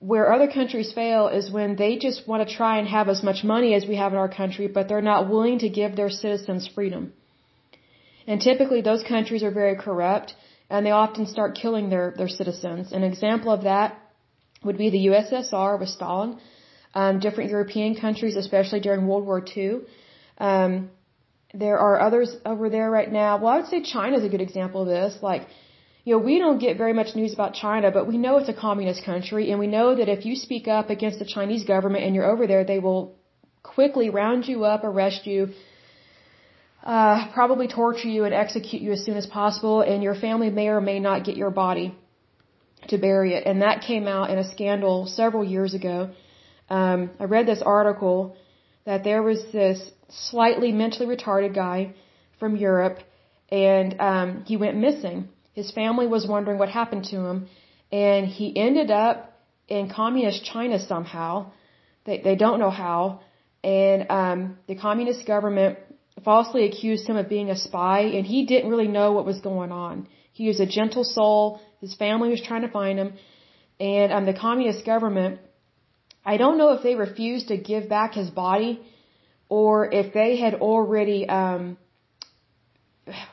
Where 0.00 0.32
other 0.32 0.48
countries 0.48 0.92
fail 0.92 1.28
is 1.28 1.50
when 1.50 1.76
they 1.76 1.96
just 1.98 2.26
want 2.26 2.46
to 2.46 2.54
try 2.54 2.78
and 2.78 2.88
have 2.88 3.08
as 3.08 3.22
much 3.22 3.44
money 3.44 3.74
as 3.74 3.86
we 3.86 3.96
have 3.96 4.12
in 4.12 4.18
our 4.18 4.28
country, 4.28 4.66
but 4.66 4.88
they're 4.88 5.08
not 5.12 5.28
willing 5.28 5.58
to 5.60 5.68
give 5.68 5.94
their 5.94 6.10
citizens 6.10 6.68
freedom. 6.74 7.12
And 8.26 8.40
typically 8.40 8.80
those 8.80 9.02
countries 9.02 9.42
are 9.42 9.50
very 9.50 9.76
corrupt 9.76 10.34
and 10.70 10.86
they 10.86 10.90
often 10.90 11.26
start 11.26 11.58
killing 11.60 11.90
their, 11.90 12.14
their 12.16 12.28
citizens. 12.28 12.92
An 12.92 13.02
example 13.02 13.50
of 13.52 13.64
that 13.64 13.98
would 14.62 14.78
be 14.78 14.90
the 14.90 15.06
USSR 15.06 15.78
with 15.78 15.88
Stalin 15.88 16.38
um, 16.94 17.20
different 17.20 17.50
European 17.50 17.94
countries, 17.94 18.36
especially 18.36 18.80
during 18.80 19.06
World 19.06 19.26
War 19.26 19.44
II. 19.56 19.80
Um, 20.38 20.90
there 21.52 21.78
are 21.78 22.00
others 22.00 22.36
over 22.44 22.70
there 22.70 22.90
right 22.90 23.10
now. 23.10 23.38
Well, 23.38 23.52
I 23.52 23.56
would 23.58 23.66
say 23.66 23.82
China 23.82 24.18
is 24.18 24.24
a 24.24 24.28
good 24.28 24.40
example 24.40 24.82
of 24.82 24.88
this. 24.88 25.18
Like, 25.22 25.48
you 26.04 26.14
know, 26.14 26.22
we 26.24 26.38
don't 26.38 26.58
get 26.58 26.78
very 26.78 26.92
much 26.92 27.14
news 27.14 27.32
about 27.34 27.54
China, 27.54 27.90
but 27.90 28.06
we 28.06 28.18
know 28.18 28.38
it's 28.38 28.48
a 28.48 28.54
communist 28.54 29.04
country, 29.04 29.50
and 29.50 29.58
we 29.58 29.66
know 29.66 29.94
that 29.94 30.08
if 30.08 30.24
you 30.24 30.36
speak 30.36 30.68
up 30.68 30.90
against 30.90 31.18
the 31.18 31.24
Chinese 31.24 31.64
government 31.64 32.04
and 32.04 32.14
you're 32.14 32.30
over 32.30 32.46
there, 32.46 32.64
they 32.64 32.78
will 32.78 33.16
quickly 33.62 34.10
round 34.10 34.46
you 34.46 34.64
up, 34.64 34.84
arrest 34.84 35.26
you, 35.26 35.48
uh, 36.84 37.30
probably 37.34 37.68
torture 37.68 38.08
you 38.08 38.24
and 38.24 38.32
execute 38.32 38.80
you 38.80 38.92
as 38.92 39.04
soon 39.04 39.16
as 39.16 39.26
possible, 39.26 39.82
and 39.82 40.02
your 40.02 40.14
family 40.14 40.50
may 40.50 40.68
or 40.68 40.80
may 40.80 40.98
not 40.98 41.24
get 41.24 41.36
your 41.36 41.50
body 41.50 41.94
to 42.88 42.96
bury 42.96 43.34
it. 43.34 43.46
And 43.46 43.60
that 43.60 43.82
came 43.82 44.06
out 44.08 44.30
in 44.30 44.38
a 44.38 44.50
scandal 44.50 45.06
several 45.06 45.44
years 45.44 45.74
ago. 45.74 46.10
Um, 46.70 47.10
I 47.20 47.24
read 47.24 47.46
this 47.46 47.60
article 47.60 48.36
that 48.86 49.04
there 49.04 49.22
was 49.22 49.44
this 49.52 49.78
slightly 50.10 50.72
mentally 50.72 51.14
retarded 51.14 51.54
guy 51.54 51.94
from 52.38 52.56
Europe, 52.56 52.98
and 53.50 54.00
um, 54.00 54.44
he 54.46 54.56
went 54.56 54.76
missing. 54.76 55.28
His 55.52 55.70
family 55.70 56.06
was 56.06 56.26
wondering 56.26 56.58
what 56.58 56.68
happened 56.68 57.04
to 57.06 57.16
him, 57.16 57.48
and 57.92 58.26
he 58.26 58.56
ended 58.56 58.90
up 58.90 59.16
in 59.68 59.90
communist 59.90 60.44
China 60.44 60.78
somehow. 60.78 61.52
They 62.04 62.18
they 62.18 62.36
don't 62.36 62.58
know 62.58 62.70
how, 62.70 63.20
and 63.62 64.10
um, 64.10 64.58
the 64.66 64.74
communist 64.74 65.26
government 65.26 65.78
falsely 66.24 66.64
accused 66.66 67.06
him 67.08 67.16
of 67.16 67.28
being 67.28 67.50
a 67.50 67.56
spy, 67.56 68.00
and 68.00 68.26
he 68.26 68.46
didn't 68.46 68.70
really 68.70 68.88
know 68.88 69.12
what 69.12 69.24
was 69.24 69.40
going 69.40 69.72
on. 69.72 70.08
He 70.32 70.48
was 70.48 70.60
a 70.60 70.66
gentle 70.66 71.04
soul. 71.04 71.60
His 71.80 71.94
family 71.94 72.30
was 72.30 72.42
trying 72.42 72.62
to 72.62 72.68
find 72.68 72.98
him, 72.98 73.14
and 73.78 74.12
um, 74.12 74.24
the 74.26 74.34
communist 74.34 74.84
government. 74.84 75.40
I 76.32 76.36
don't 76.36 76.58
know 76.58 76.72
if 76.74 76.82
they 76.82 76.96
refused 76.96 77.48
to 77.48 77.56
give 77.56 77.88
back 77.88 78.12
his 78.12 78.28
body, 78.28 78.82
or 79.50 79.92
if 79.92 80.14
they 80.14 80.30
had 80.38 80.54
already 80.54 81.28
um, 81.28 81.76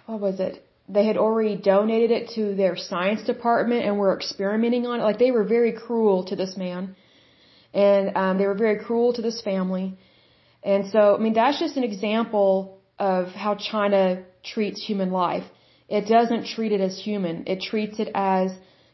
what 0.07 0.20
was 0.20 0.39
it? 0.39 0.63
They 0.89 1.05
had 1.05 1.18
already 1.18 1.55
donated 1.55 2.11
it 2.11 2.30
to 2.36 2.55
their 2.55 2.76
science 2.76 3.24
department 3.24 3.86
and 3.86 3.97
were 3.97 4.13
experimenting 4.15 4.86
on 4.88 4.99
it. 4.99 5.03
Like 5.03 5.20
they 5.20 5.32
were 5.32 5.43
very 5.43 5.74
cruel 5.74 6.26
to 6.26 6.36
this 6.36 6.55
man, 6.57 6.95
and 7.74 8.18
um, 8.18 8.38
they 8.38 8.47
were 8.47 8.59
very 8.65 8.80
cruel 8.86 9.13
to 9.13 9.22
this 9.22 9.41
family. 9.41 9.97
And 10.63 10.89
so, 10.93 11.15
I 11.15 11.20
mean, 11.20 11.34
that's 11.34 11.59
just 11.59 11.78
an 11.78 11.84
example 11.84 12.80
of 12.99 13.28
how 13.28 13.55
China 13.55 14.24
treats 14.43 14.84
human 14.84 15.11
life. 15.11 15.43
It 15.88 16.07
doesn't 16.07 16.47
treat 16.47 16.72
it 16.72 16.82
as 16.82 16.99
human. 16.99 17.43
It 17.47 17.61
treats 17.61 17.99
it 17.99 18.09
as 18.15 18.51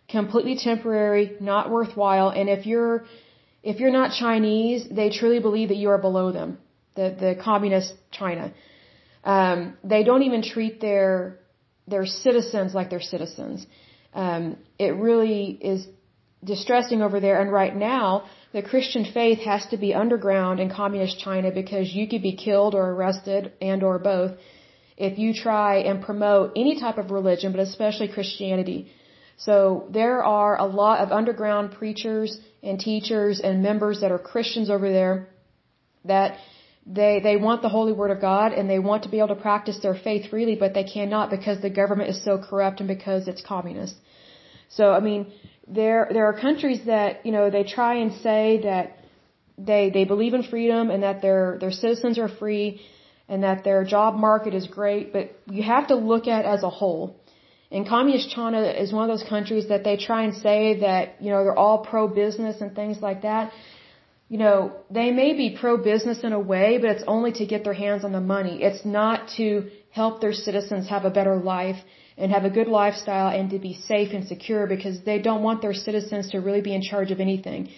completely 0.10 0.58
temporary, 0.58 1.38
not 1.40 1.72
worthwhile. 1.72 2.30
And 2.30 2.50
if 2.50 2.66
you're, 2.66 3.06
if 3.64 3.80
you're 3.80 3.92
not 3.92 4.12
Chinese, 4.12 4.88
they 4.92 5.10
truly 5.10 5.40
believe 5.40 5.70
that 5.70 5.78
you 5.78 5.90
are 5.90 5.98
below 5.98 6.32
them. 6.32 6.58
The, 6.96 7.16
the 7.20 7.36
communist 7.42 7.94
China. 8.12 8.54
Um, 9.24 9.78
they 9.84 10.04
don't 10.04 10.24
even 10.24 10.42
treat 10.44 10.80
their, 10.80 11.40
their 11.88 12.06
citizens 12.06 12.74
like 12.74 12.90
their 12.90 13.02
citizens. 13.02 13.66
Um, 14.14 14.58
it 14.78 14.94
really 14.96 15.58
is 15.74 15.88
distressing 16.44 17.02
over 17.02 17.20
there. 17.20 17.42
And 17.42 17.52
right 17.52 17.76
now, 17.76 18.26
the 18.52 18.62
Christian 18.62 19.06
faith 19.06 19.40
has 19.40 19.66
to 19.68 19.78
be 19.78 19.94
underground 19.94 20.60
in 20.60 20.70
communist 20.70 21.20
China 21.20 21.52
because 21.52 21.92
you 21.92 22.08
could 22.08 22.22
be 22.22 22.36
killed 22.36 22.76
or 22.76 22.86
arrested 22.92 23.54
and 23.62 23.82
or 23.82 23.98
both 23.98 24.34
if 24.98 25.18
you 25.18 25.34
try 25.34 25.78
and 25.78 26.04
promote 26.04 26.52
any 26.56 26.80
type 26.80 26.98
of 26.98 27.12
religion, 27.12 27.52
but 27.52 27.62
especially 27.62 28.08
Christianity. 28.08 28.92
So 29.38 29.88
there 29.90 30.24
are 30.24 30.58
a 30.60 30.66
lot 30.66 31.00
of 31.00 31.12
underground 31.12 31.72
preachers 31.72 32.38
and 32.62 32.80
teachers 32.80 33.40
and 33.40 33.64
members 33.64 34.02
that 34.02 34.12
are 34.12 34.20
Christians 34.20 34.70
over 34.70 34.92
there 34.92 35.28
that 36.06 36.38
they 36.86 37.22
they 37.24 37.38
want 37.38 37.62
the 37.62 37.70
holy 37.70 37.94
word 37.94 38.12
of 38.12 38.20
God 38.20 38.52
and 38.52 38.70
they 38.70 38.80
want 38.80 39.04
to 39.04 39.10
be 39.10 39.18
able 39.20 39.30
to 39.30 39.36
practice 39.36 39.80
their 39.80 39.96
faith 39.96 40.30
freely, 40.30 40.56
but 40.56 40.74
they 40.74 40.84
cannot 40.84 41.30
because 41.30 41.62
the 41.62 41.70
government 41.70 42.10
is 42.10 42.24
so 42.24 42.38
corrupt 42.38 42.80
and 42.80 42.88
because 42.88 43.28
it's 43.28 43.42
communist. 43.42 43.96
So 44.70 44.92
I 44.92 45.00
mean, 45.00 45.32
there 45.68 46.10
there 46.12 46.26
are 46.26 46.38
countries 46.40 46.82
that 46.86 47.26
you 47.26 47.32
know 47.32 47.50
they 47.50 47.64
try 47.64 47.96
and 47.96 48.14
say 48.22 48.62
that 48.64 48.98
they 49.58 49.92
they 49.92 50.04
believe 50.04 50.34
in 50.34 50.44
freedom 50.44 50.90
and 50.90 51.04
that 51.04 51.22
their 51.22 51.58
their 51.60 51.72
citizens 51.72 52.20
are 52.20 52.28
free 52.28 52.82
and 53.30 53.44
that 53.44 53.64
their 53.64 53.84
job 53.86 54.16
market 54.16 54.54
is 54.54 54.68
great, 54.68 55.14
but 55.14 55.32
you 55.50 55.64
have 55.64 55.88
to 55.88 55.96
look 55.96 56.28
at 56.28 56.44
as 56.46 56.64
a 56.64 56.70
whole. 56.70 57.16
And 57.72 57.88
communist 57.88 58.30
China 58.30 58.62
is 58.62 58.94
one 58.94 59.10
of 59.10 59.18
those 59.18 59.28
countries 59.28 59.70
that 59.70 59.84
they 59.84 59.96
try 59.98 60.24
and 60.24 60.36
say 60.36 60.82
that 60.82 61.22
you 61.22 61.30
know 61.32 61.44
they're 61.44 61.58
all 61.66 61.80
pro 61.86 62.08
business 62.08 62.60
and 62.62 62.76
things 62.76 62.98
like 63.02 63.22
that. 63.22 63.52
You 64.30 64.38
know, 64.38 64.72
they 64.90 65.12
may 65.12 65.34
be 65.34 65.58
pro 65.60 65.78
business 65.78 66.24
in 66.24 66.34
a 66.34 66.40
way, 66.40 66.78
but 66.82 66.90
it's 66.90 67.04
only 67.08 67.32
to 67.34 67.46
get 67.46 67.64
their 67.64 67.74
hands 67.74 68.04
on 68.04 68.12
the 68.12 68.22
money. 68.22 68.64
It's 68.64 68.84
not 68.86 69.30
to 69.38 69.70
help 69.92 70.22
their 70.22 70.34
citizens 70.34 70.90
have 70.90 71.06
a 71.06 71.12
better 71.12 71.36
life 71.36 71.78
and 72.18 72.32
have 72.32 72.46
a 72.46 72.50
good 72.50 72.68
lifestyle 72.68 73.30
and 73.38 73.50
to 73.52 73.60
be 73.60 73.74
safe 73.74 74.14
and 74.14 74.26
secure 74.28 74.66
because 74.68 75.02
they 75.02 75.20
don't 75.20 75.44
want 75.44 75.62
their 75.62 75.74
citizens 75.74 76.32
to 76.32 76.40
really 76.40 76.62
be 76.62 76.74
in 76.74 76.82
charge 76.82 77.12
of 77.12 77.20
anything. 77.20 77.70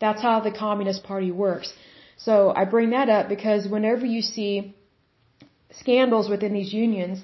That's 0.00 0.22
how 0.22 0.40
the 0.40 0.52
Communist 0.52 1.02
Party 1.02 1.30
works. 1.30 1.72
So 2.16 2.52
I 2.54 2.64
bring 2.64 2.90
that 2.90 3.08
up 3.08 3.28
because 3.28 3.68
whenever 3.68 4.04
you 4.06 4.22
see 4.22 4.74
scandals 5.72 6.28
within 6.28 6.52
these 6.52 6.72
unions 6.72 7.20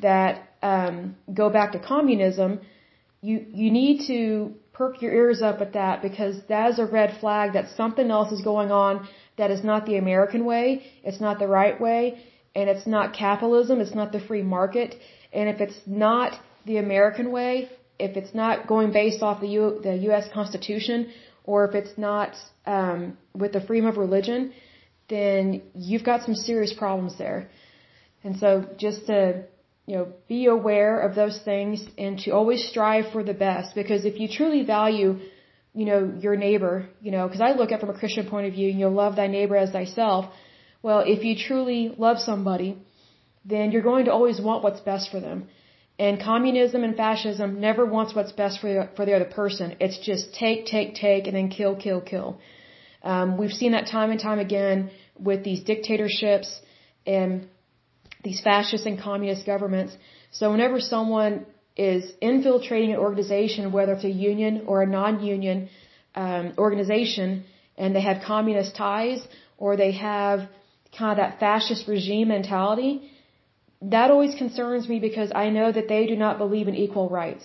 that 0.00 0.48
um, 0.62 1.16
go 1.32 1.50
back 1.50 1.72
to 1.72 1.78
communism, 1.78 2.60
you 3.20 3.44
you 3.52 3.70
need 3.70 4.06
to 4.06 4.54
perk 4.72 5.02
your 5.02 5.12
ears 5.12 5.42
up 5.42 5.60
at 5.60 5.72
that 5.74 6.02
because 6.02 6.36
that 6.48 6.70
is 6.70 6.78
a 6.78 6.86
red 6.86 7.18
flag 7.20 7.52
that 7.52 7.68
something 7.76 8.10
else 8.10 8.32
is 8.32 8.42
going 8.42 8.70
on 8.70 9.08
that 9.36 9.50
is 9.50 9.62
not 9.64 9.86
the 9.86 9.96
American 9.96 10.44
way, 10.44 10.84
it's 11.02 11.20
not 11.20 11.38
the 11.38 11.48
right 11.48 11.80
way, 11.80 12.18
and 12.54 12.68
it's 12.68 12.86
not 12.86 13.14
capitalism, 13.14 13.80
it's 13.80 13.94
not 13.94 14.12
the 14.12 14.20
free 14.20 14.42
market, 14.42 14.96
and 15.32 15.48
if 15.48 15.60
it's 15.60 15.80
not 15.86 16.38
the 16.66 16.76
American 16.76 17.30
way, 17.32 17.68
if 17.98 18.16
it's 18.16 18.34
not 18.34 18.66
going 18.66 18.92
based 18.92 19.22
off 19.22 19.40
the, 19.40 19.48
U, 19.48 19.80
the 19.82 19.96
U.S. 20.08 20.28
Constitution, 20.32 21.10
or 21.44 21.64
if 21.66 21.74
it's 21.74 21.96
not 21.96 22.36
um, 22.66 23.16
with 23.34 23.52
the 23.52 23.60
freedom 23.60 23.88
of 23.88 23.96
religion, 23.96 24.52
then 25.08 25.62
you've 25.74 26.04
got 26.04 26.22
some 26.24 26.34
serious 26.34 26.72
problems 26.72 27.16
there. 27.18 27.48
And 28.24 28.36
so 28.38 28.66
just 28.78 29.06
to, 29.06 29.44
you 29.86 29.96
know, 29.96 30.08
be 30.28 30.46
aware 30.46 31.00
of 31.00 31.14
those 31.14 31.40
things 31.44 31.84
and 31.98 32.18
to 32.20 32.30
always 32.30 32.68
strive 32.68 33.12
for 33.12 33.22
the 33.24 33.34
best 33.34 33.74
because 33.74 34.04
if 34.04 34.20
you 34.20 34.28
truly 34.28 34.64
value, 34.64 35.18
you 35.74 35.84
know, 35.84 36.12
your 36.20 36.36
neighbor, 36.36 36.86
you 37.00 37.10
know, 37.10 37.26
because 37.26 37.40
I 37.40 37.52
look 37.52 37.72
at 37.72 37.78
it 37.78 37.80
from 37.80 37.90
a 37.90 37.98
Christian 37.98 38.28
point 38.28 38.46
of 38.46 38.52
view, 38.52 38.68
you 38.68 38.80
know, 38.84 38.90
love 38.90 39.16
thy 39.16 39.26
neighbor 39.26 39.56
as 39.56 39.70
thyself. 39.70 40.26
Well, 40.82 41.02
if 41.06 41.24
you 41.24 41.34
truly 41.36 41.94
love 41.96 42.18
somebody, 42.18 42.78
then 43.44 43.72
you're 43.72 43.82
going 43.82 44.04
to 44.04 44.12
always 44.12 44.40
want 44.40 44.62
what's 44.62 44.80
best 44.80 45.10
for 45.10 45.20
them. 45.20 45.48
And 45.98 46.20
communism 46.20 46.84
and 46.84 46.96
fascism 46.96 47.60
never 47.60 47.84
wants 47.84 48.14
what's 48.14 48.32
best 48.32 48.60
for 48.60 48.72
the, 48.72 48.88
for 48.96 49.04
the 49.04 49.14
other 49.14 49.30
person. 49.40 49.76
It's 49.80 49.98
just 49.98 50.34
take, 50.34 50.66
take, 50.66 50.94
take, 50.94 51.26
and 51.26 51.36
then 51.36 51.48
kill, 51.48 51.76
kill, 51.76 52.00
kill. 52.00 52.40
Um, 53.02 53.36
we've 53.36 53.52
seen 53.52 53.72
that 53.72 53.86
time 53.86 54.10
and 54.10 54.20
time 54.20 54.38
again 54.38 54.90
with 55.18 55.44
these 55.44 55.62
dictatorships 55.62 56.60
and 57.06 57.48
these 58.22 58.40
fascist 58.40 58.86
and 58.86 58.98
communist 59.00 59.44
governments. 59.46 59.96
So 60.30 60.50
whenever 60.50 60.80
someone 60.80 61.46
is 61.76 62.12
infiltrating 62.20 62.92
an 62.92 62.98
organization, 62.98 63.72
whether 63.72 63.92
it's 63.94 64.04
a 64.04 64.10
union 64.10 64.64
or 64.66 64.82
a 64.82 64.86
non-union 64.86 65.68
um, 66.14 66.52
organization, 66.58 67.44
and 67.76 67.96
they 67.96 68.02
have 68.02 68.22
communist 68.22 68.76
ties 68.76 69.26
or 69.56 69.76
they 69.76 69.92
have 69.92 70.48
kind 70.96 71.12
of 71.12 71.16
that 71.16 71.40
fascist 71.40 71.88
regime 71.88 72.28
mentality, 72.28 73.10
that 73.80 74.10
always 74.10 74.34
concerns 74.34 74.88
me 74.88 75.00
because 75.00 75.32
I 75.34 75.50
know 75.50 75.72
that 75.72 75.88
they 75.88 76.06
do 76.06 76.16
not 76.16 76.38
believe 76.38 76.68
in 76.68 76.74
equal 76.74 77.08
rights. 77.08 77.44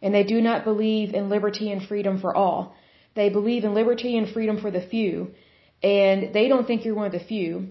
And 0.00 0.14
they 0.14 0.24
do 0.24 0.40
not 0.40 0.64
believe 0.64 1.14
in 1.14 1.28
liberty 1.28 1.70
and 1.72 1.82
freedom 1.82 2.20
for 2.20 2.34
all. 2.34 2.74
They 3.14 3.28
believe 3.28 3.64
in 3.64 3.74
liberty 3.74 4.16
and 4.16 4.28
freedom 4.28 4.60
for 4.60 4.70
the 4.70 4.80
few. 4.80 5.30
And 5.82 6.32
they 6.32 6.48
don't 6.48 6.66
think 6.66 6.84
you're 6.84 6.94
one 6.94 7.06
of 7.06 7.12
the 7.12 7.26
few. 7.34 7.68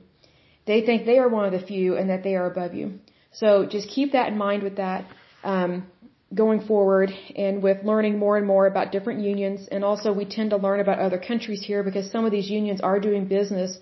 They 0.66 0.82
think 0.82 1.05
they 1.05 1.20
are 1.20 1.30
one 1.30 1.45
of 1.45 1.51
the 1.51 1.66
few 1.66 1.97
and 1.97 2.09
that 2.09 2.24
they 2.24 2.36
are 2.36 2.45
above 2.45 2.74
you. 2.74 2.99
So 3.32 3.66
just 3.66 3.89
keep 3.89 4.11
that 4.14 4.28
in 4.32 4.38
mind 4.38 4.64
with 4.64 4.78
that 4.78 5.05
um, 5.43 5.88
going 6.34 6.61
forward 6.61 7.11
and 7.36 7.61
with 7.61 7.84
learning 7.84 8.18
more 8.18 8.38
and 8.38 8.47
more 8.47 8.66
about 8.68 8.91
different 8.91 9.22
unions. 9.22 9.68
And 9.72 9.84
also 9.84 10.14
we 10.14 10.26
tend 10.26 10.51
to 10.51 10.57
learn 10.57 10.80
about 10.80 10.99
other 10.99 11.20
countries 11.20 11.61
here 11.64 11.84
because 11.84 12.11
some 12.11 12.26
of 12.26 12.32
these 12.32 12.49
unions 12.49 12.80
are 12.82 12.99
doing 12.99 13.26
business 13.26 13.78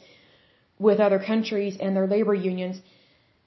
with 0.79 0.99
other 0.99 1.19
countries 1.19 1.77
and 1.79 1.95
their 1.95 2.07
labor 2.07 2.33
unions 2.33 2.81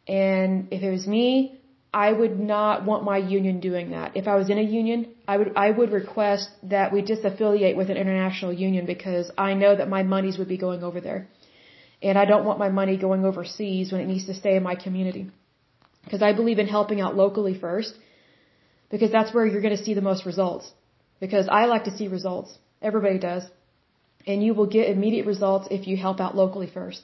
and 0.07 0.69
if 0.71 0.83
it 0.83 0.91
was 0.91 1.07
me, 1.07 1.61
I 1.93 2.13
would 2.13 2.39
not 2.39 2.85
want 2.85 3.05
my 3.05 3.19
union 3.19 3.61
doing 3.61 3.91
that. 3.91 4.17
If 4.17 4.27
I 4.27 4.35
was 4.35 4.51
in 4.51 4.59
a 4.59 4.63
union, 4.63 5.15
I 5.29 5.37
would 5.37 5.53
I 5.57 5.71
would 5.71 5.93
request 5.93 6.51
that 6.65 6.93
we 6.93 7.03
disaffiliate 7.03 7.77
with 7.77 7.89
an 7.89 7.97
international 7.97 8.53
union 8.53 8.85
because 8.85 9.31
I 9.39 9.55
know 9.55 9.77
that 9.77 9.89
my 9.89 10.03
monies 10.03 10.37
would 10.39 10.49
be 10.49 10.59
going 10.59 10.83
over 10.83 11.01
there. 11.01 11.29
And 12.05 12.19
I 12.23 12.25
don't 12.31 12.45
want 12.49 12.59
my 12.65 12.71
money 12.81 12.97
going 13.07 13.25
overseas 13.31 13.91
when 13.91 14.01
it 14.03 14.09
needs 14.13 14.27
to 14.31 14.35
stay 14.43 14.55
in 14.57 14.63
my 14.71 14.77
community. 14.87 15.25
Because 16.05 16.23
I 16.29 16.33
believe 16.41 16.59
in 16.65 16.69
helping 16.79 17.01
out 17.01 17.17
locally 17.25 17.55
first. 17.67 17.95
Because 18.91 19.11
that's 19.17 19.33
where 19.35 19.47
you're 19.47 19.67
going 19.69 19.79
to 19.79 19.85
see 19.87 19.95
the 19.95 20.09
most 20.11 20.27
results. 20.27 20.71
Because 21.25 21.49
I 21.61 21.65
like 21.65 21.85
to 21.85 21.97
see 21.97 22.09
results. 22.09 22.51
Everybody 22.83 23.19
does. 23.31 23.45
And 24.27 24.45
you 24.45 24.53
will 24.59 24.71
get 24.77 24.91
immediate 24.91 25.27
results 25.27 25.69
if 25.71 25.89
you 25.89 25.97
help 25.97 26.21
out 26.21 26.37
locally 26.43 26.71
first. 26.79 27.01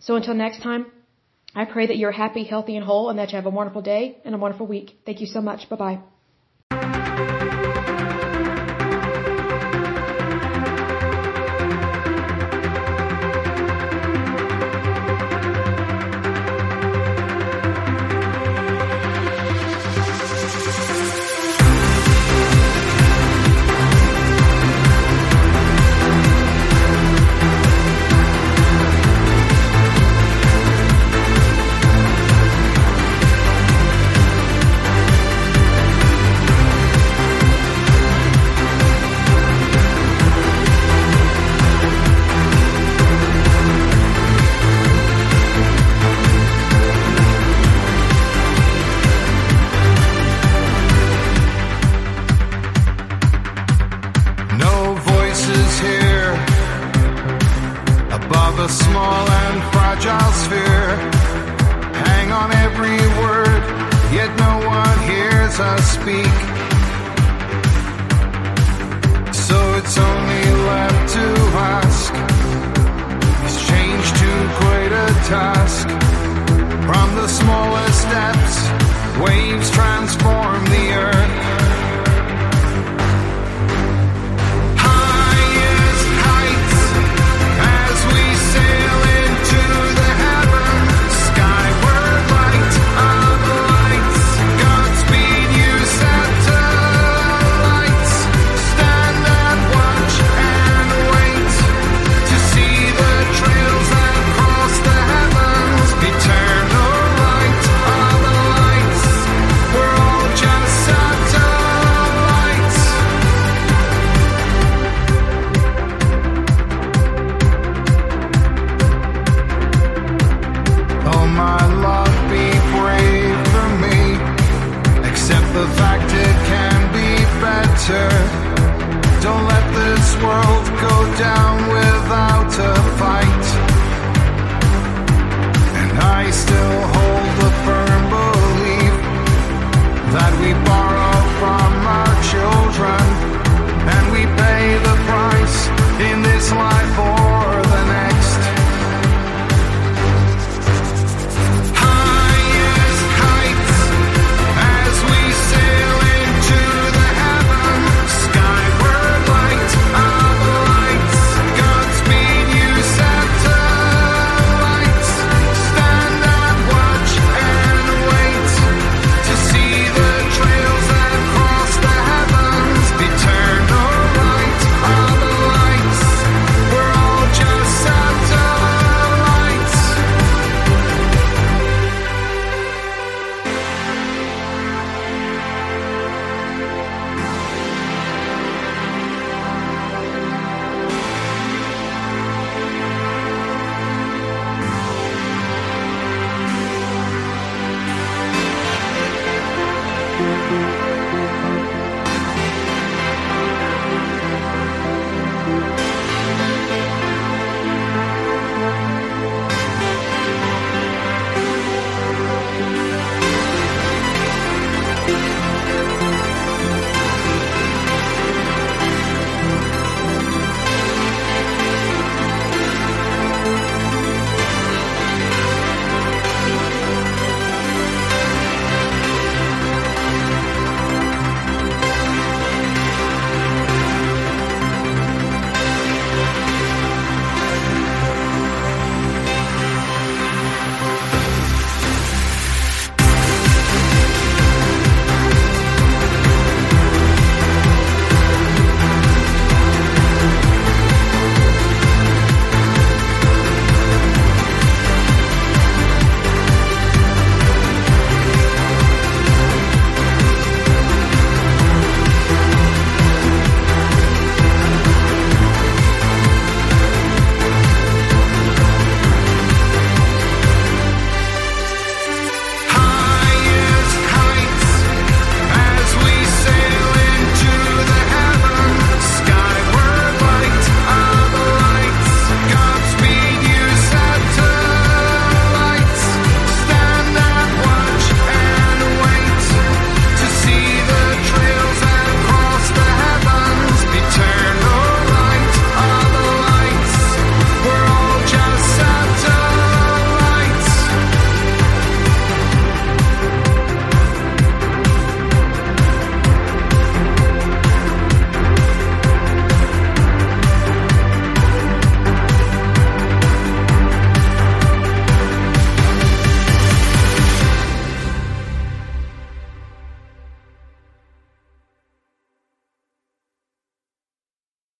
So 0.00 0.16
until 0.16 0.34
next 0.46 0.62
time, 0.62 0.86
I 1.54 1.64
pray 1.66 1.86
that 1.86 1.98
you're 1.98 2.18
happy, 2.24 2.44
healthy, 2.44 2.76
and 2.76 2.84
whole, 2.84 3.10
and 3.10 3.18
that 3.18 3.30
you 3.30 3.36
have 3.36 3.46
a 3.46 3.56
wonderful 3.60 3.82
day 3.82 4.18
and 4.24 4.34
a 4.34 4.38
wonderful 4.38 4.66
week. 4.66 4.98
Thank 5.06 5.20
you 5.20 5.26
so 5.26 5.40
much. 5.40 5.68
Bye 5.68 5.76
bye. 5.84 6.13